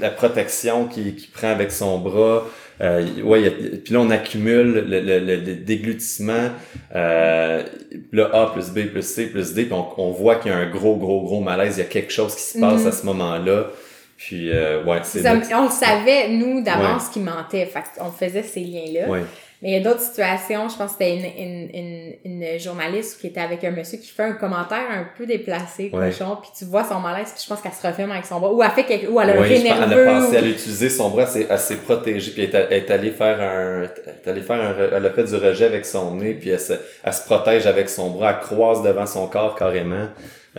la, 0.00 0.10
protection 0.10 0.86
qu'il 0.86 1.16
qui 1.16 1.26
prend 1.26 1.48
avec 1.48 1.72
son 1.72 1.98
bras. 1.98 2.46
Euh, 2.80 3.22
ouais, 3.22 3.50
puis 3.50 3.94
là, 3.94 4.00
on 4.00 4.10
accumule 4.10 4.84
le, 4.86 5.00
le, 5.00 5.18
le 5.18 5.54
déglutissement, 5.54 6.50
euh, 6.94 7.62
le 8.10 8.34
A 8.34 8.52
plus 8.52 8.70
B 8.70 8.86
plus 8.90 9.02
C 9.02 9.26
plus 9.26 9.54
D, 9.54 9.64
puis 9.64 9.72
on, 9.72 9.86
on 9.98 10.10
voit 10.12 10.36
qu'il 10.36 10.52
y 10.52 10.54
a 10.54 10.58
un 10.58 10.70
gros, 10.70 10.96
gros, 10.96 11.22
gros 11.22 11.40
malaise, 11.40 11.76
il 11.78 11.80
y 11.80 11.82
a 11.82 11.88
quelque 11.88 12.12
chose 12.12 12.34
qui 12.34 12.42
se 12.42 12.58
passe 12.58 12.84
mm-hmm. 12.84 12.88
à 12.88 12.92
ce 12.92 13.06
moment-là. 13.06 13.70
Puis, 14.16 14.50
euh, 14.50 14.82
ouais, 14.84 15.00
c'est. 15.02 15.26
On 15.54 15.68
savait, 15.68 16.28
nous, 16.28 16.62
d'avance, 16.62 17.08
qu'il 17.08 17.22
mentait. 17.22 17.66
Fait 17.66 17.84
on 18.00 18.10
faisait 18.10 18.42
ces 18.42 18.60
liens-là. 18.60 19.08
Ouais. 19.08 19.22
Mais 19.62 19.70
il 19.70 19.72
y 19.72 19.76
a 19.76 19.80
d'autres 19.80 20.02
situations, 20.02 20.68
je 20.68 20.76
pense 20.76 20.92
que 20.92 20.98
c'était 21.04 21.16
une, 21.16 21.24
une, 21.24 22.14
une, 22.24 22.42
une, 22.42 22.58
journaliste 22.58 23.18
qui 23.18 23.28
était 23.28 23.40
avec 23.40 23.64
un 23.64 23.70
monsieur 23.70 23.96
qui 23.96 24.08
fait 24.08 24.24
un 24.24 24.34
commentaire 24.34 24.84
un 24.90 25.06
peu 25.16 25.24
déplacé, 25.24 25.88
cochon, 25.88 26.36
puis 26.42 26.50
tu 26.58 26.66
vois 26.66 26.84
son 26.84 27.00
malaise, 27.00 27.32
puis 27.32 27.42
je 27.42 27.48
pense 27.48 27.62
qu'elle 27.62 27.72
se 27.72 27.86
refilme 27.86 28.10
avec 28.10 28.26
son 28.26 28.38
bras, 28.38 28.52
ou 28.52 28.62
elle 28.62 28.70
fait 28.72 28.84
quelque, 28.84 29.08
ou 29.08 29.18
elle 29.18 29.30
a 29.30 29.40
oui, 29.40 29.62
nerveux. 29.62 30.02
Elle 30.02 30.08
a 30.08 30.20
pensé, 30.20 30.36
elle 30.36 30.44
a 30.44 30.48
utilisé 30.48 30.90
son 30.90 31.08
bras, 31.08 31.24
elle, 31.34 31.46
elle 31.48 31.58
s'est 31.58 31.76
protégée, 31.76 32.32
puis 32.32 32.50
elle 32.52 32.70
est, 32.70 32.90
allée 32.90 33.10
faire 33.12 33.40
un, 33.40 33.84
est 33.84 34.28
allée 34.28 34.42
faire 34.42 34.60
un, 34.60 34.74
elle 34.94 35.06
a 35.06 35.10
fait 35.10 35.24
du 35.24 35.36
rejet 35.36 35.64
avec 35.64 35.86
son 35.86 36.16
nez, 36.16 36.34
puis 36.34 36.50
elle 36.50 36.60
se, 36.60 36.74
elle 37.02 37.14
se 37.14 37.24
protège 37.24 37.66
avec 37.66 37.88
son 37.88 38.10
bras, 38.10 38.36
elle 38.38 38.46
croise 38.46 38.82
devant 38.82 39.06
son 39.06 39.26
corps 39.26 39.54
carrément. 39.54 40.08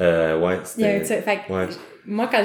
Euh, 0.02 0.39
ouais, 0.39 0.58
c'était... 0.63 1.02
Fait 1.22 1.41
ouais 1.50 1.67
moi, 2.08 2.30
quand 2.32 2.43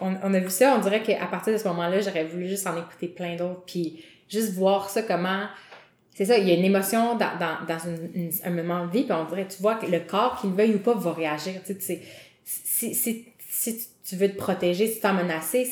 on, 0.00 0.14
on, 0.22 0.34
a 0.34 0.38
vu 0.38 0.50
ça, 0.50 0.74
on 0.76 0.80
dirait 0.80 1.02
qu'à 1.02 1.26
partir 1.26 1.52
de 1.52 1.58
ce 1.58 1.66
moment-là, 1.68 2.00
j'aurais 2.00 2.24
voulu 2.24 2.48
juste 2.48 2.66
en 2.66 2.76
écouter 2.76 3.08
plein 3.08 3.36
d'autres, 3.36 3.62
puis 3.66 4.04
juste 4.28 4.52
voir 4.54 4.90
ça 4.90 5.02
comment... 5.02 5.46
C'est 6.14 6.26
ça, 6.26 6.36
il 6.36 6.46
y 6.46 6.50
a 6.50 6.54
une 6.54 6.64
émotion 6.64 7.16
dans, 7.16 7.38
dans, 7.38 7.64
dans 7.66 7.78
un 8.44 8.50
moment 8.50 8.86
de 8.86 8.92
vie, 8.92 9.04
puis 9.04 9.12
on 9.12 9.24
dirait, 9.24 9.48
tu 9.48 9.62
vois 9.62 9.76
que 9.76 9.86
le 9.86 10.00
corps, 10.00 10.38
qu'il 10.40 10.50
veuille 10.50 10.74
ou 10.74 10.78
pas, 10.78 10.92
va 10.92 11.12
réagir. 11.12 11.54
Tu 11.64 11.74
sais, 11.80 12.02
si, 12.44 12.94
si, 12.94 13.32
si 13.48 13.88
tu 14.04 14.16
veux 14.16 14.28
te 14.28 14.36
protéger, 14.36 14.88
si 14.88 14.96
tu 14.96 15.00
t'en 15.00 15.14
menacer, 15.14 15.66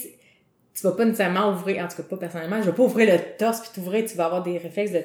tu 0.74 0.82
vas 0.82 0.92
pas 0.92 1.04
nécessairement 1.04 1.52
ouvrir, 1.52 1.84
en 1.84 1.88
tout 1.88 1.96
cas 1.96 2.02
pas 2.04 2.16
personnellement, 2.16 2.62
je 2.62 2.70
vais 2.70 2.76
pas 2.76 2.82
ouvrir 2.82 3.12
le 3.12 3.18
torse 3.36 3.60
puis 3.60 3.70
t'ouvrir, 3.74 4.04
tu 4.06 4.16
vas 4.16 4.26
avoir 4.26 4.42
des 4.42 4.56
réflexes 4.56 4.92
de 4.92 5.04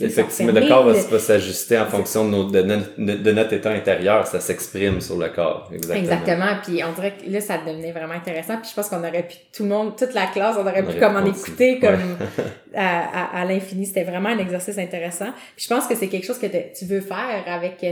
Effectivement, 0.00 0.52
le 0.52 0.66
corps 0.66 0.86
va, 0.86 1.18
s'ajuster 1.18 1.78
en 1.78 1.86
fonction 1.86 2.24
de, 2.24 2.30
nos, 2.30 2.44
de, 2.50 2.62
de, 2.62 3.32
notre 3.32 3.52
état 3.52 3.70
intérieur, 3.70 4.26
ça 4.26 4.40
s'exprime 4.40 5.02
sur 5.02 5.18
le 5.18 5.28
corps. 5.28 5.70
Exactement. 5.72 5.98
Exactement. 6.00 6.46
Puis 6.64 6.82
on 6.82 6.92
dirait 6.92 7.12
que 7.12 7.30
là, 7.30 7.40
ça 7.42 7.58
devenait 7.58 7.92
vraiment 7.92 8.14
intéressant. 8.14 8.56
Puis 8.56 8.70
je 8.70 8.74
pense 8.74 8.88
qu'on 8.88 9.00
aurait 9.00 9.26
pu, 9.26 9.36
tout 9.54 9.64
le 9.64 9.68
monde, 9.68 9.94
toute 9.96 10.14
la 10.14 10.26
classe, 10.26 10.56
on 10.58 10.62
aurait 10.62 10.82
pu 10.82 10.98
comme 10.98 11.16
en 11.16 11.26
écouter 11.26 11.78
comme 11.78 12.16
à, 12.74 13.40
à, 13.40 13.44
l'infini. 13.44 13.84
C'était 13.84 14.04
vraiment 14.04 14.30
un 14.30 14.38
exercice 14.38 14.78
intéressant. 14.78 15.30
Puis 15.56 15.64
je 15.64 15.68
pense 15.68 15.86
que 15.86 15.94
c'est 15.94 16.08
quelque 16.08 16.26
chose 16.26 16.38
que 16.38 16.46
tu 16.46 16.86
veux 16.86 17.00
faire 17.02 17.44
avec 17.46 17.84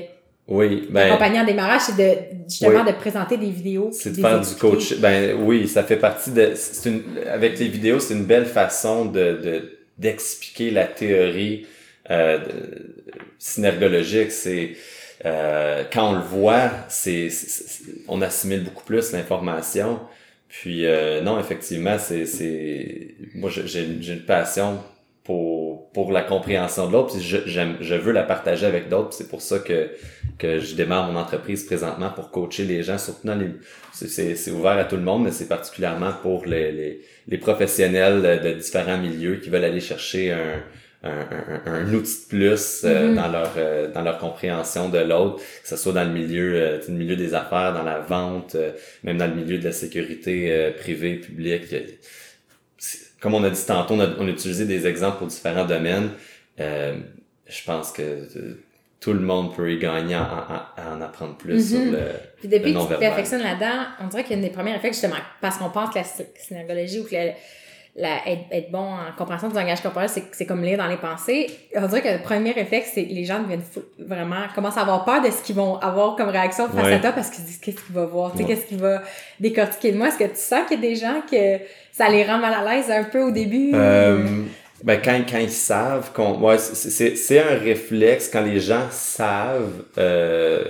oui, 0.50 0.88
ben. 0.90 1.12
En 1.12 1.44
démarrage, 1.44 1.82
c'est 1.82 1.96
de, 1.96 2.18
justement, 2.48 2.82
de 2.82 2.90
présenter 2.90 3.36
des 3.36 3.50
vidéos. 3.50 3.90
C'est 3.92 4.10
de 4.10 4.20
faire 4.20 4.40
du 4.40 4.54
coach. 4.56 4.98
Ben, 4.98 5.36
oui, 5.40 5.68
ça 5.68 5.84
fait 5.84 5.96
partie 5.96 6.32
de, 6.32 6.52
c'est 6.56 6.88
une, 6.88 7.02
avec 7.32 7.56
les 7.60 7.68
vidéos, 7.68 8.00
c'est 8.00 8.14
une 8.14 8.24
belle 8.24 8.46
façon 8.46 9.04
de, 9.04 9.38
de, 9.40 9.78
d'expliquer 9.96 10.72
la 10.72 10.86
théorie 10.86 11.66
euh, 12.10 12.38
synergologique. 13.38 14.32
C'est 14.32 14.76
euh, 15.24 15.84
quand 15.92 16.10
on 16.10 16.14
le 16.14 16.22
voit, 16.22 16.70
c'est, 16.88 17.28
on 18.08 18.22
assimile 18.22 18.64
beaucoup 18.64 18.84
plus 18.84 19.12
l'information. 19.12 20.00
Puis 20.48 20.86
euh, 20.86 21.20
non, 21.20 21.38
effectivement, 21.38 21.98
c'est, 21.98 22.26
c'est 22.26 23.14
moi 23.34 23.50
j'ai, 23.50 23.84
une 23.84 24.24
passion 24.24 24.80
pour 25.22 25.92
pour 25.92 26.10
la 26.10 26.22
compréhension 26.22 26.88
de 26.88 26.92
l'autre. 26.92 27.14
Puis 27.14 27.22
je, 27.22 27.38
je 27.46 27.94
veux 27.94 28.12
la 28.12 28.22
partager 28.22 28.66
avec 28.66 28.88
d'autres. 28.88 29.12
C'est 29.12 29.28
pour 29.28 29.42
ça 29.42 29.58
que 29.58 29.90
que 30.38 30.58
je 30.58 30.74
démarre 30.74 31.12
mon 31.12 31.18
entreprise 31.18 31.64
présentement 31.64 32.10
pour 32.10 32.30
coacher 32.30 32.64
les 32.64 32.82
gens, 32.82 32.98
surtout 32.98 33.28
les 33.28 33.50
c'est, 33.92 34.34
c'est 34.34 34.50
ouvert 34.50 34.78
à 34.78 34.84
tout 34.84 34.96
le 34.96 35.02
monde, 35.02 35.24
mais 35.24 35.32
c'est 35.32 35.48
particulièrement 35.48 36.12
pour 36.22 36.46
les, 36.46 36.72
les, 36.72 37.00
les 37.28 37.38
professionnels 37.38 38.40
de 38.42 38.52
différents 38.54 38.96
milieux 38.96 39.36
qui 39.36 39.50
veulent 39.50 39.64
aller 39.64 39.80
chercher 39.80 40.32
un 40.32 40.62
un, 41.02 41.62
un, 41.66 41.94
outil 41.94 42.24
de 42.24 42.28
plus 42.28 42.84
euh, 42.84 43.08
mm-hmm. 43.08 43.14
dans 43.14 43.28
leur 43.28 43.52
euh, 43.56 43.90
dans 43.90 44.02
leur 44.02 44.18
compréhension 44.18 44.90
de 44.90 44.98
l'autre, 44.98 45.36
que 45.62 45.68
ce 45.68 45.76
soit 45.76 45.92
dans 45.92 46.04
le 46.04 46.10
milieu 46.10 46.54
euh, 46.54 46.80
le 46.86 46.94
milieu 46.94 47.16
des 47.16 47.34
affaires, 47.34 47.72
dans 47.72 47.82
la 47.82 48.00
vente, 48.00 48.56
même 49.02 49.16
dans 49.16 49.26
le 49.26 49.34
milieu 49.34 49.58
de 49.58 49.64
la 49.64 49.72
sécurité 49.72 50.72
privée, 50.78 51.16
publique. 51.16 51.74
Comme 53.20 53.34
on 53.34 53.44
a 53.44 53.50
dit 53.50 53.66
tantôt, 53.66 53.94
on 53.94 54.00
a, 54.00 54.08
on 54.18 54.26
a 54.26 54.30
utilisé 54.30 54.64
des 54.64 54.86
exemples 54.86 55.18
pour 55.18 55.26
différents 55.26 55.66
domaines. 55.66 56.10
je 56.58 57.64
pense 57.64 57.92
que 57.92 58.26
tout 58.98 59.14
le 59.14 59.20
monde 59.20 59.54
peut 59.56 59.72
y 59.72 59.78
gagner 59.78 60.14
à, 60.14 60.74
en 60.92 61.00
apprendre 61.00 61.36
plus 61.36 61.70
sur 61.70 61.78
mm-hmm. 61.78 61.92
le 61.92 61.98
Puis 62.40 62.48
depuis 62.48 62.74
que 62.74 62.92
tu 62.92 62.98
perfectionnes 62.98 63.42
là-dedans, 63.42 63.86
on 64.02 64.08
dirait 64.08 64.24
qu'il 64.24 64.36
y 64.36 64.38
a 64.38 64.42
des 64.42 64.52
premiers 64.52 64.74
effets 64.74 64.88
justement 64.88 65.16
parce 65.40 65.56
qu'on 65.56 65.70
pense 65.70 65.90
que 65.94 65.98
la 65.98 66.04
synergologie 66.04 67.00
ou 67.00 67.04
que 67.04 67.14
la, 67.14 67.32
la, 68.00 68.26
être, 68.26 68.70
bon 68.70 68.78
en 68.78 69.12
compréhension 69.16 69.48
du 69.48 69.54
langage 69.54 69.82
corporel, 69.82 70.08
c'est 70.08 70.46
comme 70.46 70.62
lire 70.62 70.78
dans 70.78 70.86
les 70.86 70.96
pensées. 70.96 71.48
On 71.74 71.86
dirait 71.86 72.00
que 72.00 72.08
le 72.08 72.22
premier 72.22 72.52
réflexe, 72.52 72.92
c'est 72.94 73.04
que 73.04 73.12
les 73.12 73.24
gens 73.24 73.40
deviennent 73.40 73.62
vraiment, 73.98 74.46
commencent 74.54 74.78
à 74.78 74.82
avoir 74.82 75.04
peur 75.04 75.22
de 75.22 75.30
ce 75.30 75.42
qu'ils 75.42 75.56
vont 75.56 75.76
avoir 75.76 76.16
comme 76.16 76.30
réaction 76.30 76.68
face 76.68 76.92
à 76.92 76.98
toi 76.98 77.12
parce 77.12 77.30
qu'ils 77.30 77.44
disent 77.44 77.58
qu'est-ce 77.58 77.84
qu'il 77.84 77.94
va 77.94 78.06
voir, 78.06 78.32
tu 78.32 78.38
sais, 78.38 78.44
qu'est-ce 78.44 78.66
qu'il 78.66 78.78
va 78.78 79.02
décortiquer 79.38 79.92
de 79.92 79.98
moi? 79.98 80.08
Est-ce 80.08 80.18
que 80.18 80.24
tu 80.24 80.36
sens 80.36 80.66
qu'il 80.66 80.82
y 80.82 80.86
a 80.86 80.90
des 80.90 80.96
gens 80.96 81.20
que 81.30 81.58
ça 81.92 82.08
les 82.08 82.24
rend 82.24 82.38
mal 82.38 82.54
à 82.54 82.74
l'aise 82.74 82.90
un 82.90 83.04
peu 83.04 83.20
au 83.22 83.30
début? 83.30 83.72
Euh, 83.74 84.44
ben 84.82 84.98
quand, 85.04 85.20
quand 85.30 85.38
ils 85.38 85.50
savent 85.50 86.12
qu'on. 86.12 86.40
Ouais, 86.40 86.56
c'est 86.58 87.38
un 87.38 87.58
réflexe 87.58 88.30
quand 88.32 88.42
les 88.42 88.60
gens 88.60 88.86
savent 88.90 89.84
euh, 89.98 90.64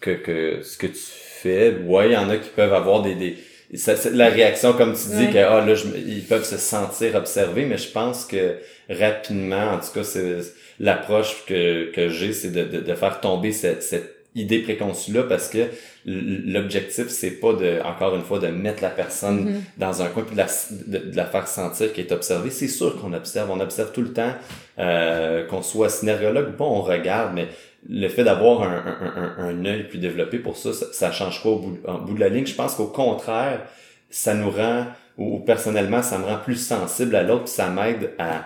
que, 0.00 0.12
que 0.12 0.62
ce 0.62 0.78
que 0.78 0.86
tu 0.86 0.94
fais. 0.96 1.74
Ouais, 1.84 2.10
il 2.10 2.12
y 2.12 2.16
en 2.16 2.30
a 2.30 2.36
qui 2.36 2.50
peuvent 2.50 2.72
avoir 2.72 3.02
des, 3.02 3.16
des 3.16 3.36
c'est 3.74 4.12
la 4.14 4.28
réaction, 4.28 4.72
comme 4.72 4.94
tu 4.94 5.16
dis, 5.16 5.30
que 5.30 5.38
ah, 5.38 5.64
là, 5.64 5.74
ils 5.96 6.24
peuvent 6.24 6.44
se 6.44 6.56
sentir 6.56 7.14
observés, 7.14 7.66
mais 7.66 7.76
je 7.76 7.90
pense 7.90 8.24
que 8.24 8.56
rapidement, 8.88 9.72
en 9.72 9.78
tout 9.78 9.92
cas, 9.94 10.04
c'est 10.04 10.38
l'approche 10.80 11.44
que, 11.46 11.92
que 11.92 12.08
j'ai, 12.08 12.32
c'est 12.32 12.50
de, 12.50 12.64
de, 12.64 12.80
de, 12.80 12.94
faire 12.94 13.20
tomber 13.20 13.52
cette, 13.52 13.82
cette 13.82 14.18
idée 14.34 14.60
préconçue-là 14.60 15.24
parce 15.24 15.48
que 15.48 15.66
l'objectif, 16.06 17.08
c'est 17.08 17.32
pas 17.32 17.52
de, 17.52 17.80
encore 17.84 18.14
une 18.14 18.22
fois, 18.22 18.38
de 18.38 18.46
mettre 18.46 18.82
la 18.82 18.90
personne 18.90 19.50
mm-hmm. 19.50 19.80
dans 19.80 20.00
un 20.02 20.06
coin 20.06 20.22
puis 20.22 20.34
de 20.34 20.40
la, 20.40 20.46
de, 20.86 21.16
la 21.16 21.26
faire 21.26 21.46
sentir 21.46 21.92
qu'elle 21.92 22.06
est 22.06 22.12
observée. 22.12 22.50
C'est 22.50 22.68
sûr 22.68 22.98
qu'on 23.00 23.12
observe, 23.12 23.50
on 23.50 23.60
observe 23.60 23.92
tout 23.92 24.02
le 24.02 24.12
temps, 24.12 24.32
euh, 24.78 25.46
qu'on 25.46 25.62
soit 25.62 25.90
synergologue 25.90 26.50
ou 26.50 26.52
pas, 26.52 26.64
on 26.64 26.82
regarde, 26.82 27.32
mais 27.34 27.48
le 27.88 28.08
fait 28.08 28.24
d'avoir 28.24 28.62
un, 28.62 28.76
un, 28.76 29.44
un, 29.44 29.48
un, 29.48 29.64
œil 29.64 29.84
plus 29.84 29.98
développé 29.98 30.38
pour 30.38 30.56
ça, 30.56 30.72
ça, 30.72 31.10
change 31.10 31.40
quoi 31.42 31.52
au 31.52 31.58
bout, 31.58 31.78
bout 32.06 32.14
de 32.14 32.20
la 32.20 32.28
ligne? 32.28 32.46
Je 32.46 32.54
pense 32.54 32.74
qu'au 32.74 32.86
contraire, 32.86 33.62
ça 34.10 34.34
nous 34.34 34.50
rend, 34.50 34.86
ou, 35.16 35.38
personnellement, 35.40 36.02
ça 36.02 36.18
me 36.18 36.24
rend 36.24 36.38
plus 36.38 36.56
sensible 36.56 37.16
à 37.16 37.22
l'autre, 37.22 37.48
ça 37.48 37.70
m'aide 37.70 38.12
à, 38.18 38.44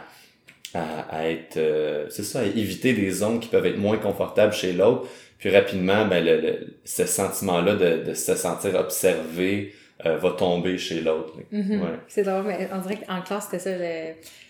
à, 0.75 1.29
être, 1.29 1.57
euh, 1.57 2.07
c'est 2.09 2.23
ça, 2.23 2.41
à 2.41 2.45
éviter 2.45 2.93
des 2.93 3.11
zones 3.11 3.41
qui 3.41 3.49
peuvent 3.49 3.67
être 3.67 3.79
moins 3.79 3.99
confortables 3.99 4.53
chez 4.53 4.73
l'autre. 4.73 5.09
Puis 5.39 5.51
rapidement, 5.51 6.07
ben, 6.07 6.25
le, 6.25 6.77
ce 6.85 7.05
sentiment-là 7.05 7.75
de, 7.75 8.05
de 8.05 8.15
se 8.15 8.37
sentir 8.37 8.77
observé, 8.77 9.75
euh, 10.05 10.17
va 10.17 10.31
tomber 10.33 10.79
chez 10.79 11.01
l'autre. 11.01 11.35
Ouais. 11.53 11.79
C'est 12.09 12.23
drôle, 12.23 12.45
mais 12.47 12.69
on 12.73 12.79
dirait 12.79 12.99
qu'en 13.07 13.23
classe, 13.23 13.49
c'était 13.51 13.59
ça. 13.59 13.71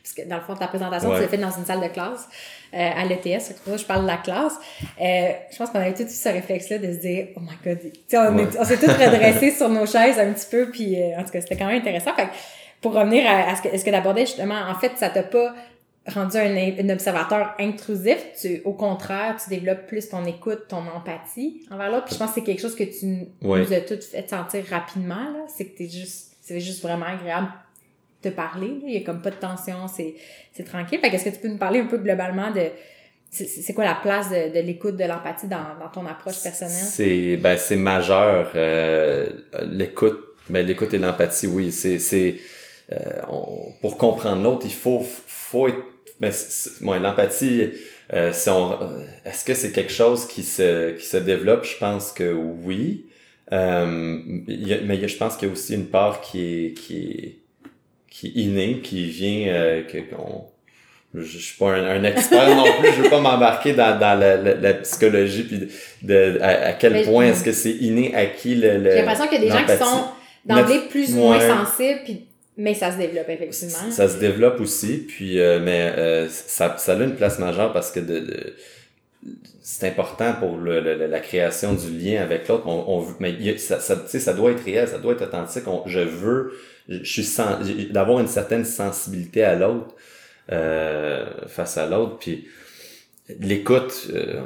Parce 0.03 0.15
que 0.15 0.29
dans 0.29 0.37
le 0.37 0.43
fond, 0.43 0.55
ta 0.55 0.67
présentation, 0.67 1.15
tu 1.15 1.21
l'as 1.21 1.29
fait 1.29 1.39
dans 1.39 1.51
une 1.51 1.65
salle 1.65 1.81
de 1.81 1.89
classe 1.89 2.29
euh, 2.75 2.91
à 2.97 3.05
l'ETS. 3.05 3.55
Je 3.67 3.85
parle 3.85 4.03
de 4.03 4.07
la 4.07 4.17
classe. 4.17 4.55
Euh, 5.01 5.29
je 5.51 5.57
pense 5.57 5.71
qu'on 5.71 5.79
avait 5.79 5.95
tout 5.95 6.09
ce 6.09 6.29
réflexe-là 6.29 6.79
de 6.79 6.93
se 6.93 6.99
dire, 6.99 7.29
oh 7.37 7.41
my 7.41 7.57
god, 7.65 7.79
on, 8.59 8.65
s'est 8.65 8.79
tous 8.79 8.87
redressés 8.87 9.51
sur 9.57 9.69
nos 9.69 9.87
chaises 9.87 10.19
un 10.19 10.33
petit 10.33 10.49
peu, 10.51 10.71
puis 10.71 10.97
en 11.17 11.23
tout 11.23 11.31
cas, 11.31 11.41
c'était 11.41 11.57
quand 11.57 11.67
même 11.67 11.81
intéressant. 11.81 12.15
Fait 12.15 12.29
pour 12.81 12.95
revenir 12.95 13.25
à, 13.31 13.55
ce 13.55 13.63
que, 13.63 13.79
ce 13.79 13.85
que 13.85 13.91
d'abordais 13.91 14.27
justement, 14.27 14.59
en 14.69 14.75
fait, 14.75 14.93
ça 14.97 15.09
t'a 15.09 15.23
pas 15.23 15.55
rendu 16.07 16.37
un, 16.37 16.57
un, 16.57 16.89
observateur 16.91 17.55
intrusif, 17.61 18.19
tu, 18.41 18.61
au 18.65 18.73
contraire, 18.73 19.37
tu 19.43 19.51
développes 19.51 19.87
plus 19.87 20.09
ton 20.09 20.25
écoute, 20.25 20.67
ton 20.69 20.85
empathie 20.89 21.65
envers 21.71 21.91
l'autre. 21.91 22.07
Puis 22.07 22.15
je 22.15 22.19
pense 22.19 22.31
que 22.31 22.35
c'est 22.37 22.45
quelque 22.45 22.61
chose 22.61 22.75
que 22.75 22.85
tu 22.85 23.07
nous 23.43 23.73
as 23.73 23.81
toutes 23.81 24.03
fait 24.03 24.29
sentir 24.29 24.65
rapidement, 24.71 25.15
là. 25.15 25.47
C'est 25.55 25.67
que 25.67 25.79
t'es 25.79 25.89
juste, 25.89 26.37
c'est 26.41 26.61
juste 26.61 26.83
vraiment 26.83 27.07
agréable 27.07 27.49
de 28.23 28.31
parler, 28.31 28.79
Il 28.87 28.93
y 28.93 28.97
a 28.97 29.01
comme 29.01 29.21
pas 29.21 29.31
de 29.31 29.37
tension, 29.37 29.89
c'est, 29.93 30.15
c'est 30.53 30.65
tranquille. 30.65 31.01
Fait 31.01 31.11
qu'est-ce 31.11 31.25
que 31.25 31.31
tu 31.31 31.41
peux 31.41 31.49
nous 31.49 31.59
parler 31.59 31.81
un 31.81 31.87
peu 31.87 31.99
globalement 31.99 32.53
de, 32.53 32.71
c'est 33.31 33.73
quoi 33.75 33.85
la 33.85 33.95
place 33.95 34.29
de, 34.31 34.55
de 34.55 34.61
l'écoute, 34.61 34.97
de 34.97 35.05
l'empathie 35.05 35.49
dans, 35.49 35.79
dans 35.81 35.89
ton 35.89 36.07
approche 36.07 36.41
personnelle? 36.43 36.85
C'est, 36.85 37.37
ben, 37.39 37.57
c'est 37.57 37.77
majeur, 37.77 38.53
euh, 38.55 39.29
l'écoute, 39.63 40.21
ben, 40.51 40.67
l'écoute 40.67 40.93
et 40.95 40.99
l'empathie, 40.99 41.47
oui, 41.47 41.73
c'est, 41.73 41.99
c'est, 41.99 42.37
euh, 42.93 43.23
pour 43.81 43.97
comprendre 43.97 44.43
l'autre, 44.43 44.67
il 44.67 44.73
faut, 44.73 45.01
faut 45.27 45.69
être 45.69 45.83
mais 46.23 46.31
moi, 46.81 47.01
l'empathie, 47.01 47.71
euh, 48.15 48.33
si 48.33 48.49
on, 48.49 48.79
est-ce 49.25 49.45
que 49.45 49.55
c'est 49.55 49.73
quelque 49.73 49.93
chose 49.93 50.27
qui 50.27 50.45
se, 50.45 50.93
qui 50.93 51.05
se 51.05 51.17
développe? 51.17 51.65
Je 51.65 51.77
pense 51.77 52.13
que 52.13 52.33
oui. 52.33 53.07
Euh, 53.53 53.85
mais 53.87 55.09
je 55.09 55.17
pense 55.17 55.37
qu'il 55.37 55.49
y 55.49 55.51
a 55.51 55.53
aussi 55.53 55.75
une 55.75 55.87
part 55.87 56.21
qui 56.21 56.41
est, 56.41 56.75
qui 56.75 56.97
est, 56.97 57.39
qui 58.09 58.29
est 58.29 58.41
innée, 58.41 58.81
qui 58.83 59.05
vient, 59.07 59.49
euh, 59.49 59.83
que, 59.83 59.99
qu'on, 59.99 60.45
je, 61.13 61.39
suis 61.39 61.59
pas 61.59 61.73
un, 61.73 62.05
expert 62.05 62.55
non 62.55 62.65
plus, 62.79 62.93
je 62.97 63.03
veux 63.03 63.11
pas 63.11 63.21
m'embarquer 63.21 63.75
dans, 63.75 63.99
dans 63.99 64.19
la, 64.19 64.37
la, 64.37 64.75
psychologie 64.75 65.43
puis 65.43 65.69
de, 66.03 66.39
à, 66.41 66.73
quel 66.73 67.05
point 67.05 67.27
est-ce 67.27 67.45
que 67.45 67.53
c'est 67.53 67.73
inné 67.73 68.15
à 68.15 68.27
qui 68.27 68.55
le, 68.55 68.79
le 68.79 68.91
J'ai 68.91 68.97
l'impression 68.99 69.27
qu'il 69.27 69.43
y 69.43 69.47
a 69.49 69.51
des 69.51 69.59
gens 69.59 69.67
qui 69.67 69.85
sont 69.85 70.05
d'emblée 70.47 70.81
plus 70.89 71.15
ou 71.15 71.19
moins 71.19 71.41
sensibles 71.41 72.01
puis 72.05 72.27
mais 72.57 72.75
ça 72.75 72.93
se 72.93 72.99
développe 72.99 73.29
effectivement. 73.29 73.91
Ça 73.91 74.09
se 74.09 74.19
développe 74.19 74.61
aussi, 74.61 74.99
puis 74.99 75.41
euh, 75.41 75.59
mais 75.61 75.93
euh, 75.97 76.29
ça, 76.29 76.77
ça 76.79 76.93
a 76.93 77.03
une 77.03 77.15
place 77.15 77.39
majeure 77.39 77.73
parce 77.73 77.91
que 77.91 78.01
de, 78.01 78.55
c'est 79.63 79.87
important 79.89 80.35
pour 80.35 80.59
le, 80.59 80.81
la 80.81 81.21
création 81.21 81.73
du 81.75 81.91
lien 81.91 82.21
avec 82.21 82.49
l'autre. 82.49 82.67
On, 82.67 82.99
on, 82.99 83.07
mais 83.21 83.57
ça, 83.59 83.81
ça, 83.81 83.97
ça 84.07 84.35
doit 84.35 84.51
être 84.51 84.65
réel, 84.65 84.89
ça 84.89 84.99
doit 84.99 85.13
être 85.13 85.23
authentique. 85.23 85.65
je 85.87 86.01
veux, 86.01 86.53
je 86.89 87.23
suis 87.23 87.89
d'avoir 87.91 88.19
une 88.19 88.27
certaine 88.27 88.65
sensibilité 88.65 89.45
à 89.45 89.55
l'autre 89.55 89.95
euh, 90.51 91.25
face 91.47 91.79
à 91.79 91.87
l'autre, 91.87 92.19
puis 92.19 92.49
l'écoute, 93.41 94.09
euh, 94.15 94.43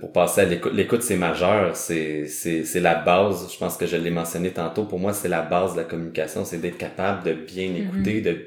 pour 0.00 0.12
passer 0.12 0.42
à 0.42 0.44
l'écoute, 0.44 0.72
l'écoute 0.74 1.02
c'est 1.02 1.16
majeur, 1.16 1.76
c'est, 1.76 2.26
c'est, 2.26 2.64
c'est 2.64 2.80
la 2.80 2.94
base, 2.94 3.52
je 3.52 3.58
pense 3.58 3.76
que 3.76 3.86
je 3.86 3.96
l'ai 3.96 4.10
mentionné 4.10 4.50
tantôt, 4.50 4.84
pour 4.84 4.98
moi 4.98 5.12
c'est 5.12 5.28
la 5.28 5.42
base 5.42 5.72
de 5.72 5.78
la 5.78 5.84
communication, 5.84 6.44
c'est 6.44 6.58
d'être 6.58 6.78
capable 6.78 7.24
de 7.24 7.32
bien 7.32 7.68
mm-hmm. 7.68 7.88
écouter, 7.88 8.20
de 8.20 8.46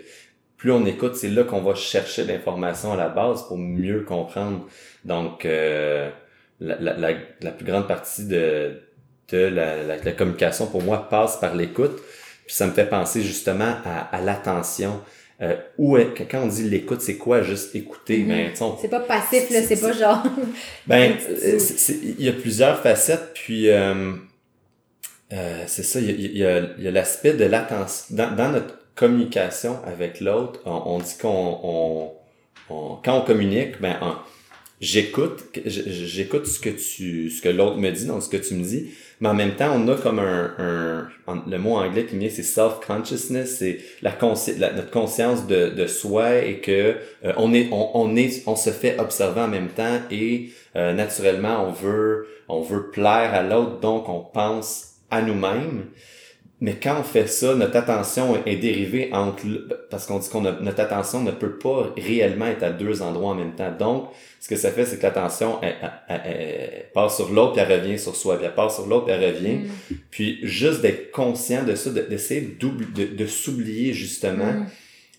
plus 0.59 0.71
on 0.73 0.85
écoute, 0.85 1.15
c'est 1.15 1.29
là 1.29 1.43
qu'on 1.43 1.61
va 1.61 1.73
chercher 1.73 2.25
l'information 2.25 2.91
à 2.91 2.97
la 2.97 3.07
base 3.07 3.47
pour 3.47 3.57
mieux 3.57 4.01
comprendre. 4.01 4.67
Donc 5.05 5.45
euh, 5.45 6.09
la, 6.59 6.75
la, 6.79 7.13
la, 7.41 7.51
plus 7.51 7.65
grande 7.65 7.87
partie 7.87 8.25
de, 8.25 8.81
de 9.29 9.37
la, 9.37 9.83
la, 9.85 10.11
communication 10.11 10.67
pour 10.67 10.83
moi 10.83 11.07
passe 11.09 11.37
par 11.37 11.55
l'écoute, 11.55 12.01
puis 12.45 12.53
ça 12.53 12.67
me 12.67 12.73
fait 12.73 12.89
penser 12.89 13.21
justement 13.21 13.75
à, 13.85 13.99
à 14.13 14.21
l'attention. 14.21 15.01
Euh, 15.41 15.55
où 15.77 15.97
quand 16.29 16.43
on 16.43 16.47
dit 16.47 16.69
l'écoute, 16.69 16.99
c'est 16.99 17.15
quoi 17.15 17.41
juste 17.43 17.73
écouter? 17.73 18.19
Mm 18.19 18.51
c'est 18.81 18.89
pas 18.89 18.99
passif, 18.99 19.49
là, 19.49 19.61
c'est 19.61 19.79
pas 19.79 19.93
genre. 19.93 20.21
ben, 20.87 21.15
euh, 21.29 21.59
il 22.17 22.25
y 22.25 22.27
a 22.27 22.33
plusieurs 22.33 22.81
facettes, 22.81 23.31
puis 23.33 23.69
euh, 23.69 24.13
euh, 25.31 25.63
c'est 25.65 25.83
ça, 25.83 26.01
il 26.01 26.37
y 26.37 26.43
a, 26.43 26.61
y 26.77 26.87
a 26.87 26.91
l'aspect 26.91 27.33
de 27.33 27.45
l'attention. 27.45 28.15
Dans, 28.15 28.35
dans, 28.35 28.51
notre 28.51 28.79
communication 28.95 29.79
avec 29.85 30.19
l'autre, 30.19 30.59
on, 30.65 30.99
dit 30.99 31.15
qu'on 31.21 32.11
on, 32.69 32.97
quand 33.01 33.19
on 33.19 33.21
communique, 33.21 33.79
ben 33.79 33.97
j'écoute, 34.81 35.45
j'écoute 35.65 36.47
ce 36.47 36.59
que 36.59 36.69
tu, 36.69 37.29
ce 37.29 37.41
que 37.41 37.47
l'autre 37.47 37.77
me 37.77 37.91
dit, 37.91 38.05
donc 38.05 38.23
ce 38.23 38.29
que 38.29 38.35
tu 38.35 38.55
me 38.55 38.63
dis, 38.63 38.89
mais 39.19 39.29
en 39.29 39.33
même 39.33 39.55
temps, 39.55 39.71
on 39.75 39.87
a 39.87 39.95
comme 39.95 40.19
un, 40.19 40.53
un 40.57 41.09
le 41.47 41.57
mot 41.57 41.77
anglais 41.77 42.05
qui 42.05 42.17
vient, 42.17 42.29
c'est 42.29 42.43
self-consciousness, 42.43 43.57
c'est 43.59 43.79
la, 44.01 44.11
la, 44.11 44.73
notre 44.73 44.91
conscience 44.91 45.47
de, 45.47 45.69
de 45.69 45.87
soi 45.87 46.37
et 46.37 46.59
que 46.59 46.95
euh, 47.25 47.33
on 47.37 47.53
est, 47.53 47.69
on, 47.71 47.91
on, 47.95 48.15
est, 48.15 48.43
on 48.47 48.55
se 48.55 48.69
fait 48.69 48.99
observer 48.99 49.41
en 49.41 49.47
même 49.47 49.69
temps 49.69 49.99
et 50.11 50.51
euh, 50.75 50.93
naturellement, 50.93 51.67
on 51.67 51.71
veut, 51.71 52.27
on 52.47 52.61
veut 52.61 52.89
plaire 52.89 53.33
à 53.33 53.43
l'autre, 53.43 53.79
donc 53.79 54.09
on 54.09 54.21
pense 54.21 54.95
à 55.11 55.21
nous-mêmes. 55.21 55.87
Mais 56.61 56.75
quand 56.75 56.99
on 56.99 57.03
fait 57.03 57.27
ça, 57.27 57.55
notre 57.55 57.77
attention 57.77 58.45
est 58.45 58.57
dérivée 58.57 59.09
entre, 59.13 59.45
parce 59.89 60.05
qu'on 60.05 60.19
dit 60.19 60.29
qu'on 60.29 60.41
notre 60.41 60.81
attention 60.81 61.23
ne 61.23 61.31
peut 61.31 61.57
pas 61.57 61.93
réellement 61.95 62.47
être 62.47 62.63
à 62.63 62.69
deux 62.69 63.01
endroits 63.01 63.31
en 63.31 63.35
même 63.35 63.53
temps. 63.53 63.71
Donc, 63.71 64.09
ce 64.41 64.49
que 64.49 64.57
ça 64.57 64.69
fait, 64.71 64.85
c'est 64.85 64.97
que 64.97 65.03
l'attention 65.03 65.59
elle, 65.61 65.75
elle, 66.09 66.85
part 66.93 67.11
sur 67.11 67.31
l'autre 67.31 67.53
puis 67.53 67.61
elle 67.61 67.79
revient 67.79 67.97
sur 67.97 68.15
soi, 68.15 68.37
puis 68.37 68.45
elle 68.45 68.53
part 68.53 68.71
sur 68.71 68.87
l'autre 68.87 69.05
puis 69.05 69.13
elle 69.13 69.35
revient. 69.35 69.55
Mm. 69.55 69.95
Puis 70.11 70.39
juste 70.43 70.81
d'être 70.81 71.11
conscient 71.11 71.63
de 71.63 71.75
ça, 71.75 71.91
d'essayer 71.91 72.41
de, 72.41 73.05
de, 73.05 73.25
s'oublier 73.25 73.93
justement. 73.93 74.51
Mm 74.51 74.65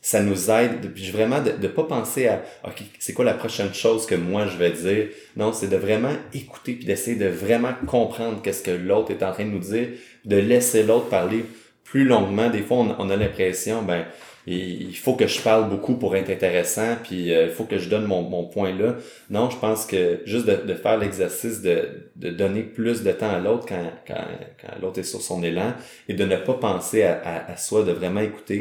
ça 0.03 0.23
nous 0.23 0.51
aide 0.51 0.93
puis 0.95 1.11
vraiment 1.11 1.43
de 1.43 1.53
ne 1.53 1.69
pas 1.69 1.85
penser 1.85 2.27
à 2.27 2.43
OK, 2.65 2.83
c'est 2.99 3.13
quoi 3.13 3.25
la 3.25 3.35
prochaine 3.35 3.75
chose 3.75 4.07
que 4.07 4.15
moi 4.15 4.47
je 4.47 4.57
vais 4.57 4.71
dire? 4.71 5.09
Non, 5.37 5.53
c'est 5.53 5.69
de 5.69 5.77
vraiment 5.77 6.15
écouter 6.33 6.73
puis 6.73 6.87
d'essayer 6.87 7.17
de 7.17 7.27
vraiment 7.27 7.75
comprendre 7.87 8.41
qu'est-ce 8.43 8.63
que 8.63 8.71
l'autre 8.71 9.11
est 9.11 9.23
en 9.23 9.33
train 9.33 9.45
de 9.45 9.51
nous 9.51 9.59
dire, 9.59 9.89
de 10.25 10.37
laisser 10.37 10.83
l'autre 10.83 11.09
parler 11.09 11.45
plus 11.85 12.05
longuement. 12.05 12.51
Des 12.51 12.63
fois, 12.63 12.79
on, 12.99 13.11
a 13.11 13.17
l'impression, 13.17 13.83
ben, 13.83 14.05
il 14.47 14.97
faut 14.97 15.15
que 15.15 15.27
je 15.27 15.41
parle 15.41 15.69
beaucoup 15.69 15.95
pour 15.95 16.17
être 16.17 16.31
intéressant, 16.31 16.97
puis 17.03 17.33
euh, 17.33 17.47
il 17.47 17.51
faut 17.53 17.65
que 17.65 17.79
je 17.79 17.89
donne 17.89 18.05
mon, 18.05 18.23
mon 18.23 18.45
point 18.45 18.73
là. 18.73 18.97
Non, 19.29 19.51
je 19.51 19.57
pense 19.57 19.87
que 19.87 20.21
juste 20.25 20.47
de, 20.47 20.57
de 20.67 20.75
faire 20.75 20.99
l'exercice 20.99 21.63
de, 21.63 22.11
de 22.17 22.31
donner 22.31 22.63
plus 22.63 23.03
de 23.03 23.13
temps 23.13 23.31
à 23.31 23.39
l'autre 23.39 23.67
quand, 23.69 23.93
quand, 24.07 24.25
quand 24.61 24.81
l'autre 24.81 25.01
est 25.01 25.05
sur 25.05 25.21
son 25.21 25.43
élan 25.43 25.75
et 26.09 26.15
de 26.15 26.25
ne 26.25 26.37
pas 26.37 26.55
penser 26.55 27.03
à, 27.03 27.21
à, 27.23 27.53
à 27.53 27.57
soi, 27.57 27.83
de 27.83 27.93
vraiment 27.93 28.21
écouter. 28.21 28.61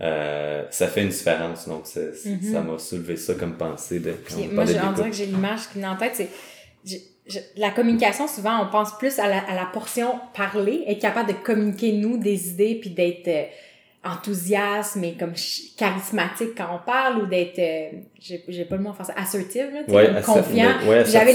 Euh, 0.00 0.64
ça 0.70 0.86
fait 0.88 1.02
une 1.02 1.10
différence. 1.10 1.68
Donc, 1.68 1.84
mm-hmm. 1.84 2.52
ça 2.52 2.62
m'a 2.62 2.78
soulevé 2.78 3.16
ça 3.16 3.34
comme 3.34 3.56
pensée. 3.56 4.00
De, 4.00 4.12
Puis, 4.12 4.48
moi, 4.50 4.64
on 4.64 4.92
dirait 4.92 5.10
que 5.10 5.16
j'ai 5.16 5.26
l'image 5.26 5.68
qui 5.70 5.78
vient 5.78 5.92
en 5.92 5.96
tête, 5.96 6.12
c'est 6.14 6.30
la 7.56 7.70
communication, 7.70 8.26
souvent, 8.26 8.62
on 8.62 8.70
pense 8.70 8.96
plus 8.98 9.18
à 9.18 9.28
la, 9.28 9.38
à 9.38 9.54
la 9.54 9.66
portion 9.66 10.20
parler, 10.34 10.84
être 10.86 11.00
capable 11.00 11.28
de 11.28 11.34
communiquer, 11.34 11.92
nous, 11.92 12.18
des 12.18 12.50
idées, 12.50 12.78
puis 12.80 12.90
d'être 12.90 13.28
euh, 13.28 13.44
enthousiaste, 14.04 14.96
mais 14.96 15.12
comme 15.18 15.32
charismatique 15.76 16.50
quand 16.56 16.68
on 16.74 16.84
parle, 16.84 17.22
ou 17.22 17.26
d'être, 17.26 17.58
euh, 17.58 17.98
j'ai 18.18 18.64
pas 18.64 18.76
le 18.76 18.82
mot 18.82 18.90
en 18.90 18.94
français, 18.94 19.12
assertive, 19.16 19.68
là, 19.72 19.94
ouais, 19.94 20.22
confiant. 20.22 20.72
J'avais 21.06 21.34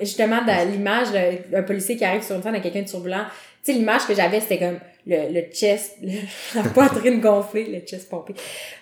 justement 0.00 0.40
l'image 0.70 1.08
d'un 1.50 1.62
policier 1.62 1.96
qui 1.96 2.04
arrive 2.04 2.22
sur 2.22 2.36
une 2.36 2.42
scène 2.42 2.54
avec 2.54 2.62
quelqu'un 2.62 2.82
de 2.82 2.88
turbulent. 2.88 3.26
Tu 3.64 3.72
sais, 3.72 3.78
l'image 3.78 4.06
que 4.06 4.14
j'avais, 4.14 4.40
c'était 4.40 4.58
comme 4.58 4.78
le, 5.06 5.32
le 5.32 5.40
chest, 5.52 5.96
la 6.54 6.62
poitrine 6.62 7.20
gonflée, 7.20 7.66
le 7.66 7.80
chest 7.80 8.08
pompé, 8.08 8.34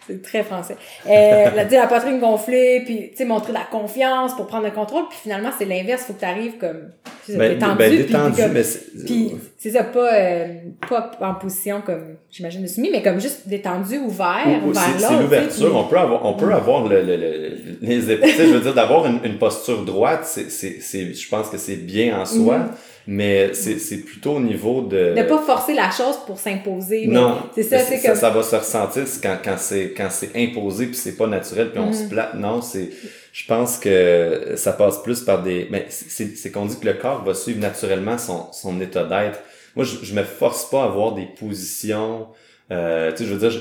c'est 0.07 0.21
très 0.23 0.43
français. 0.43 0.77
Euh, 1.07 1.51
la, 1.55 1.65
la 1.65 1.87
poitrine 1.87 2.19
gonflée, 2.19 2.83
puis 2.85 3.11
tu 3.11 3.17
sais, 3.17 3.25
montrer 3.25 3.53
de 3.53 3.59
la 3.59 3.65
confiance 3.65 4.35
pour 4.35 4.47
prendre 4.47 4.65
le 4.65 4.71
contrôle, 4.71 5.05
puis 5.09 5.19
finalement, 5.23 5.51
c'est 5.57 5.65
l'inverse, 5.65 6.03
faut 6.03 6.13
que 6.13 6.21
tu 6.21 6.25
arrives 6.27 6.59
comme 6.59 6.91
ben, 7.29 7.55
détendu. 7.55 7.79
Ben, 7.79 7.97
détendu, 7.97 8.43
mais 8.53 8.63
Puis 9.07 9.33
c'est 9.57 9.71
ça, 9.71 9.85
pas, 9.85 10.15
euh, 10.15 10.47
pas 10.89 11.11
en 11.21 11.35
position 11.35 11.81
comme, 11.81 12.17
j'imagine, 12.31 12.63
de 12.63 12.67
soumis, 12.67 12.91
mais 12.91 13.03
comme 13.03 13.21
juste 13.21 13.49
détendu, 13.49 13.99
ouvert, 13.99 14.45
vers 14.47 14.67
l'autre. 14.67 14.81
C'est 14.99 15.23
l'ouverture, 15.23 15.75
on 15.75 15.85
peut 15.85 15.99
avoir, 15.99 16.27
on 16.27 16.35
peut 16.35 16.53
avoir 16.53 16.87
le, 16.87 17.01
le, 17.03 17.57
les 17.81 18.11
épaules, 18.11 18.29
je 18.37 18.43
veux 18.45 18.61
dire, 18.61 18.75
d'avoir 18.75 19.07
une, 19.07 19.21
une 19.25 19.39
posture 19.39 19.85
droite, 19.85 20.25
c'est, 20.25 20.51
c'est, 20.51 21.15
je 21.15 21.29
pense 21.29 21.49
que 21.49 21.57
c'est 21.57 21.77
bien 21.77 22.21
en 22.21 22.27
soi. 22.27 22.59
Mm-hmm. 22.59 22.90
Mais 23.07 23.53
c'est 23.55 24.05
plutôt 24.05 24.33
au 24.35 24.41
niveau 24.41 24.83
de... 24.83 25.15
Ne 25.17 25.23
pas 25.25 25.43
forcer 25.43 25.75
la 25.75 25.91
chose 25.91 26.17
pour 26.27 26.39
s'imposer. 26.39 27.07
Non, 27.07 27.39
c'est 27.55 27.63
ça, 27.63 27.79
c'est 27.79 28.01
comme... 28.01 28.15
Ça 28.15 28.31
va 28.31 28.43
se 28.43 28.57
ressentir 28.57 29.05
quand, 29.23 29.39
quand 29.45 29.57
c'est 29.59 29.93
quand 29.97 30.09
c'est 30.11 30.31
imposé 30.37 30.87
puis 30.87 30.97
c'est 30.97 31.17
pas 31.17 31.27
naturel 31.27 31.71
puis 31.71 31.81
on 31.81 31.93
se 31.93 32.05
mm. 32.05 32.09
plate. 32.09 32.35
Non, 32.35 32.63
c'est... 32.63 32.91
Je 33.33 33.47
pense 33.47 33.79
que 33.79 34.55
ça 34.57 34.73
passe 34.73 35.03
plus 35.03 35.21
par 35.21 35.43
des... 35.43 35.69
Mais 35.71 35.87
c'est 35.89 36.51
qu'on 36.51 36.67
dit 36.67 36.79
que 36.79 36.87
le 36.87 36.95
corps 36.95 37.25
va 37.25 37.35
suivre 37.35 37.61
naturellement 37.61 38.19
son, 38.19 38.53
son 38.53 38.81
état 38.81 39.05
d'être. 39.05 39.41
Moi, 39.75 39.85
je, 39.85 40.05
je 40.05 40.15
me 40.15 40.23
force 40.23 40.69
pas 40.69 40.83
à 40.83 40.85
avoir 40.87 41.15
des 41.15 41.27
positions... 41.27 42.27
Euh, 42.71 43.11
tu 43.11 43.19
sais, 43.19 43.25
je 43.25 43.35
veux 43.35 43.39
dire, 43.39 43.51
je, 43.51 43.61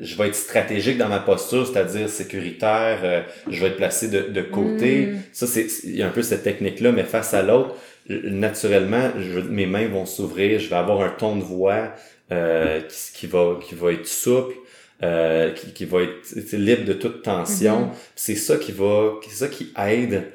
je 0.00 0.16
vais 0.16 0.28
être 0.28 0.34
stratégique 0.34 0.98
dans 0.98 1.08
ma 1.08 1.20
posture, 1.20 1.66
c'est-à-dire 1.66 2.08
sécuritaire, 2.08 3.00
euh, 3.04 3.22
je 3.48 3.60
vais 3.60 3.68
être 3.68 3.76
placé 3.76 4.08
de, 4.08 4.22
de 4.22 4.42
côté. 4.42 5.06
Mm. 5.06 5.18
Ça, 5.32 5.46
c'est, 5.46 5.66
il 5.84 5.96
y 5.96 6.02
a 6.02 6.08
un 6.08 6.10
peu 6.10 6.22
cette 6.22 6.42
technique-là, 6.42 6.92
mais 6.92 7.04
face 7.04 7.34
à 7.34 7.42
l'autre, 7.42 7.76
naturellement, 8.08 9.10
je, 9.18 9.38
mes 9.40 9.66
mains 9.66 9.86
vont 9.86 10.06
s'ouvrir, 10.06 10.58
je 10.58 10.68
vais 10.68 10.76
avoir 10.76 11.00
un 11.02 11.10
ton 11.10 11.36
de 11.36 11.42
voix 11.42 11.94
euh, 12.32 12.80
qui, 12.80 13.12
qui, 13.14 13.26
va, 13.26 13.58
qui 13.62 13.74
va 13.74 13.92
être 13.92 14.06
souple. 14.06 14.56
Euh, 15.04 15.50
qui, 15.50 15.72
qui 15.72 15.84
va 15.84 16.02
être 16.02 16.52
libre 16.52 16.84
de 16.84 16.92
toute 16.92 17.22
tension. 17.22 17.86
Mm-hmm. 17.86 18.12
C'est 18.14 18.36
ça 18.36 18.56
qui 18.56 18.70
va, 18.70 19.14
c'est 19.28 19.34
ça 19.34 19.48
qui 19.48 19.72
aide. 19.76 20.30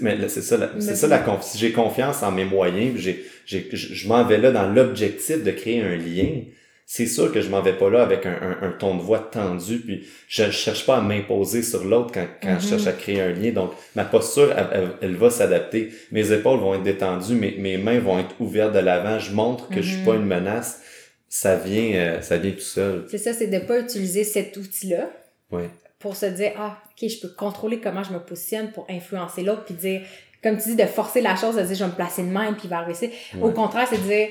Mais 0.00 0.16
c'est 0.28 0.42
ça, 0.42 0.70
c'est 0.78 0.96
ça 0.96 1.06
la. 1.06 1.24
Si 1.40 1.58
j'ai 1.58 1.72
confiance 1.72 2.22
en 2.22 2.32
mes 2.32 2.44
moyens, 2.44 2.98
j'ai, 2.98 3.24
j'ai, 3.46 3.68
je 3.72 4.08
m'en 4.08 4.24
vais 4.24 4.38
là 4.38 4.50
dans 4.50 4.68
l'objectif 4.68 5.42
de 5.42 5.50
créer 5.50 5.82
un 5.82 5.96
lien. 5.96 6.42
C'est 6.90 7.06
sûr 7.06 7.30
que 7.30 7.42
je 7.42 7.50
m'en 7.50 7.60
vais 7.60 7.74
pas 7.74 7.90
là 7.90 8.02
avec 8.02 8.24
un, 8.24 8.56
un, 8.62 8.70
ton 8.70 8.96
de 8.96 9.02
voix 9.02 9.18
tendu, 9.18 9.78
puis 9.80 10.06
je, 10.26 10.50
cherche 10.50 10.86
pas 10.86 10.96
à 10.96 11.00
m'imposer 11.02 11.62
sur 11.62 11.84
l'autre 11.84 12.12
quand, 12.14 12.26
quand 12.42 12.58
je 12.60 12.68
cherche 12.68 12.86
à 12.86 12.92
mm-hmm. 12.92 12.96
créer 12.96 13.20
un 13.20 13.32
lien. 13.32 13.50
Donc, 13.52 13.72
ma 13.94 14.04
posture, 14.04 14.54
elle, 15.02 15.16
va 15.16 15.28
s'adapter. 15.28 15.90
Mes 16.12 16.32
épaules 16.32 16.58
vont 16.60 16.74
être 16.74 16.82
détendues, 16.82 17.34
mes, 17.34 17.56
mes 17.58 17.76
mains 17.76 17.98
vont 17.98 18.18
être 18.18 18.34
ouvertes 18.40 18.72
de 18.72 18.78
l'avant. 18.78 19.18
Je 19.18 19.32
montre 19.32 19.68
que 19.68 19.82
je 19.82 19.96
suis 19.96 20.04
pas 20.04 20.12
mm-hmm. 20.12 20.16
une 20.16 20.26
menace. 20.26 20.80
Ça 21.28 21.56
vient, 21.56 21.94
euh, 21.94 22.20
ça 22.22 22.38
vient 22.38 22.52
tout 22.52 22.60
seul. 22.60 23.04
C'est 23.10 23.18
ça, 23.18 23.34
c'est 23.34 23.48
de 23.48 23.58
pas 23.58 23.80
utiliser 23.80 24.24
cet 24.24 24.56
outil-là. 24.56 25.10
Oui 25.50 25.64
pour 25.98 26.16
se 26.16 26.26
dire 26.26 26.52
ah 26.58 26.78
ok 26.90 27.08
je 27.08 27.20
peux 27.20 27.28
contrôler 27.28 27.80
comment 27.80 28.02
je 28.02 28.12
me 28.12 28.20
positionne 28.20 28.70
pour 28.70 28.86
influencer 28.88 29.42
l'autre 29.42 29.64
puis 29.64 29.74
dire 29.74 30.02
comme 30.42 30.56
tu 30.56 30.70
dis 30.70 30.76
de 30.76 30.86
forcer 30.86 31.20
la 31.20 31.36
chose 31.36 31.56
de 31.56 31.62
dire 31.62 31.74
je 31.74 31.84
vais 31.84 31.90
me 31.90 31.94
placer 31.94 32.22
de 32.22 32.28
même 32.28 32.54
puis 32.54 32.64
il 32.64 32.70
va 32.70 32.80
réussir 32.80 33.10
au 33.40 33.50
contraire 33.50 33.86
c'est 33.88 33.98
de 33.98 34.02
dire 34.02 34.28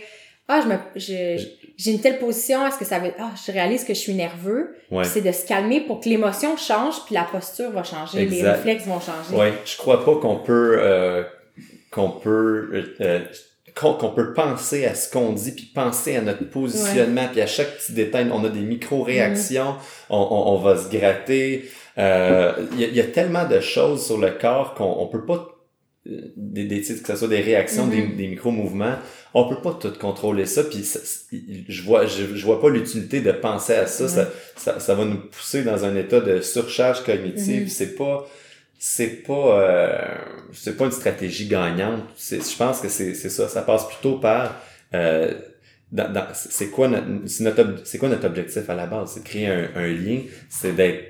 ah 0.48 0.62
je 0.62 0.68
me 0.68 0.78
j'ai 1.78 1.92
une 1.92 2.00
telle 2.00 2.20
position 2.20 2.66
est-ce 2.66 2.78
que 2.78 2.86
ça 2.86 3.00
veut 3.00 3.12
ah 3.20 3.32
je 3.46 3.52
réalise 3.52 3.84
que 3.84 3.94
je 3.94 4.00
suis 4.00 4.14
nerveux. 4.14 4.76
C'est 5.04 5.22
de 5.22 5.32
se 5.32 5.46
calmer 5.46 5.82
pour 5.82 6.00
que 6.00 6.10
l'émotion 6.10 6.56
change 6.58 7.04
puis 7.06 7.16
la 7.16 7.24
posture 7.24 7.72
va 7.72 7.84
changer 7.84 8.26
les 8.26 8.44
réflexes 8.44 8.86
vont 8.86 9.00
changer. 9.00 9.36
Ouais. 9.36 9.54
Je 9.66 9.78
crois 9.78 10.06
pas 10.06 10.16
qu'on 10.16 10.38
peut 10.38 10.78
euh, 10.80 11.24
qu'on 11.92 12.12
peut 12.12 12.94
euh, 13.02 13.26
euh, 13.84 13.94
qu'on 13.94 14.10
peut 14.10 14.34
penser 14.34 14.86
à 14.86 14.96
ce 14.96 15.12
qu'on 15.12 15.34
dit, 15.34 15.52
puis 15.52 15.66
penser 15.66 16.16
à 16.16 16.22
notre 16.22 16.50
positionnement, 16.50 17.28
puis 17.32 17.42
à 17.42 17.48
chaque 17.48 17.78
petit 17.78 17.94
détail, 17.94 18.28
on 18.32 18.44
a 18.44 18.50
des 18.50 18.62
micro-réactions, 18.62 19.72
mm. 19.72 19.78
on, 20.12 20.18
on, 20.18 20.54
on, 20.54 20.58
va 20.58 20.78
se 20.78 20.90
gratter. 20.90 21.66
Euh, 21.98 22.54
il 22.74 22.80
y, 22.80 22.86
a, 22.86 22.88
y, 22.88 23.00
a 23.02 23.06
tellement 23.06 23.48
de 23.48 23.60
choses 23.60 24.06
sur 24.06 24.18
le 24.18 24.32
corps 24.32 24.76
qu'on 24.76 24.98
on 25.00 25.08
peut 25.08 25.26
pas 25.26 25.48
euh, 26.08 26.32
des, 26.38 26.66
des 26.66 26.82
que 26.82 27.08
ce 27.08 27.16
soit 27.16 27.28
des 27.28 27.42
réactions, 27.42 27.88
des, 27.88 28.02
mm-hmm. 28.02 28.16
des 28.16 28.28
micro-mouvements, 28.28 28.96
on 29.34 29.50
peut 29.50 29.62
pas 29.62 29.74
tout 29.74 29.92
contrôler 30.00 30.46
ça, 30.46 30.64
puis 30.64 30.86
je 31.68 31.84
vois 31.84 32.06
je, 32.06 32.46
vois 32.46 32.62
pas 32.62 32.70
l'utilité 32.70 33.20
de 33.22 33.32
penser 33.32 33.74
à 33.74 33.88
ça, 33.88 34.08
ça, 34.08 34.30
ça, 34.56 34.80
ça, 34.80 34.96
va 34.96 35.06
nous 35.06 35.18
pousser 35.18 35.64
dans 35.64 35.86
un 35.86 35.96
état 35.96 36.20
de 36.20 36.40
surcharge 36.42 37.04
cognitive, 37.04 37.68
mm-hmm. 37.68 37.70
c'est 37.70 37.96
pas 37.96 38.26
c'est 38.80 39.24
pas 39.24 39.62
euh, 39.62 40.16
c'est 40.54 40.78
pas 40.78 40.86
une 40.86 40.92
stratégie 40.92 41.48
gagnante. 41.48 42.04
Je 42.20 42.58
pense 42.58 42.80
que 42.80 42.90
c'est 42.90 43.14
ça. 43.14 43.48
Ça 43.48 43.62
passe 43.62 43.88
plutôt 43.88 44.20
par 44.20 44.62
euh, 44.94 45.34
c'est 46.34 46.70
quoi 46.70 46.88
notre 46.88 47.08
c'est 47.86 47.98
quoi 47.98 48.10
notre 48.10 48.28
objectif 48.28 48.70
à 48.70 48.76
la 48.76 48.86
base? 48.86 49.12
C'est 49.14 49.24
de 49.24 49.26
créer 49.26 49.48
un, 49.48 49.70
un 49.76 49.88
lien 49.88 50.22
c'est 50.50 50.74
d'être 50.74 51.04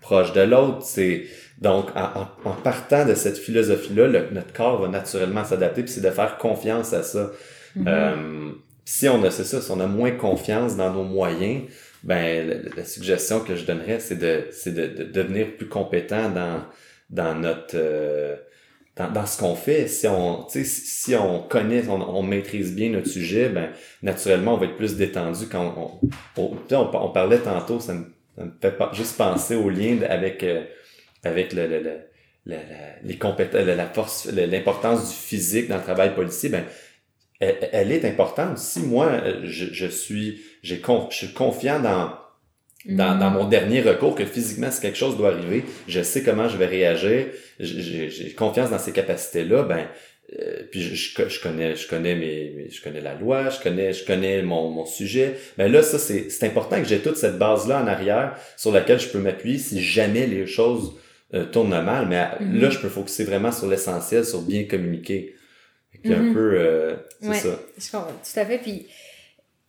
proche 0.00 0.32
de 0.32 0.42
l'autre 0.42 0.82
c'est 0.82 1.24
donc 1.58 1.86
en, 1.94 2.28
en, 2.44 2.52
partant 2.52 3.06
de 3.06 3.14
cette 3.14 3.38
philosophie 3.38 3.94
là 3.94 4.08
notre 4.08 4.52
corps 4.52 4.82
va 4.82 4.88
naturellement 4.88 5.44
s'adapter 5.44 5.82
puis 5.82 5.92
c'est 5.92 6.02
de 6.02 6.10
faire 6.10 6.36
confiance 6.36 6.92
à 6.92 7.02
ça 7.02 7.30
mm-hmm. 7.76 7.88
euh, 7.88 8.50
si 8.84 9.08
on 9.08 9.22
a 9.24 9.30
c'est 9.30 9.44
ça 9.44 9.62
si 9.62 9.70
on 9.70 9.80
a 9.80 9.86
moins 9.86 10.10
confiance 10.10 10.76
dans 10.76 10.92
nos 10.92 11.04
moyens 11.04 11.62
ben 12.02 12.68
la, 12.76 12.84
suggestion 12.84 13.40
que 13.40 13.56
je 13.56 13.64
donnerais 13.64 13.98
c'est 13.98 14.18
de 14.18 14.48
c'est 14.50 14.74
de, 14.74 14.86
de, 14.86 15.04
devenir 15.04 15.56
plus 15.56 15.68
compétent 15.68 16.28
dans 16.28 16.64
dans 17.10 17.34
notre 17.34 17.74
euh, 17.74 18.36
dans, 18.96 19.10
dans, 19.10 19.26
ce 19.26 19.38
qu'on 19.38 19.54
fait. 19.54 19.88
Si 19.88 20.06
on 20.06 20.46
si 20.48 21.14
on 21.16 21.42
connaît, 21.42 21.88
on, 21.88 22.00
on, 22.00 22.22
maîtrise 22.22 22.74
bien 22.74 22.90
notre 22.90 23.08
sujet, 23.08 23.48
ben 23.48 23.70
naturellement 24.02 24.54
on 24.54 24.58
va 24.58 24.66
être 24.66 24.76
plus 24.76 24.96
détendu 24.96 25.46
quand 25.50 26.00
on 26.36 26.42
on, 26.42 26.56
on, 26.70 27.10
parlait 27.10 27.38
tantôt, 27.38 27.80
ça 27.80 27.94
me, 27.94 28.04
ça 28.36 28.44
me 28.44 28.52
fait 28.60 28.76
pas, 28.76 28.90
juste 28.92 29.16
penser 29.16 29.56
au 29.56 29.68
lien 29.68 29.98
avec 30.08 30.42
euh, 30.42 30.64
avec 31.24 31.52
le, 31.52 31.66
le, 31.66 31.80
le 31.80 32.56
les 33.02 33.18
compétences, 33.18 33.64
la 33.64 33.86
force, 33.86 34.26
l'importance 34.26 35.08
du 35.08 35.16
physique 35.16 35.68
dans 35.68 35.76
le 35.76 35.82
travail 35.82 36.14
policier, 36.14 36.50
ben 36.50 36.64
elle, 37.40 37.70
elle 37.72 37.92
est 37.92 38.04
importante. 38.04 38.58
Si 38.58 38.80
moi 38.80 39.20
je, 39.42 39.66
je 39.72 39.86
suis 39.86 40.40
j'ai 40.62 40.80
je 41.10 41.16
suis 41.16 41.32
confiant 41.32 41.80
dans 41.80 42.23
dans, 42.86 43.18
dans, 43.18 43.30
mm. 43.30 43.34
mon 43.34 43.44
dernier 43.48 43.80
recours 43.80 44.14
que 44.14 44.24
physiquement 44.24 44.70
si 44.70 44.80
quelque 44.80 44.96
chose 44.98 45.16
doit 45.16 45.32
arriver, 45.32 45.64
je 45.88 46.02
sais 46.02 46.22
comment 46.22 46.48
je 46.48 46.56
vais 46.56 46.66
réagir, 46.66 47.26
j'ai 47.60 48.34
confiance 48.36 48.70
dans 48.70 48.78
ces 48.78 48.92
capacités-là, 48.92 49.62
ben 49.62 49.86
euh, 50.38 50.62
puis 50.70 50.80
je, 50.82 51.28
je, 51.28 51.40
connais 51.40 51.76
je 51.76 51.86
connais 51.86 52.14
mes, 52.14 52.68
je 52.70 52.82
connais 52.82 53.00
la 53.02 53.14
loi, 53.14 53.50
je 53.50 53.60
connais 53.60 53.92
je 53.92 54.04
connais 54.04 54.42
mon, 54.42 54.70
mon 54.70 54.86
sujet. 54.86 55.34
Ben 55.58 55.70
là 55.70 55.82
ça 55.82 55.98
c'est 55.98 56.30
c'est 56.30 56.46
important 56.46 56.80
que 56.80 56.88
j'ai 56.88 57.00
toute 57.00 57.16
cette 57.16 57.38
base 57.38 57.68
là 57.68 57.82
en 57.82 57.86
arrière 57.86 58.36
sur 58.56 58.72
laquelle 58.72 58.98
je 58.98 59.08
peux 59.08 59.18
m'appuyer 59.18 59.58
si 59.58 59.82
jamais 59.82 60.26
les 60.26 60.46
choses 60.46 60.94
euh, 61.34 61.44
tournent 61.44 61.68
mal, 61.82 62.06
mais 62.08 62.22
mm-hmm. 62.22 62.60
là 62.60 62.70
je 62.70 62.78
peux 62.78 62.88
focuser 62.88 63.24
vraiment 63.24 63.52
sur 63.52 63.66
l'essentiel, 63.68 64.24
sur 64.24 64.40
bien 64.42 64.64
communiquer. 64.64 65.34
Fait 66.02 66.14
un 66.14 66.22
Mhm. 66.22 66.34
peu, 66.34 66.54
euh, 66.58 66.96
c'est 67.20 67.28
Ouais. 67.28 67.36
ça. 67.36 67.60
Je 67.78 67.90
comprends 67.90 68.12
tout 68.12 68.40
à 68.40 68.44
fait. 68.44 68.58
Puis, 68.58 68.86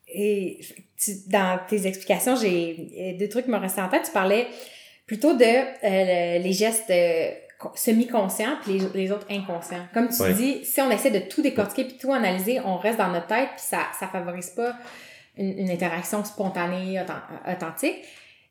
et, 0.07 0.59
tu- 0.97 1.17
dans 1.27 1.59
tes 1.67 1.87
explications, 1.87 2.35
j'ai 2.35 2.87
euh, 2.97 3.17
deux 3.17 3.29
trucs 3.29 3.45
qui 3.45 3.51
me 3.51 3.57
tête. 3.89 4.03
Tu 4.05 4.11
parlais 4.11 4.47
plutôt 5.07 5.33
de 5.35 5.43
euh, 5.45 6.39
les 6.39 6.53
gestes 6.53 6.89
euh, 6.89 7.31
co- 7.59 7.71
semi-conscients 7.75 8.57
puis 8.63 8.79
les, 8.79 9.03
les 9.03 9.11
autres 9.11 9.27
inconscients. 9.29 9.85
Comme 9.93 10.09
tu 10.09 10.21
Ouais. 10.21 10.33
dis, 10.33 10.65
si 10.65 10.81
on 10.81 10.89
essaie 10.91 11.11
de 11.11 11.19
tout 11.19 11.41
décortiquer 11.41 11.85
puis 11.85 11.97
tout 11.97 12.11
analyser, 12.13 12.59
on 12.65 12.77
reste 12.77 12.97
dans 12.97 13.09
notre 13.09 13.27
tête 13.27 13.49
puis 13.55 13.65
ça 13.65 13.79
ça 13.99 14.07
favorise 14.07 14.49
pas 14.51 14.75
une, 15.37 15.59
une 15.59 15.69
interaction 15.69 16.23
spontanée, 16.23 16.99
authent- 17.01 17.51
authentique. 17.51 17.97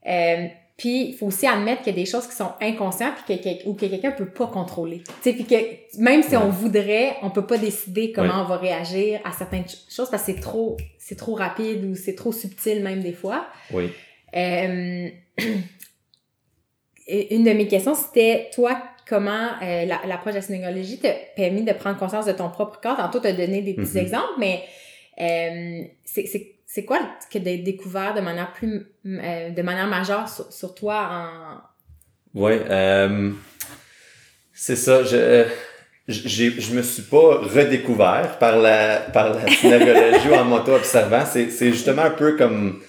Euh, 0.06 0.46
puis 0.76 1.08
il 1.10 1.14
faut 1.14 1.26
aussi 1.26 1.46
admettre 1.46 1.82
qu'il 1.82 1.92
y 1.94 1.96
a 1.96 2.02
des 2.02 2.10
choses 2.10 2.26
qui 2.26 2.34
sont 2.34 2.50
inconscientes 2.60 3.14
puis 3.26 3.38
que, 3.38 3.42
que- 3.62 3.68
ou 3.68 3.74
que 3.74 3.86
quelqu'un 3.86 4.10
peut 4.10 4.28
pas 4.30 4.48
contrôler. 4.48 5.02
Tu 5.04 5.12
sais, 5.22 5.32
puis 5.32 5.44
que 5.44 5.54
même 6.00 6.22
si 6.22 6.36
on 6.36 6.48
voudrait, 6.48 7.14
on 7.22 7.30
peut 7.30 7.46
pas 7.46 7.58
décider 7.58 8.10
comment 8.12 8.34
Ouais. 8.38 8.40
on 8.40 8.48
va 8.48 8.56
réagir 8.56 9.20
à 9.24 9.30
certaines 9.32 9.68
ch- 9.68 9.82
choses 9.88 10.10
parce 10.10 10.24
que 10.24 10.32
c'est 10.32 10.40
trop 10.40 10.76
c'est 10.98 11.16
trop 11.16 11.34
rapide 11.34 11.84
ou 11.84 11.94
c'est 11.94 12.14
trop 12.14 12.32
subtil 12.32 12.82
même 12.82 13.02
des 13.02 13.12
fois. 13.12 13.46
Oui. 13.72 13.90
Euh, 14.36 15.08
une 17.30 17.44
de 17.44 17.52
mes 17.52 17.68
questions, 17.68 17.94
c'était 17.94 18.48
toi, 18.54 18.82
comment 19.06 19.50
euh, 19.62 19.84
la- 19.84 20.00
l'approche 20.06 20.32
de 20.32 20.38
la 20.38 20.42
synagogie 20.42 20.98
t'a 20.98 21.10
permis 21.36 21.62
de 21.62 21.72
prendre 21.72 21.98
conscience 21.98 22.24
de 22.26 22.32
ton 22.32 22.48
propre 22.48 22.80
corps? 22.80 22.96
Tantôt, 22.96 23.20
tu 23.20 23.26
as 23.26 23.32
donné 23.32 23.60
des 23.62 23.74
petits 23.74 23.98
Mhm. 23.98 24.04
exemples, 24.04 24.32
mais 24.38 24.62
euh, 25.20 25.82
c'est- 26.04 26.53
c'est 26.66 26.84
quoi 26.84 26.98
que 27.30 27.38
as 27.38 27.56
découvert 27.58 28.14
de 28.14 28.20
manière 28.20 28.52
plus 28.52 28.86
euh, 29.06 29.50
de 29.50 29.62
manière 29.62 29.86
majeure 29.86 30.28
sur, 30.28 30.52
sur 30.52 30.74
toi 30.74 31.08
en. 32.34 32.38
Ouais, 32.40 32.62
euh, 32.68 33.30
c'est 34.52 34.76
ça. 34.76 35.04
Je, 35.04 35.16
euh, 35.16 35.44
j'ai, 36.08 36.50
je 36.60 36.74
me 36.74 36.82
suis 36.82 37.02
pas 37.02 37.38
redécouvert 37.38 38.38
par 38.38 38.58
la, 38.58 38.98
par 39.00 39.34
la 39.34 39.48
synagologie 39.48 40.28
ou 40.28 40.34
en 40.34 40.44
m'auto-observant. 40.44 41.24
C'est, 41.26 41.50
c'est 41.50 41.70
justement 41.70 42.02
un 42.02 42.10
peu 42.10 42.36
comme, 42.36 42.80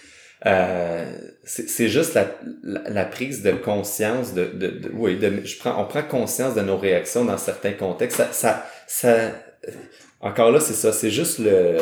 euh, 0.46 1.18
c'est, 1.44 1.70
c'est 1.70 1.88
juste 1.88 2.14
la, 2.16 2.26
la, 2.64 2.90
la 2.90 3.06
prise 3.06 3.42
de 3.44 3.52
conscience 3.52 4.34
de, 4.34 4.46
de, 4.46 4.68
de- 4.68 4.92
oui, 4.94 5.18
de, 5.18 5.42
je 5.46 5.58
prends, 5.60 5.82
on 5.82 5.86
prend 5.86 6.02
conscience 6.04 6.56
de 6.56 6.62
nos 6.62 6.78
réactions 6.78 7.24
dans 7.24 7.38
certains 7.38 7.74
contextes. 7.74 8.18
Ça, 8.18 8.30
ça, 8.32 8.66
ça 8.88 9.32
encore 10.22 10.52
là, 10.52 10.60
c'est 10.60 10.74
ça. 10.74 10.92
C'est 10.92 11.12
juste 11.12 11.40
le, 11.40 11.78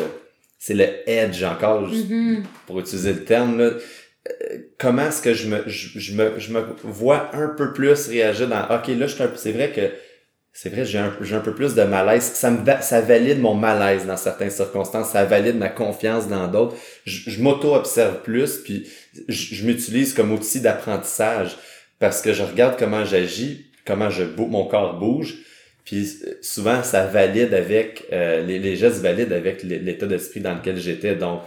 c'est 0.66 0.72
le 0.74 0.86
edge 1.06 1.42
encore, 1.44 1.82
Mhm. 1.82 2.42
pour 2.66 2.80
utiliser 2.80 3.12
le 3.12 3.24
terme, 3.24 3.58
là, 3.58 3.64
euh, 3.64 4.58
comment 4.78 5.08
est-ce 5.08 5.20
que 5.20 5.34
je 5.34 5.46
me, 5.48 5.62
je, 5.66 5.98
je 5.98 6.14
me, 6.14 6.38
je 6.38 6.50
me 6.52 6.60
vois 6.82 7.28
un 7.34 7.48
peu 7.48 7.74
plus 7.74 8.08
réagir 8.08 8.48
dans, 8.48 8.62
ok, 8.74 8.88
là, 8.88 9.06
je 9.06 9.14
suis 9.14 9.22
un 9.22 9.26
peu- 9.28 9.36
c'est 9.36 9.52
vrai 9.52 9.70
que, 9.72 9.82
c'est 10.54 10.70
vrai, 10.70 10.86
j'ai 10.86 10.96
un, 10.98 11.12
j'ai 11.20 11.34
un 11.36 11.40
peu 11.40 11.54
plus 11.54 11.74
de 11.74 11.82
malaise. 11.82 12.22
Ça 12.22 12.50
me, 12.50 12.58
ça 12.80 13.00
valide 13.02 13.40
mon 13.40 13.54
malaise 13.54 14.06
dans 14.06 14.16
certaines 14.16 14.50
circonstances. 14.52 15.10
Ça 15.10 15.24
valide 15.26 15.56
ma 15.58 15.68
confiance 15.68 16.28
dans 16.28 16.46
d'autres. 16.48 16.76
Je, 17.04 17.28
je 17.28 17.42
m'auto-observe 17.42 18.22
plus, 18.22 18.58
puis 18.64 18.86
je, 19.28 19.54
je 19.56 19.66
m'utilise 19.66 20.14
comme 20.14 20.32
outil 20.32 20.60
d'apprentissage 20.60 21.56
parce 21.98 22.22
que 22.22 22.32
je 22.32 22.42
regarde 22.42 22.76
comment 22.78 23.04
j'agis, 23.04 23.66
comment 23.84 24.08
je 24.10 24.22
mon 24.38 24.66
corps 24.66 24.98
bouge, 24.98 25.34
puis 25.84 26.08
souvent 26.40 26.82
ça 26.82 27.06
valide 27.06 27.54
avec 27.54 28.06
euh, 28.12 28.42
les, 28.42 28.58
les 28.58 28.76
gestes 28.76 29.02
valident 29.02 29.32
avec 29.32 29.62
l'état 29.62 30.06
d'esprit 30.06 30.40
dans 30.40 30.54
lequel 30.54 30.78
j'étais. 30.78 31.14
Donc 31.16 31.42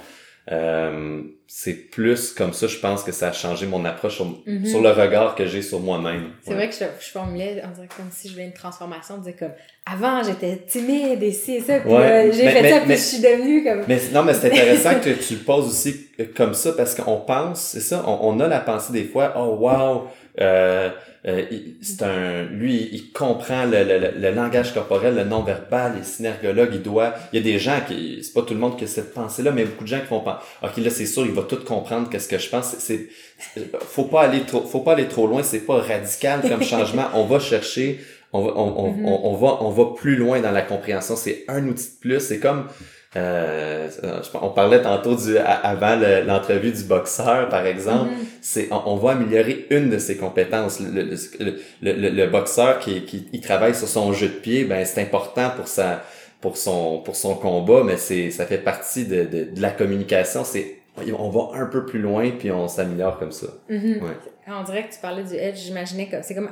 euh, 0.52 1.24
c'est 1.50 1.74
plus 1.74 2.34
comme 2.34 2.52
ça, 2.54 2.68
je 2.68 2.78
pense 2.78 3.04
que 3.04 3.12
ça 3.14 3.30
a 3.30 3.32
changé 3.32 3.66
mon 3.66 3.86
approche 3.86 4.16
sur, 4.16 4.26
Mhm. 4.46 4.66
sur 4.66 4.82
le 4.82 4.90
regard 4.92 5.34
que 5.36 5.46
j'ai 5.46 5.62
sur 5.62 5.80
moi-même. 5.80 6.32
C'est 6.44 6.50
Ouais. 6.52 6.56
vrai 6.58 6.70
que 6.70 6.76
je, 6.76 6.84
je 7.06 7.10
formulais, 7.12 7.62
on 7.66 7.74
dirait 7.74 7.88
comme 7.96 8.08
si 8.12 8.28
je 8.28 8.34
voulais 8.34 8.46
une 8.48 8.54
transformation, 8.54 9.16
on 9.16 9.20
disait 9.20 9.34
comme 9.40 9.52
avant 9.90 10.22
j'étais 10.24 10.58
timide 10.68 11.24
et 11.24 11.32
ci 11.32 11.54
et 11.56 11.62
ça, 11.62 11.80
puis 11.80 11.90
Ouais, 11.92 12.32
j'ai 12.34 12.50
fait 12.50 12.62
mais- 12.62 12.70
ça, 12.72 12.80
puis 12.80 12.90
mais- 12.90 12.98
je 12.98 13.02
suis 13.02 13.20
devenue 13.22 13.64
comme. 13.64 13.84
Mais 13.88 14.00
non, 14.14 14.24
mais 14.24 14.34
c'est 14.34 14.48
intéressant 14.48 15.00
que 15.04 15.10
tu 15.12 15.36
le 15.36 15.40
poses 15.40 15.68
aussi 15.68 16.08
euh, 16.20 16.26
comme 16.36 16.54
ça 16.54 16.74
parce 16.74 16.94
qu'on 16.96 17.18
pense, 17.22 17.62
c'est 17.62 17.80
ça, 17.80 18.04
on, 18.06 18.20
on 18.36 18.40
a 18.42 18.48
la 18.48 18.60
pensée 18.60 18.92
des 18.92 19.06
fois, 19.06 19.34
oh 19.38 19.56
wow, 19.60 20.08
euh, 20.42 20.90
euh, 21.26 21.44
c'est 21.82 22.04
un, 22.04 22.44
lui, 22.44 22.90
il 22.92 23.12
comprend 23.12 23.66
le, 23.66 23.84
le, 23.84 23.98
le- 24.00 24.14
le 24.20 24.32
langage 24.32 24.74
corporel, 24.74 25.16
le 25.16 25.24
non-verbal, 25.24 25.94
les 25.98 26.04
synergologues, 26.04 26.70
il 26.74 26.82
doit, 26.84 27.14
il 27.34 27.40
y 27.40 27.42
a 27.42 27.44
des 27.52 27.58
gens 27.60 27.80
qui, 27.88 28.20
c'est 28.24 28.34
pas 28.34 28.44
tout 28.44 28.54
le 28.54 28.60
monde 28.60 28.78
qui 28.78 28.84
a 28.84 28.88
cette 28.88 29.14
pensée-là, 29.14 29.52
mais 29.52 29.66
beaucoup 29.66 29.84
de 29.84 29.90
gens 29.90 30.00
qui 30.00 30.08
vont 30.10 30.20
penser, 30.22 30.38
ok 30.64 30.78
là 30.78 30.90
c'est 30.90 31.06
sûr, 31.08 31.26
il 31.26 31.32
va 31.40 31.44
tout 31.48 31.64
comprendre 31.64 32.10
qu'est-ce 32.10 32.28
que 32.28 32.38
je 32.38 32.50
pense, 32.50 32.76
c'est, 32.80 33.08
faut 33.82 34.06
pas 34.06 34.22
aller 34.24 34.42
trop, 34.42 34.62
faut 34.62 34.82
pas 34.82 34.94
aller 34.94 35.08
trop 35.08 35.28
loin, 35.28 35.44
c'est 35.44 35.60
pas 35.66 35.78
radical 35.80 36.42
comme 36.48 36.64
changement, 36.74 37.06
on 37.14 37.26
va 37.26 37.40
chercher, 37.40 38.00
on 38.34 38.42
va, 38.46 38.52
on, 38.56 38.86
on, 38.86 38.92
Mhm. 38.92 39.06
on, 39.06 39.30
on 39.32 39.36
va, 39.36 39.58
on 39.62 39.70
va 39.70 39.86
plus 39.96 40.16
loin 40.16 40.40
dans 40.42 40.52
la 40.52 40.62
compréhension, 40.62 41.16
c'est 41.16 41.46
un 41.48 41.66
outil 41.68 41.90
de 41.96 42.00
plus, 42.02 42.20
c'est 42.20 42.40
comme, 42.40 42.68
euh, 43.16 43.90
on 44.42 44.50
parlait 44.50 44.82
tantôt 44.82 45.16
du, 45.16 45.38
avant 45.38 45.96
le- 45.96 46.22
l'entrevue 46.26 46.72
du 46.72 46.84
boxeur, 46.84 47.50
par 47.50 47.66
exemple. 47.66 48.12
Mhm. 48.12 48.18
C'est, 48.42 48.68
on, 48.72 48.82
on 48.94 48.96
va 48.98 49.12
améliorer 49.12 49.66
une 49.72 49.90
de 49.90 49.98
ses 49.98 50.18
compétences. 50.18 50.80
Le, 50.80 51.02
le, 51.02 51.16
le, 51.40 51.94
le, 51.94 52.10
le 52.10 52.28
boxeur 52.28 52.80
qui, 52.80 53.06
qui 53.06 53.28
il 53.34 53.42
travaille 53.42 53.74
sur 53.76 53.88
son 53.88 54.12
jeu 54.14 54.28
de 54.28 54.34
pied, 54.34 54.66
ben 54.66 54.86
c'est 54.86 55.02
important 55.02 55.50
pour 55.56 55.68
sa, 55.68 56.04
pour 56.42 56.58
son, 56.58 57.00
pour 57.00 57.16
son 57.16 57.36
combat, 57.36 57.82
mais 57.84 57.98
c'est, 57.98 58.30
ça 58.30 58.46
fait 58.46 58.58
partie 58.60 59.06
de, 59.06 59.24
de, 59.24 59.44
de 59.56 59.62
la 59.62 59.72
communication. 59.72 60.44
C'est, 60.44 60.77
on 61.18 61.30
va 61.30 61.60
un 61.62 61.66
peu 61.68 61.86
plus 61.86 62.00
loin 62.00 62.32
puis 62.32 62.52
on 62.52 62.68
s'améliore 62.68 63.20
comme 63.20 63.32
ça. 63.32 63.48
Mhm. 63.70 64.00
Ouais. 64.04 64.18
On 64.48 64.64
dirait 64.64 64.88
que 64.88 64.94
tu 64.94 65.00
parlais 65.02 65.24
du 65.24 65.36
edge, 65.36 65.58
j'imaginais 65.58 66.08
comme 66.08 66.24
c'est 66.24 66.36
comme 66.36 66.50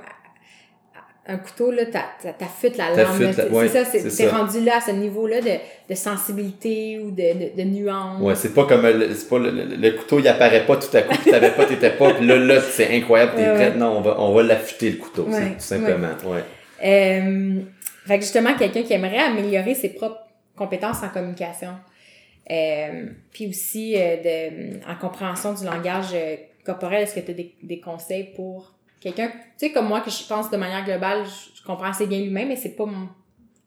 un 1.28 1.38
couteau 1.38 1.72
là, 1.72 1.86
t'affûtes 1.88 2.78
la 2.78 2.96
T'affûtes 2.96 3.20
lame. 3.20 3.20
là. 3.22 3.28
la- 3.28 3.34
C'est 3.34 3.50
ouais, 3.50 3.68
ça, 3.68 3.84
t'es 4.24 4.30
rendu 4.30 4.60
là 4.64 4.78
à 4.78 4.82
ce 4.82 4.92
niveau-là 4.92 5.42
de, 5.42 5.50
de 5.90 5.96
sensibilité 5.96 7.00
ou 7.00 7.10
de, 7.10 7.16
de, 7.56 7.58
de 7.58 7.64
nuance. 7.68 8.22
Ouais, 8.22 8.36
c'est 8.36 8.54
pas 8.54 8.66
comme 8.66 8.84
le, 8.86 9.08
pas 9.28 9.40
le, 9.40 9.50
le- 9.50 9.76
le 9.76 9.92
couteau, 9.98 10.20
il 10.20 10.28
apparaît 10.28 10.68
pas 10.68 10.78
tout 10.78 10.96
à 10.96 11.02
coup, 11.02 11.16
puis 11.20 11.32
t'avais 11.32 11.50
pas, 11.50 11.66
t'étais 11.66 11.90
pas, 11.90 12.14
puis 12.14 12.28
là, 12.28 12.38
là, 12.38 12.62
c'est 12.62 12.96
incroyable, 12.96 13.32
t'es 13.38 13.44
prête. 13.56 13.74
ouais. 13.74 13.80
Non, 13.80 13.98
on 13.98 14.02
va, 14.02 14.20
on 14.22 14.34
va 14.36 14.44
l'affûter 14.44 14.92
le 14.92 14.98
couteau, 14.98 15.24
Ouais, 15.24 15.54
tout 15.54 15.60
simplement. 15.60 16.10
Ouais. 16.26 16.44
Euh, 16.86 17.62
fait 18.06 18.20
que 18.20 18.24
justement, 18.24 18.54
quelqu'un 18.56 18.84
qui 18.84 18.94
aimerait 18.94 19.18
améliorer 19.18 19.74
ses 19.74 19.90
propres 19.90 20.20
compétences 20.56 21.02
en 21.02 21.10
communication. 21.10 21.70
Euh, 22.52 23.06
puis 23.32 23.48
aussi 23.48 23.96
euh, 23.98 24.18
de, 24.18 24.90
en 24.90 24.96
compréhension 24.96 25.54
du 25.54 25.66
langage 25.66 26.10
euh, 26.14 26.36
corporel, 26.66 27.04
est-ce 27.04 27.16
que 27.16 27.20
tu 27.22 27.32
as 27.32 27.34
des, 27.34 27.56
des 27.64 27.80
conseils 27.80 28.26
pour 28.36 28.74
quelqu'un, 29.02 29.28
tu 29.30 29.68
sais, 29.68 29.72
comme 29.72 29.88
moi, 29.88 30.02
que 30.02 30.12
je 30.12 30.28
pense 30.28 30.50
de 30.52 30.58
manière 30.58 30.86
globale, 30.86 31.24
je, 31.26 31.60
je 31.60 31.64
comprends 31.64 31.90
assez 31.90 32.08
bien 32.08 32.20
lui-même, 32.20 32.48
mais 32.50 32.56
c'est 32.56 32.76
pas 32.76 32.86
mon, 32.86 33.08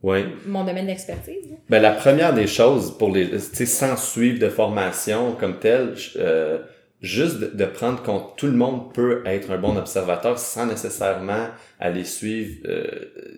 Ouais. 0.03 0.27
mon 0.47 0.63
domaine 0.65 0.87
d'expertise. 0.87 1.49
Ben, 1.69 1.83
la 1.83 1.91
première 1.91 2.33
des 2.33 2.47
choses 2.47 2.97
pour 2.97 3.11
les, 3.13 3.29
tu 3.31 3.39
sais, 3.41 3.67
sans 3.67 3.97
suivre 3.97 4.39
de 4.39 4.49
formation 4.49 5.33
comme 5.33 5.59
telle, 5.59 5.95
euh, 6.17 6.59
juste 7.01 7.39
de, 7.41 7.47
de 7.49 7.65
prendre 7.65 8.01
compte, 8.03 8.37
tout 8.37 8.47
le 8.47 8.53
monde 8.53 8.93
peut 8.95 9.23
être 9.27 9.51
un 9.51 9.59
bon 9.59 9.77
observateur 9.77 10.39
sans 10.39 10.67
nécessairement 10.67 11.49
aller 11.81 12.05
suivre 12.05 12.59
euh, 12.67 12.87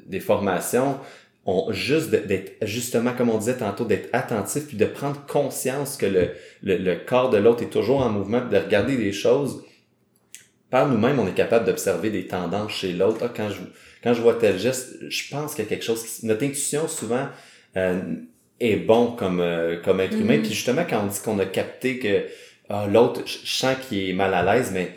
des 0.07 0.21
formations. 0.21 0.99
On, 1.47 1.73
juste 1.73 2.11
d'être, 2.11 2.53
justement, 2.63 3.13
comme 3.13 3.31
on 3.31 3.39
disait 3.39 3.57
tantôt, 3.57 3.85
d'être 3.85 4.09
attentif 4.13 4.67
puis 4.67 4.77
de 4.77 4.85
prendre 4.85 5.25
conscience 5.27 5.97
que 5.97 6.07
le, 6.07 6.31
le, 6.63 6.77
le 6.77 6.97
corps 6.97 7.31
de 7.31 7.39
l'autre 7.39 7.63
est 7.63 7.71
toujours 7.71 8.03
en 8.03 8.11
mouvement, 8.11 8.41
puis 8.41 8.51
de 8.51 8.63
regarder 8.63 8.97
les 8.97 9.13
choses. 9.13 9.65
Par 10.71 10.89
nous-mêmes, 10.89 11.19
on 11.19 11.27
est 11.27 11.35
capable 11.35 11.65
d'observer 11.65 12.11
des 12.11 12.27
tendances 12.27 12.73
chez 12.73 12.93
l'autre. 12.93 13.21
Ah, 13.23 13.33
quand 13.35 13.49
je, 13.49 13.61
quand 14.03 14.15
je 14.15 14.23
vois 14.23 14.35
tel 14.35 14.59
geste, 14.59 14.97
je 15.09 15.29
pense 15.31 15.55
qu'il 15.55 15.65
y 15.65 15.67
a 15.67 15.71
quelque 15.71 15.85
chose 15.85 16.05
qui, 16.05 16.27
notre 16.27 16.45
intuition 16.45 16.87
souvent, 16.87 17.29
euh, 17.77 18.01
est 18.61 18.77
bon 18.77 19.13
comme 19.13 19.41
euh, 19.41 19.81
comme 19.83 20.01
être 20.01 20.17
humain. 20.17 20.37
Mhm. 20.37 20.43
Puis 20.43 20.53
justement, 20.53 20.85
quand 20.89 21.03
on 21.03 21.07
dit 21.07 21.21
qu'on 21.25 21.39
a 21.39 21.47
capté 21.47 21.99
que 21.99 22.27
ah, 22.69 22.87
l'autre, 22.87 23.23
je 23.27 23.39
sens 23.45 23.77
qu'il 23.89 24.11
est 24.11 24.13
mal 24.13 24.33
à 24.35 24.43
l'aise, 24.45 24.71
mais 24.73 24.95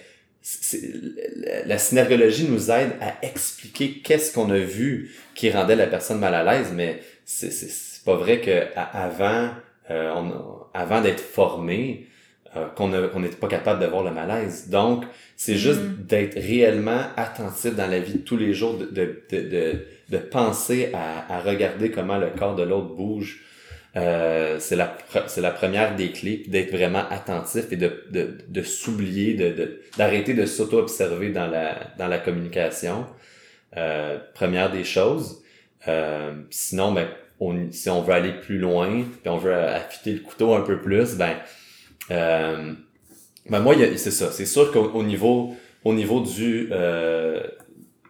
la- 1.38 1.66
la 1.66 1.78
synergologie 1.78 2.48
nous 2.50 2.70
aide 2.72 2.92
à 3.02 3.14
expliquer 3.26 4.02
qu'est-ce 4.04 4.34
qu'on 4.34 4.50
a 4.52 4.58
vu 4.60 5.12
qui 5.36 5.50
rendait 5.50 5.76
la 5.76 5.88
personne 5.88 6.20
mal 6.20 6.36
à 6.36 6.44
l'aise, 6.44 6.72
mais 6.74 7.00
c'est 7.26 7.52
c'est- 7.52 8.04
pas 8.04 8.16
vrai 8.18 8.42
que 8.42 8.64
avant 8.76 9.50
euh, 9.90 10.12
on 10.16 10.34
avant 10.74 11.00
d'être 11.02 11.22
formé 11.22 12.08
euh, 12.58 12.68
qu'on 12.76 12.90
n'était 13.20 13.36
pas 13.38 13.48
capable 13.48 13.82
de 13.82 13.88
voir 13.88 14.04
le 14.04 14.12
malaise. 14.12 14.70
Donc, 14.70 15.06
c'est 15.38 15.56
juste 15.56 15.80
Mhm. 15.82 16.06
d'être 16.06 16.36
réellement 16.40 17.02
attentif 17.18 17.76
dans 17.76 17.88
la 17.90 18.00
vie 18.00 18.14
de 18.14 18.18
tous 18.20 18.38
les 18.38 18.54
jours, 18.54 18.78
de, 18.78 18.86
de, 18.86 19.24
de, 19.32 19.42
de, 19.50 19.86
de 20.10 20.18
penser 20.20 20.90
à, 20.94 21.34
à 21.36 21.40
regarder 21.42 21.90
comment 21.90 22.18
le 22.18 22.28
corps 22.38 22.56
de 22.56 22.64
l'autre 22.64 22.94
bouge. 22.96 23.42
Euh, 23.96 24.58
c'est 24.60 24.76
la 24.76 24.98
c'est 25.28 25.42
la 25.42 25.52
première 25.52 25.96
des 25.96 26.12
clés 26.12 26.44
d'être 26.48 26.72
vraiment 26.72 27.08
attentif 27.12 27.72
et 27.72 27.76
de 27.76 28.04
de, 28.10 28.38
de 28.48 28.62
s'oublier 28.64 29.36
de 29.36 29.82
d'arrêter 29.98 30.34
de, 30.34 30.48
s'auto 30.48 30.80
observer 30.80 31.30
dans 31.30 31.48
la 31.48 31.78
dans 32.00 32.08
la 32.08 32.18
communication. 32.18 33.06
Euh, 33.78 34.18
première 34.34 34.72
des 34.72 34.84
choses. 34.84 35.44
Euh, 35.88 36.34
sinon 36.50 36.92
ben 36.92 37.08
on, 37.40 37.72
si 37.72 37.90
on 37.90 38.02
veut 38.02 38.14
aller 38.14 38.32
plus 38.34 38.58
loin 38.58 39.04
puis 39.22 39.30
on 39.30 39.38
veut 39.38 39.54
affûter 39.54 40.14
le 40.14 40.20
couteau 40.20 40.56
un 40.56 40.62
peu 40.62 40.80
plus 40.80 41.16
ben 41.18 41.36
euh, 42.12 42.74
ben 43.48 43.60
moi 43.60 43.76
c'est 43.96 44.12
ça. 44.12 44.32
C'est 44.32 44.46
sûr 44.48 44.72
qu'au 44.72 44.86
au 44.94 45.04
niveau 45.04 45.56
au 45.84 45.94
niveau 45.94 46.22
du 46.22 46.70
euh, 46.72 47.44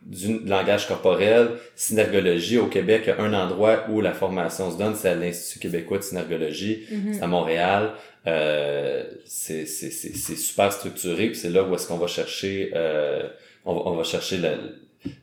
du 0.05 0.39
langage 0.45 0.87
corporel, 0.87 1.49
synergologie 1.75 2.57
au 2.57 2.67
Québec, 2.67 3.03
il 3.05 3.09
y 3.09 3.11
a 3.11 3.21
un 3.21 3.33
endroit 3.33 3.85
où 3.89 4.01
la 4.01 4.13
formation 4.13 4.71
se 4.71 4.77
donne, 4.77 4.95
c'est 4.95 5.09
à 5.09 5.15
l'Institut 5.15 5.59
québécois 5.59 5.97
de 5.99 6.03
synergologie, 6.03 6.83
Mhm. 6.91 7.13
c'est 7.13 7.21
à 7.23 7.27
Montréal. 7.27 7.91
Euh, 8.27 9.03
c'est 9.25 9.65
c'est- 9.65 9.91
c'est- 9.91 10.15
c'est 10.15 10.35
super 10.35 10.71
structuré, 10.71 11.27
puis 11.27 11.35
c'est 11.35 11.49
là 11.49 11.63
où 11.63 11.73
est-ce 11.75 11.87
qu'on 11.87 11.97
va 11.97 12.07
chercher, 12.07 12.71
euh, 12.75 13.27
on, 13.65 13.73
va, 13.75 13.81
on 13.85 13.95
va 13.95 14.03
chercher 14.03 14.37
le- 14.37 14.79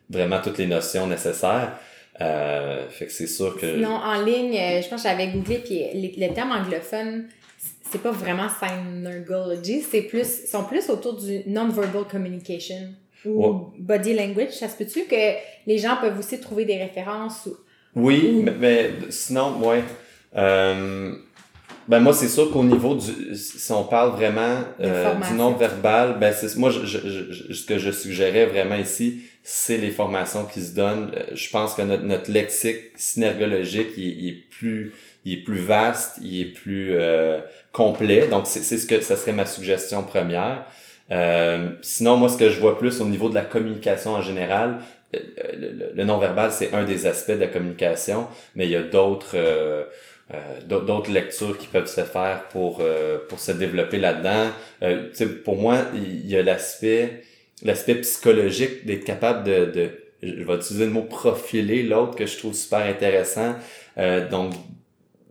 vraiment 0.09 0.41
toutes 0.43 0.59
les 0.59 0.67
notions 0.67 1.07
nécessaires. 1.07 1.79
Euh, 2.21 2.87
fait 2.91 3.07
que 3.07 3.13
c'est 3.13 3.27
sûr 3.27 3.57
que... 3.59 3.75
Sinon, 3.77 3.95
en 3.95 4.23
ligne, 4.23 4.55
euh, 4.59 4.83
je 4.83 4.89
pense 4.89 5.03
que 5.03 5.09
j'avais 5.09 5.29
googlé, 5.29 5.59
puis 5.59 5.75
les- 5.95 6.15
le 6.29 6.35
terme 6.35 6.53
anglophone, 6.53 7.29
c'est 7.91 8.03
pas 8.03 8.11
vraiment 8.13 8.49
synergology, 8.49 9.81
c'est 9.83 10.03
plus, 10.03 10.41
ils 10.45 10.49
sont 10.49 10.65
plus 10.65 10.89
autour 10.91 11.15
du 11.21 11.41
non-verbal 11.47 12.05
communication 12.11 12.95
ou 13.25 13.47
Ouais. 13.47 13.55
body 13.79 14.15
language. 14.15 14.51
Ça 14.53 14.69
se 14.69 14.77
peut-tu 14.77 15.05
que 15.05 15.35
les 15.67 15.79
gens 15.79 15.97
peuvent 16.01 16.19
aussi 16.19 16.39
trouver 16.41 16.65
des 16.65 16.77
références 16.79 17.47
ou... 17.47 17.57
Oui, 17.97 18.31
Ou- 18.37 18.43
mais, 18.43 18.53
mais 18.61 18.91
sinon, 19.11 19.59
ouais. 19.67 19.83
Euh, 20.37 21.13
ben 21.89 21.99
moi, 21.99 22.13
c'est 22.13 22.29
sûr 22.29 22.53
qu'au 22.53 22.63
niveau 22.63 22.95
du, 22.95 23.35
si 23.35 23.73
on 23.73 23.83
parle 23.85 24.11
vraiment 24.13 24.59
euh, 24.81 25.13
du 25.29 25.35
non-verbal, 25.35 26.19
ben 26.21 26.33
c'est 26.33 26.55
moi, 26.57 26.71
je, 26.71 26.87
je, 26.87 26.99
je- 27.33 27.53
ce 27.53 27.67
que 27.67 27.79
je 27.79 27.91
suggérais 27.91 28.47
vraiment 28.47 28.77
ici, 28.77 29.23
c'est 29.43 29.77
les 29.79 29.91
formations 29.91 30.45
qui 30.45 30.61
se 30.63 30.75
donnent. 30.75 31.11
Euh, 31.17 31.35
Je 31.35 31.51
pense 31.51 31.75
que 31.75 31.83
notre, 31.83 32.05
notre 32.05 32.31
lexique 32.31 32.93
synergologique, 32.97 33.89
il, 33.97 34.05
il 34.23 34.29
est 34.29 34.45
plus, 34.51 34.93
il 35.25 35.33
est 35.39 35.43
plus 35.43 35.59
vaste, 35.59 36.19
il 36.23 36.41
est 36.43 36.53
plus 36.53 36.91
euh, 36.93 37.41
complet. 37.73 38.29
Donc 38.29 38.47
c'est 38.47 38.61
c'est 38.63 38.79
ce 38.79 38.87
que 38.87 39.01
ça 39.01 39.17
serait 39.17 39.33
ma 39.33 39.47
suggestion 39.47 40.05
première. 40.05 40.65
Euh, 41.13 41.71
sinon, 41.83 42.17
moi, 42.17 42.29
ce 42.29 42.39
que 42.39 42.51
je 42.51 42.61
vois 42.61 42.79
plus 42.79 43.01
au 43.01 43.07
niveau 43.07 43.29
de 43.29 43.35
la 43.35 43.43
communication 43.43 44.13
en 44.13 44.23
général, 44.23 44.79
euh, 45.15 45.19
le, 45.59 45.71
le- 45.73 45.93
le 45.95 46.05
non-verbal, 46.05 46.53
c'est 46.53 46.73
un 46.73 46.85
des 46.85 47.07
aspects 47.07 47.33
de 47.33 47.41
la 47.41 47.49
communication, 47.49 48.29
mais 48.55 48.67
il 48.67 48.71
y 48.71 48.77
a 48.77 48.83
d'autres 48.83 49.33
euh, 49.35 49.85
euh, 50.33 50.37
d'au- 50.69 50.81
d'autres 50.83 51.11
lectures 51.11 51.59
qui 51.59 51.67
peuvent 51.67 51.87
se 51.89 52.03
faire 52.03 52.45
pour 52.51 52.79
euh, 52.81 53.19
pour 53.29 53.41
se 53.41 53.53
développer 53.53 53.99
là-dedans. 53.99 54.51
Pour 55.45 55.57
moi, 55.57 55.79
il 55.95 56.27
y 56.27 56.37
a 56.37 56.43
l'aspect 56.43 57.23
l'aspect 57.63 57.97
psychologique 57.97 58.87
d'être 58.87 59.05
capable 59.05 59.45
de, 59.45 59.65
de 59.67 59.91
je 60.23 60.45
vais 60.45 60.55
utiliser 60.55 60.85
le 60.87 60.91
mot 60.93 61.03
profiler 61.03 61.83
l'autre 61.83 62.15
que 62.17 62.27
je 62.27 62.37
trouve 62.39 62.55
super 62.55 62.81
intéressant. 62.81 63.55
Donc 64.31 64.53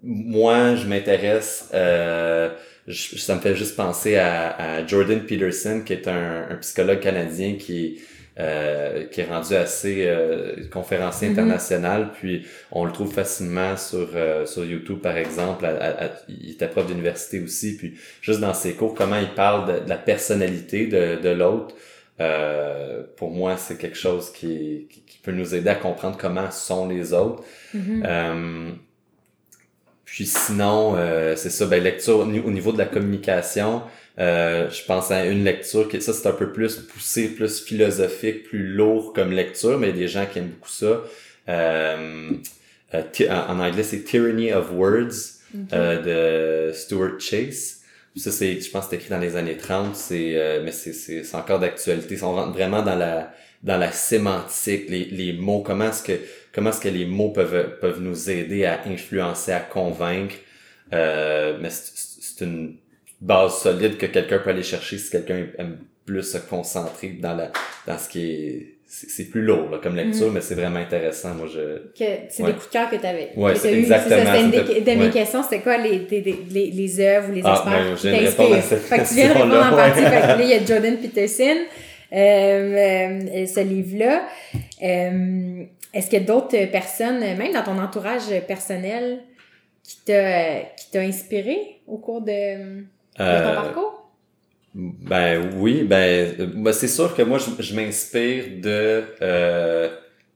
moi, 0.03 0.75
je 0.75 0.88
m'intéresse 0.88 1.69
euh, 1.73 2.49
je- 2.89 3.17
ça 3.17 3.35
me 3.35 3.39
fait 3.41 3.55
juste 3.55 3.75
penser 3.77 4.17
à, 4.17 4.49
à 4.51 4.85
Jordan 4.87 5.21
Peterson, 5.25 5.83
qui 5.85 5.93
est 5.93 6.07
un, 6.07 6.47
un 6.49 6.55
psychologue 6.57 6.99
canadien 6.99 7.55
qui, 7.57 7.99
euh, 8.39 9.05
qui 9.07 9.21
est 9.21 9.25
rendu 9.25 9.53
assez 9.55 10.05
euh, 10.07 10.55
conférencier 10.71 11.29
Mhm. 11.29 11.39
international, 11.39 12.11
puis 12.13 12.45
on 12.71 12.85
le 12.85 12.91
trouve 12.91 13.13
facilement 13.13 13.77
sur, 13.77 14.09
euh, 14.15 14.45
sur 14.45 14.65
YouTube, 14.65 14.99
par 15.01 15.17
exemple. 15.17 15.65
À- 15.65 15.69
à- 15.77 16.05
à- 16.05 16.11
il 16.29 16.51
était 16.51 16.67
prof 16.67 16.87
d'université 16.87 17.41
aussi, 17.41 17.77
puis 17.77 17.95
juste 18.21 18.39
dans 18.41 18.53
ses 18.53 18.73
cours, 18.75 18.93
comment 18.95 19.19
il 19.19 19.33
parle 19.35 19.61
de, 19.81 19.85
de 19.85 19.89
la 19.89 19.97
personnalité 19.97 20.87
de, 20.87 21.21
de 21.21 21.29
l'autre. 21.29 21.75
Euh, 22.21 23.03
pour 23.17 23.31
moi, 23.31 23.55
c'est 23.57 23.77
quelque 23.77 23.97
chose 23.97 24.31
qui, 24.31 24.87
qui, 24.89 25.01
qui 25.05 25.17
peut 25.19 25.31
nous 25.31 25.55
aider 25.55 25.69
à 25.69 25.75
comprendre 25.75 26.17
comment 26.17 26.51
sont 26.51 26.87
les 26.87 27.13
autres. 27.13 27.43
Mhm. 27.73 28.03
Euh, 28.05 28.69
puis 30.12 30.26
sinon, 30.26 30.95
euh, 30.97 31.36
c'est 31.36 31.49
ça, 31.49 31.66
ben, 31.66 31.84
lecture 31.84 32.20
au 32.20 32.26
ni- 32.26 32.39
au 32.39 32.51
niveau 32.51 32.72
de 32.72 32.78
la 32.78 32.86
communication, 32.86 33.82
euh, 34.20 34.70
je 34.70 34.84
pense 34.86 35.12
à 35.12 35.26
une 35.26 35.43
lecture 35.43 35.88
qui, 35.88 36.01
ça 36.01 36.14
c'est 36.14 36.28
un 36.28 36.34
peu 36.34 36.51
plus 36.51 36.78
poussé, 36.78 37.30
plus 37.30 37.64
philosophique, 37.64 38.43
plus 38.43 38.68
lourd 38.74 39.14
comme 39.14 39.32
lecture, 39.32 39.78
mais 39.80 39.89
il 39.89 39.95
y 39.95 39.99
a 39.99 40.01
des 40.01 40.07
gens 40.07 40.26
qui 40.32 40.39
aiment 40.39 40.49
beaucoup 40.49 40.70
ça. 40.70 41.03
Euh, 41.47 42.32
euh, 42.93 43.01
en 43.30 43.60
anglais, 43.60 43.84
c'est 43.84 44.03
Tyranny 44.03 44.51
of 44.53 44.72
Words 44.74 45.39
euh, 45.74 46.70
de 46.70 46.74
Stuart 46.74 47.20
Chase. 47.20 47.78
Ça, 48.16 48.32
c'est, 48.32 48.60
je 48.60 48.70
pense 48.70 48.86
que 48.86 48.89
c'est 48.91 48.95
écrit 48.97 49.10
dans 49.12 49.20
les 49.20 49.36
années 49.38 49.55
30, 49.55 49.95
c'est, 49.95 50.34
euh, 50.36 50.62
mais 50.64 50.72
c'est, 50.72 50.91
c'est, 50.93 51.24
c'est 51.24 51.38
encore 51.38 51.60
d'actualité. 51.60 52.18
On 52.24 52.34
rentre 52.34 52.51
vraiment 52.51 52.82
dans 52.82 52.95
la, 52.95 53.32
dans 53.64 53.78
la 53.78 53.91
sémantique, 53.91 54.89
les, 54.89 55.05
les 55.05 55.34
mots, 55.34 55.62
comment 55.62 55.86
est-ce 55.89 56.03
que, 56.03 56.14
comment 56.53 56.69
est-ce 56.71 56.81
que 56.81 56.89
les 56.89 57.05
mots 57.05 57.29
peuvent, 57.29 57.77
peuvent 57.79 58.01
nous 58.01 58.29
aider 58.29 58.65
à 58.65 58.81
influencer, 58.87 59.51
à 59.51 59.59
convaincre? 59.59 60.35
Euh, 60.93 61.57
mais 61.61 61.69
c'est, 61.69 62.43
une 62.45 62.75
base 63.21 63.57
solide 63.59 63.97
que 63.97 64.05
quelqu'un 64.05 64.39
peut 64.39 64.49
aller 64.51 64.63
chercher 64.63 64.97
si 64.97 65.09
quelqu'un 65.11 65.45
aime 65.57 65.77
plus 66.05 66.23
se 66.23 66.37
concentrer 66.37 67.09
dans 67.21 67.35
la, 67.35 67.51
dans 67.85 67.97
ce 67.97 68.07
qui 68.09 68.25
est, 68.31 68.73
c'est, 68.87 69.25
plus 69.25 69.43
lourd, 69.43 69.69
là, 69.69 69.77
comme 69.83 69.95
lecture, 69.95 70.31
mais 70.31 70.41
c'est 70.41 70.55
vraiment 70.55 70.79
intéressant. 70.79 71.35
Moi, 71.35 71.45
je, 71.53 71.59
Que 71.95 72.05
c'est 72.29 72.41
Ouais. 72.41 72.47
des 72.47 72.53
coups 72.53 72.67
de 72.69 72.71
cœur 72.73 72.89
que 72.89 72.95
tu 72.95 73.05
avais. 73.05 73.29
Ouais, 73.35 73.53
que 73.53 73.59
c'est 73.59 73.73
exactement, 73.77 74.15
C'est 74.21 74.25
ça, 74.25 74.39
une 74.39 74.49
des, 74.49 74.57
c'était- 74.65 74.81
de 74.81 74.99
mes 74.99 75.05
ouais. 75.05 75.11
questions, 75.11 75.43
c'était 75.43 75.59
quoi 75.59 75.77
les, 75.77 75.99
des- 75.99 76.39
les, 76.49 76.71
les 76.71 76.99
œuvres 77.01 77.29
ou 77.29 77.33
les 77.35 77.41
Ah, 77.43 77.51
experts 77.53 77.71
ben, 77.71 77.95
qui 77.95 78.07
de 78.07 78.25
t'inspirent? 78.25 78.79
Fait 78.79 78.97
que 78.97 79.07
tu 79.07 79.13
viens 79.13 79.27
de 79.29 79.33
répondre 79.33 79.55
en 79.57 79.75
partie. 79.75 79.99
ouais. 80.01 80.09
Fait 80.09 80.21
que 80.21 80.27
là, 80.27 80.37
il 80.41 80.49
y 80.49 80.53
a 80.53 80.65
Jordan 80.65 80.97
Peterson, 80.97 81.57
ce 82.12 83.60
livre-là. 83.64 84.28
Euh, 84.84 85.64
Est-ce 85.93 86.10
qu'il 86.10 86.20
y 86.20 86.22
a 86.22 86.26
d'autres 86.26 86.66
personnes, 86.72 87.20
même 87.20 87.53
dans 87.53 87.64
ton 87.64 87.78
entourage 87.80 88.30
personnel, 88.47 89.20
qui 89.84 89.97
t'a 90.05 90.62
qui 90.78 90.91
t'a 90.91 91.01
inspiré 91.01 91.82
au 91.88 91.97
cours 91.97 92.22
de, 92.22 92.32
de 92.32 92.84
ton 93.18 93.24
Euh, 93.24 93.55
parcours? 93.55 93.95
Ben 94.76 95.49
oui, 95.57 95.84
ben, 95.84 96.36
euh, 96.39 96.47
ben, 96.55 96.72
c'est 96.74 96.88
sûr 96.88 97.16
que 97.16 97.24
moi 97.24 97.39
je, 97.39 97.62
je 97.62 97.74
m'inspire 97.76 98.43
de 98.62 99.03
euh, 99.22 99.89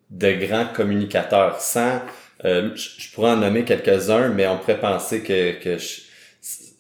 de 0.10 0.32
grands 0.46 0.66
communicateurs. 0.74 1.62
Sans, 1.62 2.02
euh, 2.46 2.72
je, 2.76 2.90
je 2.98 3.12
pourrais 3.14 3.32
en 3.32 3.38
nommer 3.38 3.64
quelques-uns, 3.64 4.30
mais 4.30 4.48
on 4.48 4.58
pourrait 4.58 4.80
penser 4.80 5.22
que 5.22 5.52
que 5.64 5.78
je, 5.78 6.02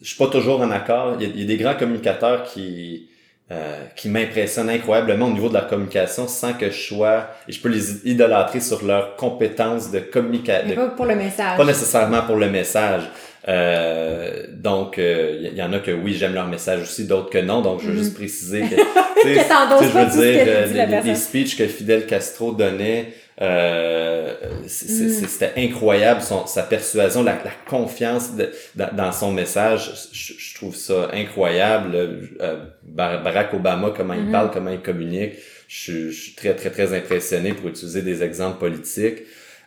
je 0.01 0.07
suis 0.07 0.17
pas 0.17 0.27
toujours 0.27 0.61
en 0.61 0.71
accord. 0.71 1.17
Il 1.19 1.27
y 1.27 1.29
a, 1.29 1.33
il 1.35 1.39
y 1.41 1.43
a 1.43 1.47
des 1.47 1.57
grands 1.57 1.75
communicateurs 1.75 2.43
qui 2.43 3.09
euh, 3.51 3.83
qui 3.95 4.09
m'impressionnent 4.09 4.69
incroyablement 4.69 5.27
au 5.27 5.31
niveau 5.31 5.49
de 5.49 5.53
la 5.53 5.61
communication, 5.61 6.27
sans 6.27 6.53
que 6.53 6.69
je 6.71 6.79
sois 6.93 7.27
et 7.47 7.51
je 7.51 7.61
peux 7.61 7.69
les 7.69 8.07
idolâtrer 8.07 8.59
sur 8.61 8.83
leurs 8.85 9.15
compétences 9.17 9.91
de 9.91 9.99
communication. 9.99 10.75
Pas 10.75 10.87
pour 10.89 11.05
le 11.05 11.15
message. 11.15 11.57
Pas 11.57 11.65
nécessairement 11.65 12.21
pour 12.21 12.37
le 12.37 12.49
message. 12.49 13.03
Euh, 13.47 14.45
donc, 14.49 14.95
il 14.97 15.51
y, 15.53 15.57
y 15.57 15.61
en 15.61 15.73
a 15.73 15.79
que 15.79 15.91
oui, 15.91 16.13
j'aime 16.17 16.33
leur 16.33 16.47
message 16.47 16.81
aussi, 16.81 17.05
d'autres 17.05 17.29
que 17.29 17.37
non. 17.39 17.61
Donc, 17.61 17.81
je 17.81 17.87
veux 17.87 17.93
Mhm. 17.93 17.99
juste 17.99 18.15
préciser 18.15 18.61
que, 18.69 18.75
tu 18.75 19.27
sais, 19.35 19.45
Que 19.79 19.85
je 19.85 19.91
veux 19.91 20.05
dire, 20.05 20.43
euh, 20.47 20.65
les- 20.67 21.01
les 21.09 21.15
speeches 21.15 21.57
que 21.57 21.67
Fidel 21.67 22.05
Castro 22.05 22.53
donnait, 22.53 23.09
euh, 23.41 24.35
c'est- 24.67 25.09
c'était 25.27 25.53
incroyable, 25.57 26.21
son, 26.21 26.45
sa 26.45 26.63
persuasion, 26.63 27.23
la, 27.23 27.33
la 27.43 27.51
confiance 27.67 28.35
de- 28.35 28.51
dans, 28.75 28.93
dans 28.95 29.11
son 29.11 29.31
message. 29.31 29.91
Je, 30.11 30.33
je 30.37 30.55
trouve 30.55 30.75
ça 30.75 31.09
incroyable. 31.13 31.95
Euh, 31.95 32.65
Bar- 32.83 33.23
Barack 33.23 33.53
Obama, 33.53 33.91
comment 33.95 34.13
il 34.13 34.25
Mhm. 34.25 34.31
parle, 34.31 34.51
comment 34.51 34.71
il 34.71 34.81
communique. 34.81 35.33
Je, 35.67 35.81
suis- 35.81 36.11
je 36.11 36.21
suis 36.21 36.35
très, 36.35 36.55
très, 36.55 36.69
très 36.69 36.95
impressionné 36.95 37.53
pour 37.53 37.69
utiliser 37.69 38.01
des 38.01 38.21
exemples 38.23 38.59
politiques. 38.59 39.23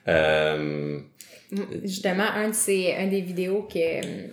Euh, 0.08 0.98
Justement, 1.84 2.24
un 2.34 2.48
de 2.48 2.54
ces, 2.54 2.92
un 2.98 3.06
des 3.06 3.20
vidéos 3.20 3.68
que 3.72 3.78
euh, 3.78 4.26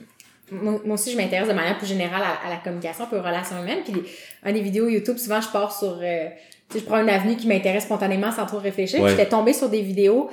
moi, 0.52 0.80
aussi 0.96 1.12
je 1.12 1.18
m'intéresse 1.18 1.48
de 1.48 1.54
manière 1.54 1.78
plus 1.78 1.86
générale 1.88 2.22
à, 2.24 2.48
à 2.48 2.50
la 2.50 2.58
communication 2.58 3.06
puis 3.08 3.18
aux 3.18 3.22
relations 3.22 3.62
humaines. 3.62 3.82
Puis 3.84 3.94
un 4.44 4.52
des 4.52 4.62
vidéos 4.62 4.88
YouTube, 4.90 5.18
souvent 5.18 5.40
je 5.40 5.50
pars 5.50 5.76
sur, 5.78 6.00
euh, 6.02 6.28
je 6.80 6.84
prends 6.86 7.02
une 7.02 7.10
avenue 7.10 7.36
qui 7.36 7.48
m'intéresse 7.48 7.84
spontanément 7.84 8.32
sans 8.32 8.46
trop 8.46 8.58
réfléchir. 8.60 9.02
Ouais. 9.02 9.10
J'étais 9.12 9.28
tombée 9.28 9.54
sur 9.54 9.70
des 9.70 9.82
vidéos 9.82 10.30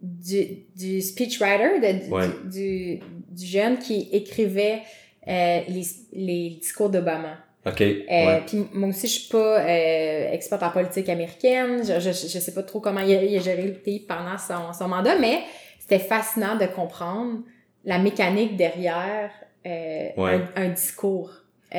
du, 0.00 0.64
du 0.76 1.00
speechwriter, 1.00 1.80
de, 1.80 2.04
du- 2.04 2.10
Ouais. 2.12 2.26
du, 2.50 3.00
du 3.30 3.46
jeune 3.46 3.78
qui 3.78 4.08
écrivait 4.12 4.82
euh, 5.26 5.60
les, 5.68 5.82
les 6.12 6.50
discours 6.60 6.90
d'Obama. 6.90 7.38
OK. 7.66 7.80
Euh, 7.80 7.94
ouais. 8.10 8.42
Puis 8.46 8.66
moi 8.74 8.90
aussi, 8.90 9.06
je 9.06 9.12
suis 9.20 9.28
pas 9.30 9.60
euh, 9.60 10.32
experte 10.32 10.62
en 10.62 10.68
politique 10.70 11.08
américaine. 11.08 11.78
Je, 11.82 11.98
je, 12.00 12.10
je 12.12 12.38
sais 12.38 12.52
pas 12.52 12.62
trop 12.62 12.80
comment 12.80 13.00
il 13.00 13.14
a, 13.16 13.22
il 13.24 13.36
a 13.38 13.40
géré 13.40 13.62
le 13.62 13.72
pays 13.74 14.00
pendant 14.00 14.36
son, 14.36 14.72
son 14.78 14.88
mandat, 14.88 15.18
mais 15.18 15.38
c'était 15.78 15.98
fascinant 15.98 16.56
de 16.56 16.66
comprendre 16.66 17.38
la 17.86 17.98
mécanique 17.98 18.56
derrière 18.56 19.30
euh, 19.66 20.08
Ouais. 20.18 20.40
un, 20.56 20.64
un 20.64 20.68
discours 20.68 21.30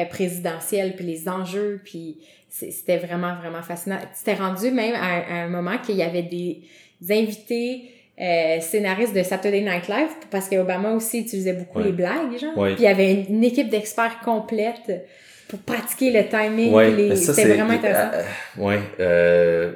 présidentiel, 0.09 0.95
puis 0.95 1.05
les 1.05 1.29
enjeux, 1.29 1.79
puis 1.83 2.17
c'était 2.57 2.97
vraiment, 2.97 3.35
vraiment 3.35 3.61
fascinant. 3.61 3.97
C'était 4.13 4.35
rendu 4.35 4.71
même 4.71 4.95
à, 4.95 5.05
un- 5.05 5.21
à 5.29 5.43
un 5.45 5.47
moment 5.49 5.77
qu'il 5.77 5.95
y 5.97 6.03
avait 6.03 6.23
des 6.23 6.61
invités 7.09 7.91
euh, 8.21 8.61
scénaristes 8.61 9.13
de 9.13 9.23
Saturday 9.23 9.59
Night 9.61 9.89
Live, 9.89 10.07
parce 10.31 10.47
que 10.47 10.55
Obama 10.55 10.91
aussi 10.93 11.19
utilisait 11.19 11.51
beaucoup 11.53 11.79
Ouais. 11.79 11.85
les 11.85 11.91
blagues, 11.91 12.37
genre. 12.39 12.57
Ouais. 12.57 12.73
Puis 12.75 12.83
il 12.83 12.85
y 12.85 12.87
avait 12.87 13.11
une, 13.13 13.25
une 13.37 13.43
équipe 13.43 13.69
d'experts 13.69 14.19
complète 14.23 15.05
pour 15.49 15.59
pratiquer 15.59 16.11
le 16.11 16.25
timing. 16.29 16.71
Ouais, 16.73 16.91
les- 16.91 17.15
C'était 17.17 17.41
c'est- 17.41 17.53
vraiment 17.55 17.73
intéressant. 17.73 18.11
euh, 18.17 18.61
ouais. 18.63 18.79
Euh, 19.01 19.73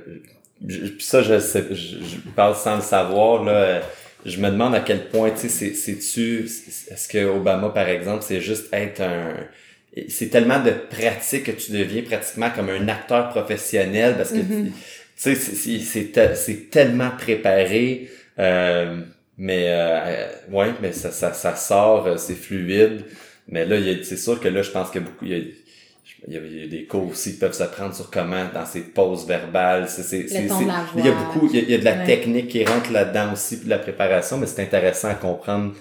je- 0.65 0.91
ça, 0.99 1.21
je, 1.21 1.37
sais, 1.39 1.65
je, 1.71 1.75
je 1.75 2.17
parle 2.35 2.55
sans 2.55 2.77
le 2.77 2.81
savoir. 2.81 3.43
Là, 3.43 3.51
Euh, 3.51 3.79
je 4.25 4.37
me 4.39 4.49
demande 4.49 4.75
à 4.75 4.79
quel 4.81 5.07
point, 5.09 5.31
tu 5.31 5.47
sais, 5.47 5.49
c'est- 5.49 5.73
c'est-tu... 5.73 6.43
Est-ce 6.45 7.07
que 7.07 7.25
Obama, 7.25 7.69
par 7.69 7.87
exemple, 7.87 8.23
c'est 8.27 8.41
juste 8.41 8.67
être 8.73 9.01
un... 9.01 9.33
C'est 10.07 10.29
tellement 10.29 10.61
de 10.63 10.71
pratique 10.71 11.45
que 11.45 11.51
tu 11.51 11.71
deviens 11.71 12.03
pratiquement 12.03 12.49
comme 12.51 12.69
un 12.69 12.87
acteur 12.87 13.29
professionnel 13.29 14.15
parce 14.17 14.31
que 14.31 14.37
Mhm. 14.37 14.65
tu 14.67 14.71
tu 15.21 15.35
sais, 15.35 16.35
c'est, 16.35 16.69
tellement 16.69 17.09
préparé, 17.11 18.09
euh, 18.39 19.01
mais 19.37 19.65
euh, 19.67 20.27
ouais, 20.49 20.71
mais 20.81 20.93
ça, 20.93 21.11
ça, 21.11 21.33
ça 21.33 21.57
sort, 21.57 22.07
euh, 22.07 22.15
c'est 22.17 22.35
fluide. 22.35 23.03
Mais 23.49 23.65
là, 23.65 23.75
c'est 24.03 24.15
sûr 24.15 24.39
que 24.39 24.47
là, 24.47 24.61
je 24.61 24.71
pense 24.71 24.89
que 24.89 24.99
beaucoup, 24.99 25.25
il 25.25 25.31
y 25.31 25.35
a, 25.35 25.43
il 26.27 26.33
y, 26.33 26.63
a, 26.63 26.67
des 26.67 26.85
cours 26.85 27.09
aussi 27.09 27.33
qui 27.33 27.39
peuvent 27.39 27.53
se 27.53 27.63
prendre 27.63 27.93
sur 27.93 28.09
comment 28.09 28.45
dans 28.53 28.65
ces 28.65 28.81
pauses 28.81 29.27
verbales. 29.27 29.89
C'est, 29.89 30.19
il 30.19 30.47
y 30.47 31.07
a 31.09 31.11
beaucoup, 31.11 31.49
il 31.51 31.69
y 31.69 31.73
a, 31.73 31.77
de 31.77 31.85
la 31.85 32.05
technique 32.05 32.47
qui 32.47 32.63
rentre 32.63 32.91
là-dedans 32.91 33.33
aussi, 33.33 33.57
puis 33.57 33.65
de 33.65 33.71
la 33.71 33.79
préparation, 33.79 34.37
mais 34.37 34.47
c'est 34.47 34.61
intéressant 34.61 35.09
à 35.09 35.15
comprendre. 35.15 35.73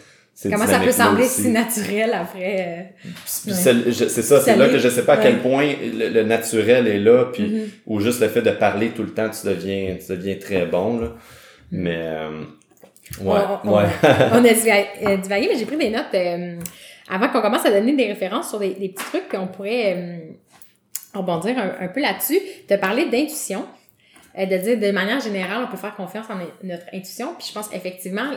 Comment 0.43 0.67
ça 0.67 0.79
peut 0.79 0.93
sembler 0.93 1.25
si 1.25 1.49
naturel 1.49 2.13
après. 2.15 2.91
Euh, 2.95 3.11
c'est 3.25 4.23
ça, 4.23 4.41
c'est 4.41 4.57
là 4.57 4.69
que 4.69 4.79
je 4.79 4.89
sais 4.89 5.05
pas 5.05 5.15
à 5.15 5.17
quel 5.17 5.41
point 5.41 5.73
le, 5.83 6.23
naturel 6.23 6.87
est 6.87 7.01
là, 7.01 7.27
puis 7.33 7.43
mm-hmm. 7.43 7.69
ou 7.87 8.01
juste 8.01 8.21
le 8.21 8.29
fait 8.29 8.43
de 8.43 8.53
parler 8.53 8.91
tout 8.91 9.03
le 9.03 9.13
temps, 9.13 9.29
tu 9.31 9.47
deviens, 9.47 9.97
tu 9.97 10.13
deviens 10.13 10.37
très 10.37 10.67
bon. 10.67 11.01
Là. 11.01 11.07
Mm. 11.09 11.13
Mais 11.71 11.97
euh, 11.97 12.45
ouais, 13.21 13.41
on, 13.65 13.77
ouais. 13.77 13.85
On, 14.33 14.45
a 14.45 15.17
divagué, 15.17 15.49
mais 15.49 15.59
j'ai 15.59 15.67
pris 15.67 15.77
des 15.77 15.91
notes. 15.91 16.15
Euh, 16.15 16.57
avant 17.09 17.29
qu'on 17.29 17.41
commence 17.41 17.65
à 17.65 17.71
donner 17.71 17.95
des 17.97 18.07
références 18.07 18.51
sur 18.51 18.59
des, 18.59 18.75
petits 18.75 18.95
trucs 18.95 19.29
qu'on 19.29 19.47
pourrait 19.47 19.95
euh, 19.97 20.19
rebondir 21.15 21.57
un, 21.59 21.89
peu 21.89 22.01
là-dessus, 22.01 22.39
de 22.69 22.77
parler 22.77 23.07
d'intuition, 23.07 23.67
euh, 24.39 24.47
de 24.47 24.57
dire 24.57 24.79
de 24.79 24.91
manière 24.91 25.21
générale, 25.21 25.65
on 25.67 25.71
peut 25.71 25.79
faire 25.79 25.97
confiance 25.97 26.27
en 26.29 26.37
notre 26.63 26.85
intuition. 26.93 27.35
Puis 27.39 27.49
je 27.49 27.55
pense 27.55 27.73
effectivement, 27.73 28.31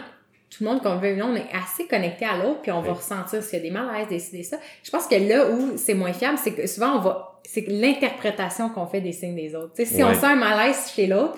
tout 0.52 0.66
le 0.66 0.70
monde 0.70 0.82
qu'on 0.84 0.98
veut 0.98 1.18
on 1.24 1.36
est 1.36 1.48
assez 1.54 1.88
connecté 1.88 2.26
à 2.26 2.36
l'autre, 2.38 2.62
puis 2.62 2.72
on 2.72 2.82
va 2.82 2.94
ressentir 2.94 3.42
s'il 3.42 3.60
y 3.60 3.62
a 3.62 3.64
des 3.64 3.72
malaises, 3.72 4.08
des, 4.10 4.44
ça. 4.44 4.58
Je 4.84 4.92
pense 4.92 5.08
que 5.08 5.16
là 5.16 5.50
où 5.50 5.78
c'est 5.78 5.94
moins 5.94 6.12
fiable, 6.12 6.38
c'est 6.38 6.52
que 6.52 6.68
souvent 6.68 6.98
on 6.98 7.00
va, 7.00 7.40
c'est 7.44 7.66
l'interprétation 7.68 8.70
qu'on 8.70 8.86
fait 8.86 9.02
des 9.02 9.14
signes 9.14 9.36
des 9.36 9.56
autres. 9.56 9.72
si 9.76 10.04
on 10.04 10.14
sent 10.14 10.26
un 10.26 10.36
malaise 10.36 10.92
chez 10.94 11.08
l'autre, 11.08 11.38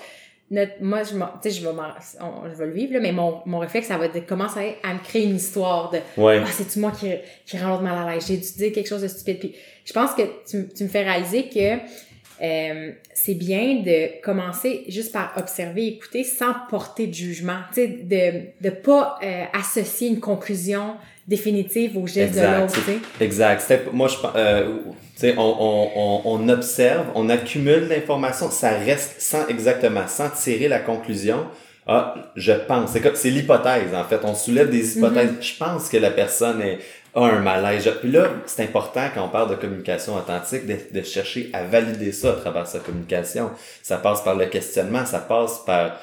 moi, 0.81 1.03
je, 1.03 1.13
tu 1.13 1.19
sais, 1.43 1.51
je 1.51 1.65
vais, 1.65 1.71
je 1.71 2.57
vais 2.57 2.65
le 2.65 2.73
vivre, 2.73 2.93
là, 2.93 2.99
mais 2.99 3.11
mon, 3.11 3.41
mon 3.45 3.59
réflexe, 3.59 3.87
ça 3.87 3.97
va 3.97 4.07
de 4.07 4.19
commencer 4.19 4.75
à 4.83 4.93
me 4.93 4.99
créer 4.99 5.23
une 5.23 5.37
histoire 5.37 5.89
de 5.89 5.99
Ah, 6.17 6.45
c'est-tu 6.51 6.79
moi 6.79 6.91
qui, 6.91 7.11
qui 7.45 7.57
rend 7.57 7.69
l'autre 7.69 7.83
mal 7.83 8.07
à 8.07 8.13
l'aise? 8.13 8.27
J'ai 8.27 8.37
dû 8.37 8.51
dire 8.57 8.71
quelque 8.71 8.87
chose 8.87 9.01
de 9.01 9.07
stupide. 9.07 9.39
Puis 9.39 9.55
je 9.85 9.93
pense 9.93 10.13
que 10.13 10.21
tu, 10.47 10.67
tu 10.75 10.83
me 10.83 10.89
fais 10.89 11.03
réaliser 11.03 11.49
que 11.49 11.77
euh, 12.41 12.91
c'est 13.13 13.35
bien 13.35 13.81
de 13.85 14.21
commencer 14.21 14.83
juste 14.87 15.11
par 15.11 15.33
observer, 15.37 15.87
écouter 15.87 16.23
sans 16.23 16.53
porter 16.69 17.07
de 17.07 17.13
jugement. 17.13 17.59
Tu 17.73 17.81
sais, 17.81 17.87
de 17.87 18.67
ne 18.67 18.69
pas 18.71 19.19
euh, 19.23 19.43
associer 19.53 20.07
une 20.09 20.19
conclusion 20.19 20.95
définitive 21.27 21.97
au 21.97 22.07
geste 22.07 22.35
de 22.35 22.41
l'autre. 22.41 22.79
Exact. 23.21 23.71
Moi, 23.93 24.07
je 24.07 24.17
euh, 24.35 24.77
on, 25.37 25.91
on, 25.95 26.21
on, 26.25 26.49
observe, 26.49 27.05
on 27.15 27.29
accumule 27.29 27.87
l'information, 27.87 28.49
ça 28.49 28.71
reste 28.71 29.21
sans 29.21 29.47
exactement, 29.47 30.07
sans 30.07 30.29
tirer 30.29 30.67
la 30.67 30.79
conclusion. 30.79 31.45
Ah, 31.85 32.31
je 32.35 32.53
pense. 32.53 32.91
C'est 32.91 33.15
c'est 33.15 33.29
l'hypothèse, 33.29 33.93
en 33.93 34.03
fait. 34.05 34.19
On 34.23 34.35
soulève 34.35 34.69
des 34.69 34.97
hypothèses. 34.97 35.31
Mm-hmm. 35.31 35.53
Je 35.53 35.57
pense 35.57 35.89
que 35.89 35.97
la 35.97 36.11
personne 36.11 36.61
est, 36.61 36.79
a 37.15 37.21
un 37.21 37.39
malaise. 37.39 37.89
Puis 38.01 38.11
là, 38.11 38.29
c'est 38.45 38.63
important 38.63 39.07
quand 39.13 39.25
on 39.25 39.29
parle 39.29 39.51
de 39.51 39.55
communication 39.55 40.15
authentique 40.15 40.65
de, 40.65 40.77
de, 40.91 41.03
chercher 41.03 41.49
à 41.53 41.63
valider 41.63 42.11
ça 42.11 42.31
à 42.31 42.33
travers 42.33 42.67
sa 42.67 42.79
communication. 42.79 43.51
Ça 43.81 43.97
passe 43.97 44.23
par 44.23 44.35
le 44.35 44.47
questionnement, 44.47 45.05
ça 45.05 45.19
passe 45.19 45.59
par 45.65 45.99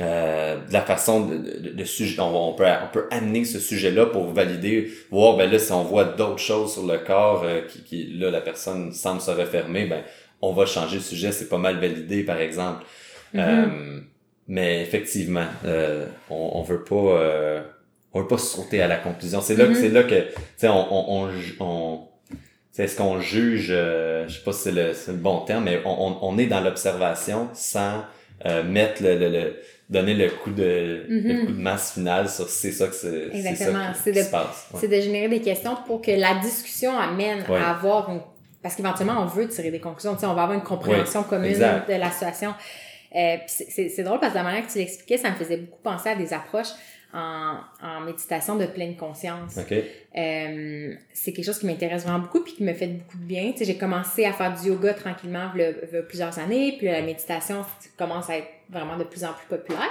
euh, 0.00 0.56
de 0.66 0.72
la 0.72 0.82
façon 0.82 1.26
de, 1.26 1.36
de, 1.36 1.70
de 1.70 1.84
sujet, 1.84 2.20
on, 2.20 2.52
peut 2.52 2.66
on 2.66 2.92
peut 2.92 3.06
amener 3.10 3.46
ce 3.46 3.58
sujet-là 3.58 4.06
pour 4.06 4.30
valider, 4.30 4.92
voir 5.10 5.38
ben 5.38 5.50
là 5.50 5.58
si 5.58 5.72
on 5.72 5.84
voit 5.84 6.04
d'autres 6.04 6.38
choses 6.38 6.74
sur 6.74 6.86
le 6.86 6.98
corps 6.98 7.44
euh, 7.44 7.62
qui, 7.62 7.82
qui 7.82 8.04
là 8.12 8.30
la 8.30 8.42
personne 8.42 8.92
semble 8.92 9.22
se 9.22 9.30
refermer, 9.30 9.86
ben 9.86 10.02
on 10.42 10.52
va 10.52 10.66
changer 10.66 10.96
le 10.96 11.02
sujet, 11.02 11.32
c'est 11.32 11.48
pas 11.48 11.56
mal 11.56 11.80
validé 11.80 12.24
par 12.24 12.38
exemple. 12.38 12.84
Mm-hmm. 13.34 13.40
euh, 13.40 14.00
mais 14.48 14.82
effectivement, 14.82 15.46
euh, 15.64 16.06
on, 16.28 16.50
on 16.54 16.62
veut 16.62 16.84
pas 16.84 17.64
on 18.16 18.22
veut 18.22 18.28
pas 18.28 18.38
sauter 18.38 18.82
à 18.82 18.88
la 18.88 18.96
conclusion. 18.96 19.40
C'est 19.40 19.56
là 19.56 19.66
que 19.66 19.72
mm-hmm. 19.72 19.80
c'est 19.80 19.88
là 19.88 20.02
que 20.02 20.20
tu 20.20 20.40
sais 20.56 20.68
on 20.68 21.22
on, 21.22 21.28
on, 21.60 22.08
est-ce 22.78 22.96
qu'on 22.96 23.20
juge, 23.20 23.68
je 23.68 24.26
sais 24.28 24.44
pas 24.44 24.52
si 24.52 24.64
c'est 24.64 24.72
le, 24.72 24.92
le, 25.08 25.12
bon 25.14 25.40
terme, 25.40 25.64
mais 25.64 25.80
on, 25.86 26.18
on, 26.20 26.36
est 26.36 26.44
dans 26.46 26.60
l'observation 26.60 27.48
sans 27.54 28.04
mettre 28.66 29.02
le, 29.02 29.16
le 29.16 29.56
donner 29.88 30.14
le 30.14 30.28
coup 30.30 30.50
de 30.50 31.06
le 31.08 31.16
mm-hmm. 31.16 31.46
coup 31.46 31.52
de 31.52 31.60
masse 31.60 31.92
finale 31.94 32.28
sur 32.28 32.48
c'est 32.48 32.72
ça 32.72 32.88
que 32.88 32.94
c'est 32.94 33.28
exactement. 33.32 33.92
c'est 34.02 34.12
de, 34.12 34.20
c'est 34.78 34.88
de 34.88 35.00
générer 35.00 35.28
des 35.28 35.40
questions 35.40 35.76
pour 35.86 36.02
que 36.02 36.10
la 36.10 36.34
discussion 36.40 36.98
amène 36.98 37.44
à 37.48 37.70
avoir 37.70 38.10
une 38.10 38.20
parce 38.62 38.74
qu'éventuellement 38.74 39.22
on 39.22 39.26
veut 39.26 39.46
tirer 39.46 39.70
des 39.70 39.78
conclusions. 39.78 40.14
Tu 40.14 40.20
sais 40.20 40.26
on 40.26 40.34
va 40.34 40.42
avoir 40.42 40.58
une 40.58 40.64
compréhension 40.64 41.22
commune 41.22 41.56
de 41.56 41.94
la 41.94 42.10
situation. 42.10 42.52
Euh, 43.14 43.36
c'est 43.46 44.02
drôle 44.02 44.18
parce 44.18 44.32
que 44.32 44.38
la 44.38 44.44
manière 44.44 44.66
que 44.66 44.72
tu 44.72 44.78
l'expliquais 44.78 45.16
ça 45.16 45.30
me 45.30 45.36
faisait 45.36 45.58
beaucoup 45.58 45.82
penser 45.82 46.08
à 46.08 46.16
des 46.16 46.34
approches 46.34 46.72
en, 47.16 47.60
en 47.82 48.00
méditation 48.00 48.56
de 48.56 48.66
pleine 48.66 48.94
conscience. 48.96 49.58
Euh, 49.58 50.94
c'est 51.12 51.32
quelque 51.32 51.44
chose 51.44 51.58
qui 51.58 51.66
m'intéresse 51.66 52.02
vraiment 52.02 52.18
beaucoup 52.18 52.42
puis 52.42 52.54
qui 52.54 52.62
me 52.62 52.74
fait 52.74 52.88
beaucoup 52.88 53.16
de 53.16 53.24
bien. 53.24 53.52
Tu 53.52 53.58
sais, 53.58 53.64
j'ai 53.64 53.78
commencé 53.78 54.24
à 54.26 54.32
faire 54.32 54.54
du 54.54 54.68
yoga 54.68 54.92
tranquillement 54.92 55.50
il 55.54 55.60
y 55.60 55.64
a 55.64 56.02
plusieurs 56.02 56.38
années, 56.38 56.74
puis 56.76 56.86
la 56.86 57.02
méditation 57.02 57.64
commence 57.96 58.28
à 58.28 58.38
être 58.38 58.48
vraiment 58.68 58.98
de 58.98 59.04
plus 59.04 59.24
en 59.24 59.32
plus 59.32 59.46
populaire. 59.48 59.90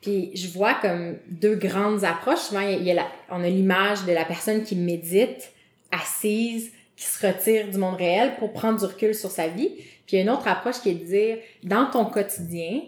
Puis 0.00 0.30
je 0.34 0.48
vois 0.48 0.74
comme 0.74 1.16
deux 1.28 1.54
grandes 1.54 2.04
approches. 2.04 2.40
Souvent, 2.40 2.60
il 2.60 2.82
y 2.82 2.90
a, 2.90 2.94
la, 2.94 3.06
on 3.30 3.42
a 3.42 3.48
l'image 3.48 4.04
de 4.04 4.12
la 4.12 4.24
personne 4.24 4.62
qui 4.62 4.76
médite, 4.76 5.52
assise, 5.90 6.72
qui 6.96 7.04
se 7.04 7.26
retire 7.26 7.68
du 7.68 7.78
monde 7.78 7.96
réel 7.96 8.36
pour 8.38 8.52
prendre 8.52 8.78
du 8.78 8.84
recul 8.84 9.14
sur 9.14 9.30
sa 9.30 9.48
vie. 9.48 9.70
Puis 10.06 10.12
il 10.12 10.16
y 10.16 10.18
a 10.18 10.22
une 10.22 10.30
autre 10.30 10.48
approche 10.48 10.80
qui 10.80 10.90
est 10.90 10.94
de 10.94 11.04
dire, 11.04 11.38
dans 11.62 11.86
ton 11.90 12.04
quotidien, 12.04 12.82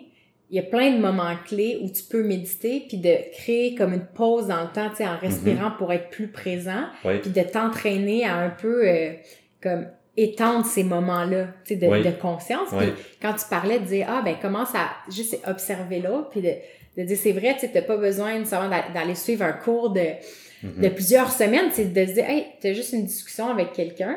il 0.50 0.56
y 0.56 0.58
a 0.60 0.62
plein 0.62 0.92
de 0.92 0.98
moments 0.98 1.34
clés 1.44 1.80
où 1.82 1.90
tu 1.90 2.04
peux 2.04 2.22
méditer 2.22 2.84
puis 2.88 2.98
de 2.98 3.14
créer 3.32 3.74
comme 3.74 3.92
une 3.92 4.06
pause 4.06 4.46
dans 4.46 4.62
le 4.62 4.68
temps, 4.68 4.90
tu 4.90 4.96
sais, 4.96 5.06
en 5.06 5.18
respirant 5.18 5.70
mhm. 5.70 5.76
pour 5.76 5.92
être 5.92 6.10
plus 6.10 6.28
présent, 6.28 6.84
puis 7.02 7.30
de 7.30 7.42
t'entraîner 7.42 8.24
à 8.24 8.36
un 8.36 8.50
peu 8.50 8.88
euh, 8.88 9.12
comme 9.60 9.88
étendre 10.16 10.64
ces 10.64 10.84
moments-là, 10.84 11.48
tu 11.64 11.74
sais, 11.74 11.76
de, 11.76 12.02
de 12.02 12.10
conscience. 12.10 12.68
Puis 12.78 12.92
quand 13.20 13.34
tu 13.34 13.44
parlais 13.50 13.80
de 13.80 13.84
dire 13.84 14.06
ah 14.08 14.22
ben 14.24 14.36
commence 14.40 14.74
à 14.74 14.90
juste 15.10 15.38
observer 15.46 16.00
là, 16.00 16.28
puis 16.30 16.40
de, 16.40 16.52
de 16.96 17.02
dire 17.02 17.16
c'est 17.16 17.32
vrai, 17.32 17.56
tu 17.58 17.68
t'as 17.70 17.82
pas 17.82 17.96
besoin 17.96 18.38
nécessairement 18.38 18.70
d'aller 18.94 19.16
suivre 19.16 19.42
un 19.42 19.52
cours 19.52 19.90
de 19.90 20.06
mhm. 20.62 20.80
de 20.80 20.88
plusieurs 20.88 21.32
semaines, 21.32 21.70
c'est 21.72 21.92
de 21.92 22.06
se 22.06 22.12
dire 22.12 22.24
hey, 22.30 22.46
t'as 22.60 22.72
juste 22.72 22.92
une 22.92 23.04
discussion 23.04 23.48
avec 23.48 23.72
quelqu'un. 23.72 24.16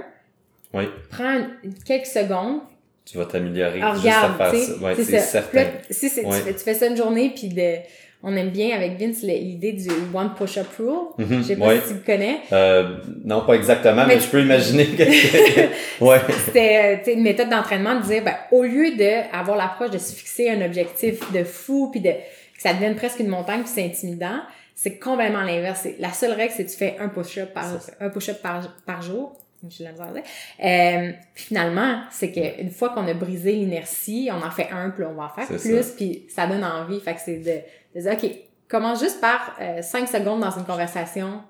Oui. 0.76 0.84
Prends 1.10 1.48
quelques 1.86 2.06
secondes, 2.06 2.62
tu 3.10 3.18
vas 3.18 3.26
t'améliorer 3.26 3.82
juste 3.95 4.07
à 4.07 4.51
faire 4.51 4.55
ça. 4.55 4.78
Ouais, 4.78 4.95
c'est 4.95 5.20
certain. 5.20 5.66
si 5.89 6.10
tu, 6.10 6.22
fais, 6.22 6.53
tu 6.53 6.60
fais 6.60 6.74
ça 6.74 6.86
une 6.88 6.97
journée, 6.97 7.34
puis 7.36 7.47
de, 7.47 7.78
on 8.22 8.36
aime 8.36 8.49
bien 8.49 8.76
avec 8.76 8.99
Vince 8.99 9.24
l'idée 9.24 9.72
du 9.74 9.89
One 10.14 10.34
Push-Up 10.38 10.68
Rule. 10.78 11.07
Mm 11.18 11.38
Je 11.38 11.41
sais 11.41 11.55
pas 11.55 11.76
si 11.76 11.88
tu 11.88 11.93
le 11.95 11.99
connais. 12.05 12.39
Euh, 12.51 12.97
non, 13.24 13.45
pas 13.45 13.53
exactement, 13.53 14.05
mais, 14.05 14.20
je 14.20 14.28
peux 14.28 14.41
imaginer 14.41 14.86
que... 14.88 15.03
ouais. 16.03 16.20
C'était 16.45 17.01
euh, 17.07 17.14
une 17.14 17.24
méthode 17.24 17.49
d'entraînement 17.49 17.99
de 17.99 18.03
dire, 18.03 18.24
ben, 18.24 18.36
au 18.51 18.64
lieu 18.64 18.95
d'avoir 18.95 19.57
l'approche 19.57 19.91
de 19.91 19.97
se 19.97 20.14
fixer 20.14 20.49
un 20.49 20.64
objectif 20.64 21.32
de 21.32 21.43
fou, 21.43 21.89
puis 21.91 22.01
de 22.01 22.12
que 22.12 22.62
ça 22.62 22.74
devienne 22.74 22.95
presque 22.95 23.20
une 23.20 23.30
montagne, 23.30 23.62
puis 23.62 23.72
c'est 23.74 23.86
intimidant, 23.86 24.41
c'est 24.76 24.99
complètement 24.99 25.43
l'inverse. 25.43 25.88
La 25.99 26.12
seule 26.12 26.34
règle, 26.34 26.53
c'est 26.55 26.66
que 26.66 26.72
tu 26.72 26.78
fais 26.78 26.97
un 26.99 27.07
push-up 27.07 27.53
par, 27.53 27.66
un 28.01 28.10
push-up 28.10 28.41
par, 28.41 28.76
par 28.86 29.01
jour 29.01 29.36
j'ai 29.68 29.84
la 29.84 29.91
euh, 29.91 31.12
finalement, 31.34 32.01
c'est 32.12 32.32
qu'une 32.32 32.72
fois 32.72 32.89
qu'on 32.89 33.07
a 33.07 33.14
brisé 33.14 33.53
l'inertie, 33.53 34.30
on 34.32 34.45
en 34.45 34.51
fait 34.51 34.70
un, 34.72 34.89
puis 34.89 35.03
on 35.03 35.14
va 35.14 35.26
en 35.26 35.30
faire 35.30 35.47
plus, 35.47 35.88
puis 35.95 36.26
ça 36.34 36.47
donne 36.47 36.64
envie. 36.64 36.99
Fait 37.01 37.14
que 37.14 37.20
c'est 37.24 37.38
de, 37.38 37.60
de 37.95 38.01
dire, 38.01 38.14
OK, 38.14 38.30
commence 38.70 39.01
juste 39.01 39.20
par 39.20 39.55
euh, 39.60 39.82
5 39.82 40.07
secondes 40.07 40.39
dans 40.39 40.51
une 40.51 40.66
conversation, 40.66 41.41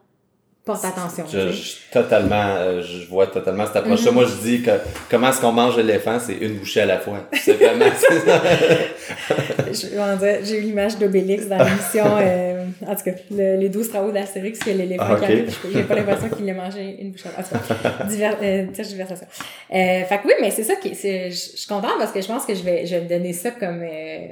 porte 0.66 0.86
attention. 0.86 1.26
Je, 1.32 1.52
je, 1.52 1.76
totalement, 1.92 2.56
euh, 2.58 2.82
je 2.82 3.08
vois 3.08 3.28
totalement 3.28 3.66
cette 3.66 3.78
approche-là. 3.78 4.12
Mm-hmm. 4.12 4.14
Moi, 4.14 4.26
je 4.26 4.48
dis 4.48 4.62
que 4.62 4.72
comment 5.10 5.30
est-ce 5.30 5.42
qu'on 5.42 5.52
mange 5.52 5.78
l'éléphant, 5.78 6.20
c'est 6.20 6.38
une 6.38 6.58
bouchée 6.58 6.82
à 6.82 6.86
la 6.86 7.00
fois. 7.00 7.28
C'est 7.34 7.54
vraiment 7.54 7.86
J'ai 9.72 10.58
eu 10.58 10.62
l'image 10.62 10.98
d'Obélix 10.98 11.48
dans 11.48 11.64
l'émission, 11.64 12.06
euh, 12.20 12.59
en 12.86 12.96
tout 12.96 13.04
cas, 13.04 13.12
les 13.32 13.70
12 13.70 13.90
travaux 13.90 14.12
d'Astérix, 14.12 14.60
que 14.60 14.70
l'éléphant 14.70 15.06
ah, 15.08 15.16
okay. 15.16 15.46
J'ai 15.74 15.84
pas 15.84 15.96
l'impression 15.96 16.30
qu'il 16.30 16.50
a 16.50 16.54
mangé 16.54 17.02
une 17.02 17.12
bouchée 17.12 17.30
à 17.30 17.38
la 17.38 17.44
fois. 17.44 18.06
Divers, 18.06 18.38
euh, 18.42 18.66
euh, 18.72 20.04
fait 20.04 20.18
que 20.18 20.28
oui, 20.28 20.34
mais 20.42 20.52
c'est 20.52 20.64
ça 20.64 20.76
qui, 20.76 20.94
je 20.94 21.30
suis 21.32 21.68
contente 21.68 21.98
parce 21.98 22.12
que 22.12 22.22
je 22.22 22.28
pense 22.28 22.46
que 22.46 22.54
je 22.54 22.64
vais, 22.64 22.86
je 22.86 22.96
vais 22.96 23.02
me 23.04 23.10
donner 23.10 23.34
ça 23.34 23.52
comme, 23.52 23.82
euh, 23.84 24.28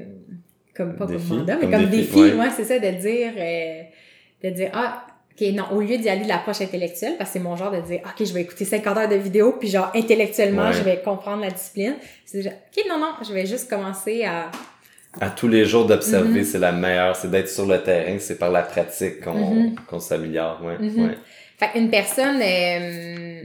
comme 0.76 0.96
pas 0.96 1.08
comme 1.08 1.24
mandat, 1.28 1.58
mais 1.62 1.70
comme, 1.70 1.90
défi, 1.90 2.16
ouais. 2.16 2.34
moi, 2.34 2.48
c'est 2.56 2.64
ça, 2.66 2.80
de 2.80 2.92
dire, 2.92 3.34
de 4.44 4.50
dire, 4.50 4.70
ah, 4.74 5.06
OK, 5.40 5.48
non, 5.54 5.66
au 5.72 5.82
lieu 5.82 5.98
d'y 5.98 6.10
aller 6.10 6.24
de 6.24 6.28
l'approche 6.28 6.62
intellectuelle, 6.62 7.14
parce 7.18 7.30
que 7.30 7.34
c'est 7.34 7.44
mon 7.44 7.56
genre 7.56 7.72
de 7.72 7.82
dire, 7.82 8.00
OK, 8.04 8.26
je 8.26 8.34
vais 8.34 8.42
écouter 8.42 8.66
50 8.66 8.98
heures 8.98 9.10
de 9.10 9.16
vidéo, 9.16 9.56
puis 9.60 9.70
genre, 9.70 9.92
intellectuellement, 9.94 10.72
je 10.72 10.82
vais 10.82 11.02
comprendre 11.04 11.44
la 11.44 11.52
discipline. 11.52 11.96
C'est 12.26 12.42
genre, 12.42 12.54
OK, 12.54 12.84
non, 12.90 12.98
non, 12.98 13.14
je 13.28 13.34
vais 13.34 13.46
juste 13.46 13.70
commencer 13.70 14.24
à... 14.24 14.50
À 15.20 15.30
tous 15.30 15.48
les 15.48 15.66
jours 15.66 15.86
d'observer, 15.86 16.42
mm-hmm. 16.42 16.46
c'est 16.46 16.60
la 16.60 16.72
meilleure. 16.72 17.16
C'est 17.16 17.32
d'être 17.32 17.50
sur 17.50 17.66
le 17.66 17.82
terrain, 17.82 18.18
c'est 18.20 18.38
par 18.38 18.52
la 18.52 18.62
pratique 18.62 19.22
qu'on 19.22 19.74
qu'on 19.88 20.00
s'améliore, 20.00 20.62
ouais, 20.64 20.78
mm-hmm. 20.78 21.08
ouais. 21.08 21.18
Fait 21.58 21.80
une 21.80 21.90
personne 21.90 22.40
euh, 22.40 23.42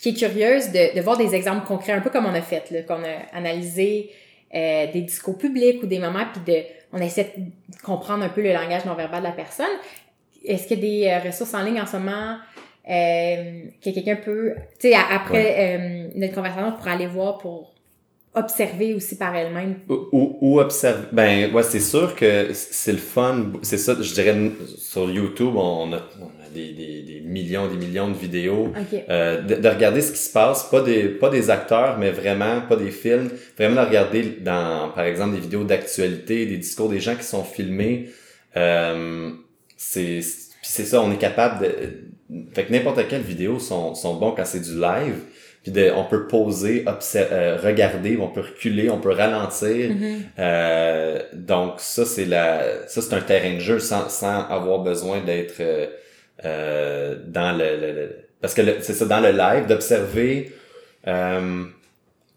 qui 0.00 0.08
est 0.08 0.14
curieuse 0.14 0.72
de, 0.72 0.96
de 0.96 1.00
voir 1.00 1.16
des 1.16 1.34
exemples 1.34 1.64
concrets, 1.66 1.92
un 1.92 2.00
peu 2.00 2.10
comme 2.10 2.26
on 2.26 2.34
a 2.34 2.42
fait, 2.42 2.70
là, 2.72 2.82
qu'on 2.82 3.04
a 3.04 3.36
analysé 3.36 4.10
euh, 4.54 4.90
des 4.92 5.02
discours 5.02 5.38
publics 5.38 5.82
ou 5.82 5.86
des 5.86 5.98
moments, 6.00 6.24
puis 6.32 6.54
de, 6.54 6.62
on 6.92 6.98
essaie 6.98 7.34
de 7.36 7.82
comprendre 7.82 8.24
un 8.24 8.28
peu 8.28 8.42
le 8.42 8.52
langage 8.52 8.84
non 8.84 8.94
verbal 8.94 9.20
de 9.20 9.28
la 9.28 9.32
personne. 9.32 9.66
Est-ce 10.44 10.66
qu'il 10.66 10.84
y 10.84 11.06
a 11.06 11.18
des 11.20 11.24
euh, 11.24 11.28
ressources 11.28 11.54
en 11.54 11.62
ligne 11.62 11.80
en 11.80 11.86
ce 11.86 11.96
moment 11.98 12.38
euh, 12.88 13.62
que 13.84 13.90
quelqu'un 13.90 14.16
peut, 14.16 14.54
tu 14.80 14.88
sais, 14.88 14.94
après 14.94 15.56
euh, 15.58 16.08
notre 16.14 16.34
conversation, 16.34 16.72
pour 16.72 16.88
aller 16.88 17.06
voir 17.06 17.38
pour 17.38 17.74
observer 18.36 18.94
aussi 18.94 19.16
par 19.16 19.34
elle-même. 19.34 19.76
Ou, 19.88 20.38
ou, 20.40 20.60
observer. 20.60 21.06
Ben, 21.10 21.52
ouais, 21.52 21.62
c'est 21.62 21.80
sûr 21.80 22.14
que 22.14 22.50
c'est 22.52 22.92
le 22.92 22.98
fun. 22.98 23.52
C'est 23.62 23.78
ça, 23.78 23.96
je 24.00 24.12
dirais, 24.12 24.36
sur 24.78 25.10
YouTube, 25.10 25.56
on 25.56 25.92
a, 25.92 25.96
on 26.20 26.26
a 26.26 26.48
des, 26.54 26.72
des, 26.72 27.02
des, 27.02 27.20
millions, 27.20 27.66
des 27.66 27.76
millions 27.76 28.08
de 28.08 28.16
vidéos. 28.16 28.72
Euh, 29.08 29.40
de, 29.42 29.54
de, 29.56 29.68
regarder 29.68 30.02
ce 30.02 30.12
qui 30.12 30.18
se 30.18 30.32
passe, 30.32 30.64
pas 30.70 30.82
des, 30.82 31.08
pas 31.08 31.30
des 31.30 31.50
acteurs, 31.50 31.98
mais 31.98 32.10
vraiment, 32.10 32.60
pas 32.60 32.76
des 32.76 32.90
films. 32.90 33.30
Vraiment 33.58 33.82
de 33.82 33.86
regarder 33.86 34.22
dans, 34.40 34.90
par 34.90 35.04
exemple, 35.04 35.34
des 35.34 35.40
vidéos 35.40 35.64
d'actualité, 35.64 36.46
des 36.46 36.58
discours 36.58 36.90
des 36.90 37.00
gens 37.00 37.16
qui 37.16 37.24
sont 37.24 37.44
filmés. 37.44 38.10
Euh, 38.56 39.30
c'est, 39.76 40.20
c'est 40.62 40.84
ça, 40.84 41.00
on 41.02 41.10
est 41.10 41.18
capable 41.18 41.64
de, 41.64 42.46
fait 42.52 42.64
que 42.64 42.72
n'importe 42.72 43.06
quelle 43.08 43.22
vidéo 43.22 43.58
sont, 43.58 43.94
sont 43.94 44.16
bons 44.16 44.32
quand 44.32 44.44
c'est 44.44 44.60
du 44.60 44.80
live 44.80 45.20
puis 45.66 45.90
on 45.94 46.04
peut 46.04 46.26
poser, 46.26 46.84
euh, 47.16 47.58
regarder, 47.62 48.16
on 48.20 48.28
peut 48.28 48.42
reculer, 48.42 48.88
on 48.88 48.98
peut 48.98 49.12
ralentir. 49.12 49.90
Mm-hmm. 49.90 50.18
euh, 50.38 51.22
donc 51.32 51.74
ça 51.78 52.04
c'est 52.04 52.24
la, 52.24 52.86
ça 52.88 53.02
c'est 53.02 53.14
un 53.14 53.20
terrain 53.20 53.54
de 53.54 53.60
jeu 53.60 53.78
sans, 53.78 54.08
sans 54.08 54.46
avoir 54.48 54.80
besoin 54.80 55.20
d'être 55.20 55.60
euh, 55.60 55.86
euh 56.44 57.16
dans 57.26 57.56
le, 57.56 57.64
le, 57.80 58.16
parce 58.40 58.54
que 58.54 58.62
c'est 58.80 58.92
ça 58.92 59.06
dans 59.06 59.20
le 59.20 59.32
live 59.32 59.66
d'observer 59.66 60.52
euh, 61.06 61.64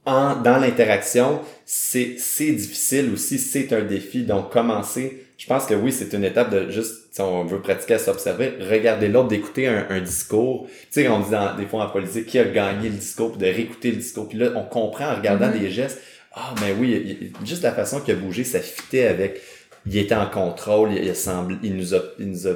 en 0.06 0.36
dans 0.38 0.58
l'interaction 0.58 1.42
c'est 1.66 2.16
c'est 2.18 2.52
difficile 2.52 3.12
aussi 3.14 3.38
c'est 3.38 3.74
un 3.74 3.82
défi 3.82 4.24
donc 4.24 4.52
commencer 4.52 5.26
je 5.38 5.46
pense 5.46 5.66
que 5.66 5.74
oui 5.74 5.92
c'est 5.92 6.14
une 6.14 6.24
étape 6.24 6.50
de 6.50 6.70
juste 6.70 6.99
on 7.18 7.44
veut 7.46 7.60
pratiquer 7.62 7.96
à 7.96 8.00
s'observer, 8.00 8.54
regarder 8.70 9.08
l'autre, 9.08 9.30
d'écouter 9.30 9.68
un, 9.68 9.88
un, 9.90 10.00
discours. 10.02 10.68
Tu 10.68 11.02
sais, 11.02 11.08
on 11.10 11.20
dit 11.22 11.32
dans, 11.32 11.56
des 11.56 11.66
fois 11.66 11.86
en 11.86 11.90
politique 11.90 12.28
qui 12.28 12.38
a 12.40 12.44
gagné 12.44 12.90
le 12.90 12.96
discours, 12.96 13.32
puis 13.32 13.40
de 13.40 13.46
réécouter 13.46 13.90
le 13.92 13.98
discours. 13.98 14.28
Puis 14.30 14.38
là, 14.38 14.52
on 14.56 14.64
comprend 14.64 15.12
en 15.12 15.16
regardant 15.16 15.48
Mm-hmm. 15.48 15.60
des 15.60 15.70
gestes. 15.72 16.02
Ah, 16.34 16.54
mais 16.62 16.74
oui, 16.80 17.32
il, 17.42 17.48
juste 17.48 17.64
la 17.64 17.72
façon 17.72 18.00
qu'il 18.02 18.14
a 18.14 18.18
bougé, 18.18 18.44
ça 18.44 18.60
fitait 18.60 19.08
avec. 19.08 19.42
Il 19.88 19.98
était 19.98 20.14
en 20.16 20.28
contrôle, 20.28 20.92
il, 20.94 21.04
il 21.04 21.16
semble, 21.16 21.58
il 21.64 21.76
nous 21.76 21.96
a, 21.96 22.00
il 22.20 22.28
nous 22.30 22.48
a 22.48 22.52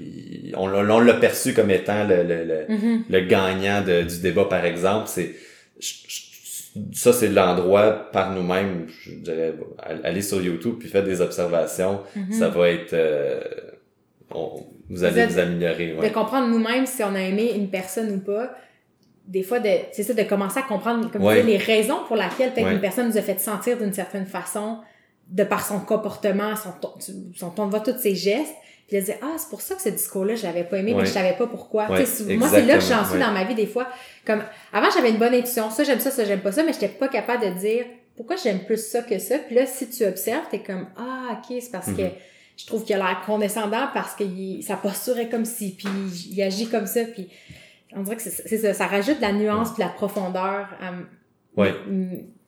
il- 0.00 0.54
on, 0.56 0.66
l'a- 0.68 0.94
on 0.94 1.00
l'a 1.00 1.14
perçu 1.14 1.54
comme 1.54 1.70
étant 1.70 2.04
le, 2.06 2.22
le, 2.22 2.44
le, 2.44 2.66
Mhm. 2.68 3.04
le 3.08 3.20
gagnant 3.22 3.82
de- 3.82 4.02
du 4.02 4.18
débat, 4.20 4.44
par 4.44 4.64
exemple. 4.64 5.08
C'est 5.08 5.34
ça, 6.92 7.12
c'est 7.12 7.28
l'endroit 7.28 8.10
par 8.12 8.32
nous-mêmes. 8.32 8.86
Je 9.02 9.12
dirais, 9.14 9.54
aller 10.04 10.22
sur 10.22 10.40
YouTube 10.40 10.74
puis 10.78 10.88
faire 10.88 11.02
des 11.04 11.20
observations. 11.20 12.00
Mhm. 12.14 12.32
Ça 12.32 12.48
va 12.48 12.68
être 12.68 12.92
euh, 12.92 13.40
on- 14.34 14.66
vous 14.90 15.04
allez 15.04 15.26
vous 15.26 15.38
améliorer. 15.38 15.92
De 15.94 16.00
Ouais. 16.00 16.10
comprendre 16.12 16.48
nous-mêmes 16.48 16.86
si 16.86 17.02
on 17.02 17.14
a 17.14 17.20
aimé 17.20 17.52
une 17.54 17.68
personne 17.70 18.10
ou 18.12 18.18
pas. 18.18 18.50
Des 19.26 19.42
fois, 19.42 19.58
de, 19.60 19.68
c'est 19.92 20.02
ça, 20.04 20.14
de 20.14 20.22
commencer 20.22 20.58
à 20.58 20.62
comprendre, 20.62 21.10
comme 21.10 21.22
Ouais. 21.22 21.42
dis, 21.42 21.48
les 21.48 21.56
raisons 21.58 21.98
pour 22.06 22.16
lesquelles 22.16 22.52
peut-être 22.54 22.66
Ouais. 22.66 22.74
une 22.74 22.80
personne 22.80 23.08
nous 23.08 23.18
a 23.18 23.22
fait 23.22 23.38
sentir 23.38 23.76
d'une 23.76 23.92
certaine 23.92 24.24
façon, 24.26 24.78
de 25.28 25.44
par 25.44 25.66
son 25.66 25.80
comportement, 25.80 26.56
son 26.56 26.70
ton, 26.80 26.94
son 27.36 27.50
ton 27.50 27.66
de 27.66 27.70
voix, 27.70 27.80
tous 27.80 27.98
ses 27.98 28.14
gestes. 28.14 28.54
Puis 28.86 28.96
de 28.96 29.02
dire, 29.04 29.16
ah, 29.20 29.34
c'est 29.36 29.50
pour 29.50 29.60
ça 29.60 29.74
que 29.74 29.82
ce 29.82 29.90
discours-là, 29.90 30.34
je 30.34 30.44
l'avais 30.44 30.64
pas 30.64 30.78
aimé, 30.78 30.94
mais 30.96 31.04
je 31.04 31.10
savais 31.10 31.34
pas 31.34 31.46
pourquoi. 31.46 31.88
Moi, 31.88 31.98
c'est 32.06 32.62
là 32.64 32.78
que 32.78 32.84
j'en 32.84 33.04
suis 33.04 33.18
dans 33.20 33.32
ma 33.32 33.44
vie, 33.44 33.54
des 33.54 33.66
fois. 33.66 33.86
Comme, 34.26 34.42
avant, 34.72 34.88
j'avais 34.90 35.10
une 35.10 35.18
bonne 35.18 35.34
intuition. 35.34 35.68
Ça, 35.68 35.84
j'aime 35.84 36.00
ça, 36.00 36.10
ça, 36.10 36.24
j'aime 36.24 36.40
pas 36.40 36.52
ça, 36.52 36.62
mais 36.62 36.72
j'étais 36.72 36.88
pas 36.88 37.08
capable 37.08 37.44
de 37.44 37.58
dire, 37.60 37.84
pourquoi 38.16 38.36
j'aime 38.36 38.60
plus 38.60 38.82
ça 38.82 39.02
que 39.02 39.18
ça. 39.18 39.36
Puis 39.40 39.56
là, 39.56 39.66
si 39.66 39.90
tu 39.90 40.06
observes, 40.06 40.44
t'es 40.50 40.60
comme, 40.60 40.86
ah, 40.96 41.32
ok, 41.38 41.58
c'est 41.60 41.70
parce 41.70 41.88
que 41.88 42.00
Mhm. 42.00 42.10
Je 42.58 42.66
trouve 42.66 42.84
qu'il 42.84 42.94
a 42.96 42.98
l'air 42.98 43.20
condescendant 43.24 43.88
parce 43.94 44.14
que 44.14 44.24
il- 44.24 44.62
sa 44.62 44.76
posture 44.76 45.16
est 45.18 45.28
comme 45.30 45.44
si, 45.46 45.74
puis 45.74 45.88
il 46.30 46.42
agit 46.42 46.68
comme 46.68 46.86
ça, 46.86 47.04
puis 47.04 47.28
on 47.94 48.02
dirait 48.02 48.16
que 48.16 48.22
c'est 48.22 48.58
ça, 48.58 48.74
ça 48.74 48.86
rajoute 48.86 49.16
de 49.16 49.22
la 49.22 49.32
nuance 49.32 49.72
puis 49.72 49.82
de 49.82 49.88
la 49.88 49.94
profondeur 49.94 50.68
à 50.82 50.92
Ouais. 51.56 51.74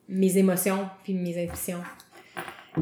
mes 0.09 0.37
émotions 0.37 0.87
puis 1.03 1.13
mes 1.13 1.43
intuitions. 1.43 1.81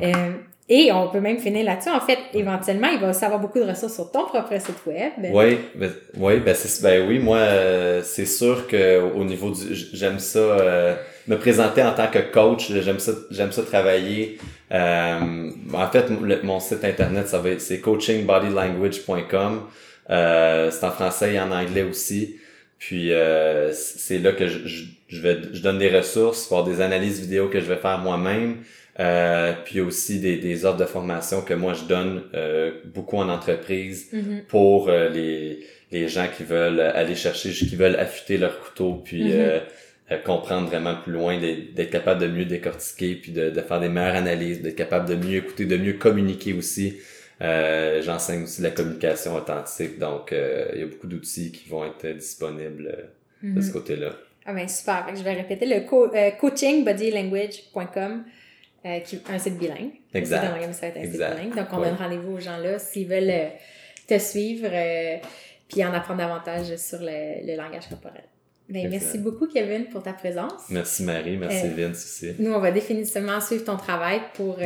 Euh, 0.01 0.33
et 0.69 0.91
on 0.91 1.07
peut 1.09 1.19
même 1.19 1.39
finir 1.39 1.65
là-dessus. 1.65 1.89
En 1.89 1.99
fait, 1.99 2.19
éventuellement, 2.33 2.87
il 2.93 2.99
va 2.99 3.09
aussi 3.09 3.25
avoir 3.25 3.39
beaucoup 3.39 3.59
de 3.59 3.65
ressources 3.65 3.95
sur 3.95 4.11
ton 4.11 4.25
propre 4.25 4.53
site 4.59 4.85
web. 4.85 5.11
Oui, 5.33 5.57
ben, 5.75 5.91
oui, 6.17 6.37
ben, 6.39 6.53
c'est, 6.55 6.81
ben 6.83 7.07
oui, 7.07 7.17
moi, 7.19 7.37
euh, 7.37 8.01
c'est 8.03 8.25
sûr 8.27 8.67
que 8.67 9.01
au 9.01 9.23
niveau 9.23 9.49
du, 9.51 9.73
j'aime 9.93 10.19
ça, 10.19 10.39
euh, 10.39 10.95
me 11.27 11.37
présenter 11.37 11.81
en 11.83 11.91
tant 11.93 12.07
que 12.07 12.19
coach, 12.19 12.71
j'aime 12.71 12.99
ça, 12.99 13.11
j'aime 13.31 13.51
ça 13.51 13.63
travailler. 13.63 14.37
Euh, 14.71 15.49
en 15.73 15.87
fait, 15.89 16.05
le- 16.21 16.41
mon 16.43 16.59
site 16.59 16.83
internet, 16.85 17.27
ça 17.27 17.39
va 17.39 17.49
c'est 17.57 17.79
coachingbodylanguage.com. 17.81 19.61
Euh, 20.09 20.71
c'est 20.71 20.85
en 20.85 20.91
français 20.91 21.33
et 21.35 21.39
en 21.39 21.51
anglais 21.51 21.83
aussi. 21.83 22.37
Puis 22.79 23.11
euh, 23.11 23.71
c'est 23.73 24.19
là 24.19 24.31
que 24.31 24.47
je, 24.47 24.65
je, 24.67 24.83
je 25.09 25.21
vais, 25.21 25.37
je 25.53 25.61
donne 25.61 25.77
des 25.79 25.89
ressources, 25.89 26.45
pour 26.47 26.63
des 26.63 26.81
analyses 26.81 27.19
vidéo 27.19 27.47
que 27.49 27.59
je 27.59 27.65
vais 27.65 27.75
faire 27.75 27.97
moi-même. 27.99 28.57
Euh, 28.99 29.53
puis 29.63 29.79
aussi 29.79 30.19
des, 30.19 30.35
des 30.37 30.65
offres 30.65 30.77
de 30.77 30.85
formation 30.85 31.41
que 31.41 31.53
moi 31.53 31.73
je 31.73 31.85
donne 31.85 32.23
euh, 32.33 32.71
beaucoup 32.93 33.15
en 33.17 33.29
entreprise 33.29 34.09
Mhm. 34.11 34.41
pour 34.49 34.89
euh, 34.89 35.07
les, 35.07 35.65
les 35.91 36.07
gens 36.09 36.27
qui 36.35 36.43
veulent 36.43 36.81
aller 36.81 37.15
chercher, 37.15 37.51
qui 37.51 37.75
veulent 37.77 37.95
affûter 37.95 38.37
leur 38.37 38.59
couteau, 38.59 38.95
puis 39.05 39.23
Mhm. 39.23 39.31
euh, 39.39 39.59
euh, 40.11 40.17
comprendre 40.17 40.67
vraiment 40.67 40.95
plus 41.01 41.13
loin, 41.13 41.39
d'être 41.39 41.91
capable 41.91 42.19
de 42.21 42.27
mieux 42.27 42.43
décortiquer, 42.45 43.15
puis 43.15 43.31
de, 43.31 43.49
de 43.51 43.61
faire 43.61 43.79
des 43.79 43.87
meilleures 43.89 44.15
analyses, 44.17 44.61
d'être 44.61 44.75
capable 44.75 45.07
de 45.07 45.15
mieux 45.15 45.37
écouter, 45.37 45.65
de 45.65 45.77
mieux 45.77 45.93
communiquer 45.93 46.51
aussi. 46.53 46.97
Euh, 47.41 48.01
J'enseigne 48.01 48.43
aussi 48.43 48.61
la 48.61 48.71
communication 48.71 49.33
authentique, 49.35 49.97
donc 49.97 50.33
euh, 50.33 50.65
il 50.73 50.79
y 50.81 50.83
a 50.83 50.87
beaucoup 50.87 51.07
d'outils 51.07 51.53
qui 51.53 51.69
vont 51.69 51.85
être 51.85 52.05
disponibles 52.17 53.07
de 53.43 53.61
ce 53.61 53.67
Mhm. 53.67 53.73
côté-là. 53.73 54.09
Ah 54.45 54.53
ben 54.53 54.67
super. 54.67 55.05
Je 55.15 55.23
vais 55.23 55.33
répéter 55.33 55.65
le 55.65 55.87
co 55.87 56.13
euh, 56.13 56.31
coachingbodylanguage.com 56.31 58.23
euh, 58.85 58.99
qui 58.99 59.21
un 59.29 59.39
site 59.39 59.57
bilingue. 59.57 59.91
Exact. 60.13 60.43
Le 60.55 60.59
site 60.59 60.67
Musset 60.67 60.85
est 60.87 60.89
un 60.89 60.93
site 61.03 61.03
Exact. 61.13 61.35
bilingue. 61.35 61.55
Donc 61.55 61.67
on 61.71 61.77
Ouais. 61.79 61.89
donne 61.89 61.95
rendez-vous 61.97 62.31
aux 62.33 62.39
gens 62.39 62.57
là 62.57 62.79
s'ils 62.79 63.07
veulent 63.07 63.29
euh, 63.29 63.49
te 64.07 64.17
suivre 64.19 64.67
euh, 64.71 65.17
puis 65.67 65.83
en 65.85 65.93
apprendre 65.93 66.19
davantage 66.19 66.75
sur 66.77 66.99
le, 67.01 67.45
le 67.45 67.55
langage 67.55 67.87
corporel. 67.89 68.23
Ben, 68.69 68.87
merci 68.89 69.17
beaucoup 69.17 69.47
Kevin 69.47 69.85
pour 69.85 70.03
ta 70.03 70.13
présence. 70.13 70.69
Merci 70.69 71.03
Marie, 71.03 71.37
merci 71.37 71.67
Vince 71.69 71.97
aussi. 72.03 72.35
Nous 72.39 72.51
on 72.53 72.59
va 72.59 72.71
définitivement 72.71 73.41
suivre 73.41 73.63
ton 73.65 73.77
travail 73.77 74.21
pour 74.35 74.57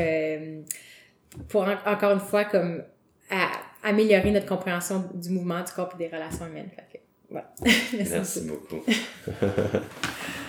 pour 1.49 1.64
en- 1.64 1.78
encore 1.91 2.11
une 2.11 2.20
fois 2.20 2.43
comme 2.45 2.84
à- 3.32 3.49
améliorer 3.82 4.32
notre 4.32 4.45
compréhension 4.45 5.03
du 5.14 5.30
mouvement 5.30 5.61
du 5.64 5.72
corps 5.72 5.89
et 5.95 5.97
des 5.97 6.07
relations 6.07 6.45
humaines. 6.47 6.70
Fait 6.76 6.97
que, 6.99 7.03
voilà. 7.30 7.53
merci 8.11 8.41
beaucoup. 8.41 8.84